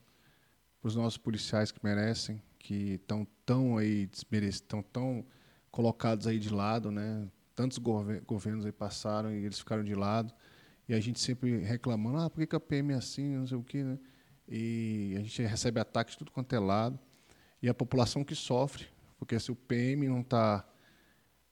[0.81, 5.27] para os nossos policiais que merecem, que estão tão aí desmerecidos, estão tão
[5.73, 7.29] colocados aí de lado, né?
[7.57, 10.33] Tantos gover- governos aí passaram e eles ficaram de lado.
[10.89, 13.57] E a gente sempre reclamando, ah, por que, que a PM é assim, não sei
[13.57, 13.99] o quê, né?
[14.49, 16.99] E a gente recebe ataques de tudo quanto é lado.
[17.61, 18.87] E a população que sofre,
[19.19, 20.65] porque se o PM não está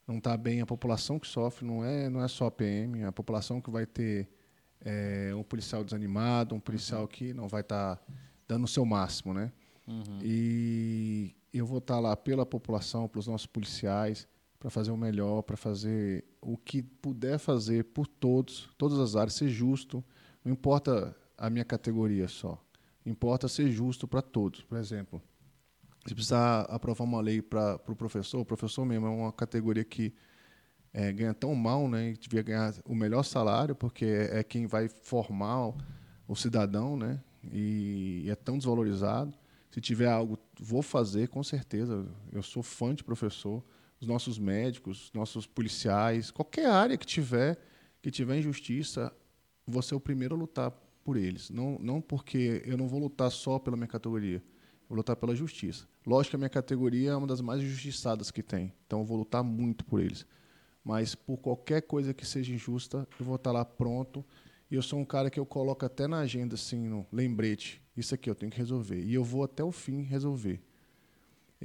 [0.06, 3.06] não tá bem, a população que sofre não é, não é só a PM, é
[3.06, 4.28] a população que vai ter
[4.84, 8.00] é, um policial desanimado, um policial que não vai estar
[8.46, 9.50] dando o seu máximo, né?
[10.22, 14.28] E eu vou estar lá pela população, pelos nossos policiais,
[14.64, 19.34] para fazer o melhor, para fazer o que puder fazer por todos, todas as áreas,
[19.34, 20.02] ser justo.
[20.42, 22.58] Não importa a minha categoria só.
[23.04, 24.62] Importa ser justo para todos.
[24.62, 25.20] Por exemplo,
[26.06, 29.84] se precisar aprovar uma lei para o pro professor, o professor mesmo é uma categoria
[29.84, 30.14] que
[30.94, 32.12] é, ganha tão mal, né?
[32.12, 35.74] E devia ganhar o melhor salário, porque é, é quem vai formar
[36.26, 37.20] o, cidadão, né?
[37.52, 39.34] E, é tão desvalorizado.
[39.70, 42.06] Se tiver algo, vou fazer, com certeza.
[42.32, 43.62] Eu sou fã de professor.
[44.04, 47.58] Os nossos médicos, nossos policiais, qualquer área que tiver,
[48.02, 49.12] que tiver injustiça,
[49.66, 50.70] vou ser o primeiro a lutar
[51.02, 51.48] por eles.
[51.50, 54.36] Não, não porque eu não vou lutar só pela minha categoria.
[54.36, 55.86] Eu vou lutar pela justiça.
[56.06, 58.72] Lógico que a minha categoria é uma das mais injustiçadas que tem.
[58.86, 60.26] Então eu vou lutar muito por eles
[60.84, 64.22] mas por qualquer coisa que seja injusta, eu vou estar lá pronto.
[64.70, 68.14] E eu sou um cara que eu coloco até na agenda, assim, no lembrete, isso
[68.14, 69.02] aqui eu tenho que resolver.
[69.02, 70.60] E eu vou até o fim resolver.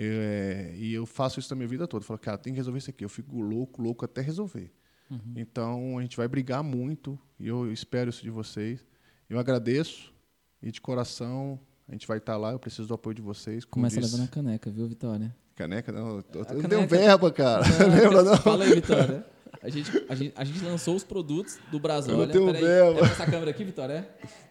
[0.02, 2.02] É, e eu faço isso na minha vida toda.
[2.02, 3.04] Eu falo, cara, tem que resolver isso aqui.
[3.04, 4.72] Eu fico louco, louco até resolver.
[5.12, 5.34] Uhum.
[5.36, 8.86] Então, a gente vai brigar muito, e eu espero isso de vocês.
[9.30, 10.14] Eu agradeço,
[10.62, 13.66] e de coração, a gente vai estar lá, eu preciso do apoio de vocês.
[13.66, 14.14] Começa disse.
[14.14, 15.36] levando a caneca, viu, Vitória?
[15.54, 16.10] Caneca, não.
[16.10, 16.68] Eu, eu caneca...
[16.70, 17.66] dei um verba, cara.
[17.68, 18.38] Não, Lembra, não?
[18.38, 19.26] Fala aí, Vitória.
[19.62, 22.18] A gente, a, gente, a gente lançou os produtos do Brasil.
[22.18, 23.02] Eu tenho verba.
[23.02, 24.08] Essa câmera aqui, Vitória?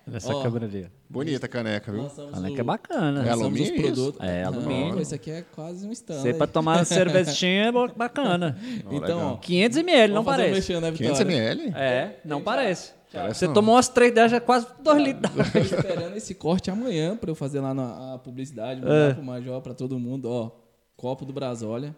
[0.07, 0.17] É?
[0.17, 0.91] Essa Ó, câmera ali.
[1.09, 2.07] Bonita a caneca, viu?
[2.07, 3.27] A caneca é bacana.
[3.27, 3.75] É alumínio?
[3.75, 4.21] Os produtos.
[4.21, 4.95] É alumínio.
[4.95, 6.21] Não, esse aqui é quase um stand.
[6.21, 8.59] Você pra tomar cervejinha é bacana.
[8.91, 10.55] Então, ó, 500 ml, não parece.
[10.55, 11.73] Mexer, né, 500 ml?
[11.75, 12.93] É, não parece.
[13.29, 13.55] Você não.
[13.55, 15.33] tomou umas três dessas, já quase 2 litros.
[15.51, 19.15] Tô esperando esse corte amanhã pra eu fazer lá na a publicidade, mandar é.
[19.15, 20.29] pro Major, pra todo mundo.
[20.31, 20.51] Ó,
[20.95, 21.97] Copo do Brasólia.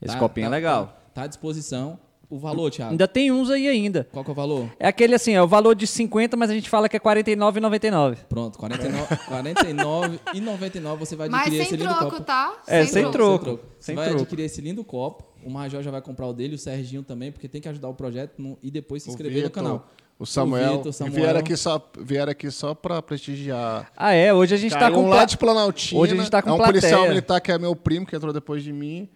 [0.00, 0.86] Esse tá, copinho é tá, é legal.
[0.86, 1.98] Tá, tá, à disposição.
[2.30, 2.90] O valor, Thiago?
[2.90, 4.06] Ainda tem uns aí ainda.
[4.12, 4.70] Qual que é o valor?
[4.78, 7.22] É aquele assim, é o valor de 50, mas a gente fala que é R$
[7.22, 8.18] 49,99.
[8.28, 12.22] Pronto, R$ 49,99 você vai adquirir esse lindo troco, copo.
[12.22, 12.62] Tá?
[12.66, 13.44] É, sem, sem troco.
[13.44, 13.64] troco.
[13.78, 14.22] Você sem vai troco.
[14.22, 15.24] adquirir esse lindo copo.
[15.42, 17.94] O Major já vai comprar o dele, o Serginho também, porque tem que ajudar o
[17.94, 19.88] projeto no, e depois se inscrever no canal.
[20.18, 21.14] O Samuel, o Vitor, Samuel.
[21.14, 23.90] vieram aqui só vieram aqui só para prestigiar.
[23.96, 26.00] Ah é, hoje a gente está com um lá de Planaltina.
[26.00, 26.80] Hoje a gente tá com é um plateia.
[26.80, 29.08] policial militar que é meu primo que entrou depois de mim.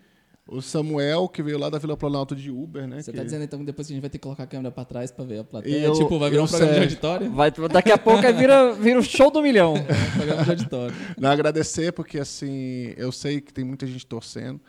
[0.53, 3.01] O Samuel, que veio lá da Vila Planalto de Uber, né?
[3.01, 3.17] Você que...
[3.17, 5.11] tá dizendo então que depois a gente vai ter que colocar a câmera pra trás
[5.11, 5.87] pra ver a plateia?
[5.87, 7.31] Eu, tipo, vai virar um programa de auditório?
[7.31, 9.75] Vai, daqui a pouco é vira, vira o show do milhão.
[9.77, 9.83] É,
[10.15, 10.95] programa de auditório.
[11.19, 14.61] Não, agradecer, porque assim, eu sei que tem muita gente torcendo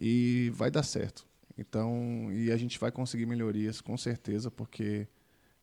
[0.00, 1.24] e vai dar certo.
[1.56, 5.06] Então, e a gente vai conseguir melhorias, com certeza, porque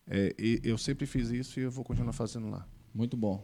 [0.09, 0.33] é,
[0.63, 2.65] eu sempre fiz isso e eu vou continuar fazendo lá.
[2.93, 3.43] Muito bom.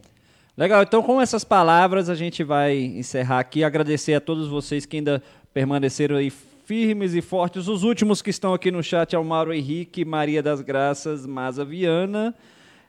[0.56, 3.64] Legal, então com essas palavras a gente vai encerrar aqui.
[3.64, 5.20] Agradecer a todos vocês que ainda
[5.54, 6.30] permaneceram aí
[6.64, 7.68] firmes e fortes.
[7.68, 11.64] Os últimos que estão aqui no chat é o Mauro Henrique, Maria das Graças, Maza
[11.64, 12.34] Viana.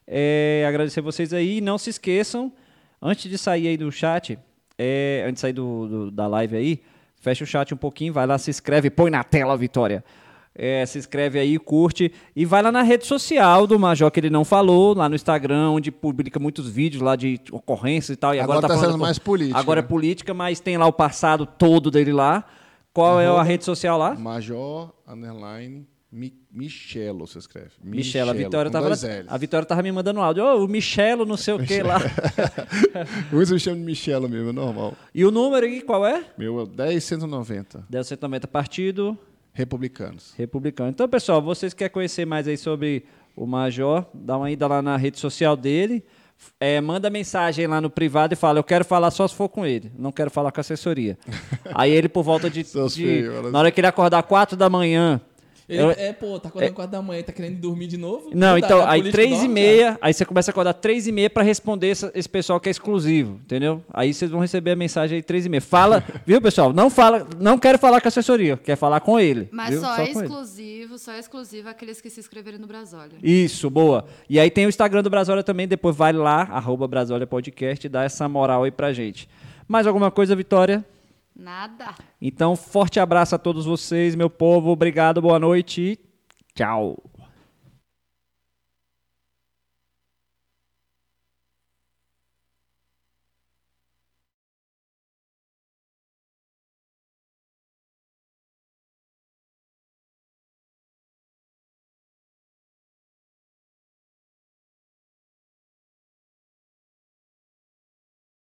[0.07, 1.57] É, agradecer vocês aí.
[1.57, 2.51] E não se esqueçam,
[2.99, 4.39] antes de sair aí do chat,
[4.77, 6.81] é, antes de sair do, do, da live aí,
[7.21, 10.03] fecha o chat um pouquinho, vai lá, se inscreve, põe na tela, Vitória.
[10.57, 14.29] É, se inscreve aí, curte e vai lá na rede social do Major que ele
[14.29, 18.33] não falou, lá no Instagram, onde publica muitos vídeos lá de ocorrências e tal.
[18.33, 19.59] E agora, agora tá, tá sendo mais política.
[19.59, 22.45] Agora é política, mas tem lá o passado todo dele lá.
[22.95, 24.15] Qual é a rede social lá?
[24.15, 25.85] Major underline
[26.49, 27.71] Michelo, você escreve.
[27.83, 28.87] Michelo, a Vitória tava
[29.27, 30.45] a Vitória tava me mandando um áudio.
[30.45, 31.99] Oh, o Michelo, não sei o que lá.
[33.33, 34.95] Muitos me chamam de Michelo mesmo, é normal.
[35.13, 36.23] E o número aí, qual é?
[36.37, 37.85] Meu é 10190.
[37.89, 39.17] 10190 partido
[39.51, 40.33] Republicanos.
[40.37, 40.91] Republicano.
[40.91, 43.03] Então, pessoal, vocês querem conhecer mais aí sobre
[43.35, 46.01] o Major, dá uma ida lá na rede social dele.
[46.59, 49.65] É, manda mensagem lá no privado e fala: Eu quero falar só se for com
[49.65, 51.17] ele, não quero falar com a assessoria.
[51.73, 52.63] aí ele, por volta de.
[52.63, 55.19] de na hora que ele acordar 4 da manhã,
[55.67, 58.29] ele, eu, é, pô, tá acordando é, 4 da manhã, tá querendo dormir de novo?
[58.33, 61.41] Não, então, aí 3 e meia, aí você começa a acordar 3 e meia pra
[61.41, 63.83] responder esse, esse, pessoal que é exclusivo, entendeu?
[63.91, 65.61] Aí vocês vão receber a mensagem aí 3 e meia.
[65.61, 66.71] Fala, viu, pessoal?
[66.71, 69.49] Não fala, não quero falar com a assessoria, quer falar com ele.
[69.51, 69.81] Mas viu?
[69.81, 73.17] só, só é exclusivo, só é exclusivo aqueles que se inscreverem no Brasólia.
[73.23, 74.05] Isso, boa.
[74.29, 77.89] E aí tem o Instagram do Brasólia também, depois vai lá, arroba Brasólia Podcast e
[77.89, 79.27] dá essa moral aí pra gente.
[79.67, 80.85] Mais alguma coisa, Vitória?
[81.35, 81.93] Nada.
[82.21, 84.71] Então, forte abraço a todos vocês, meu povo.
[84.71, 85.99] Obrigado, boa noite.
[86.53, 86.97] Tchau.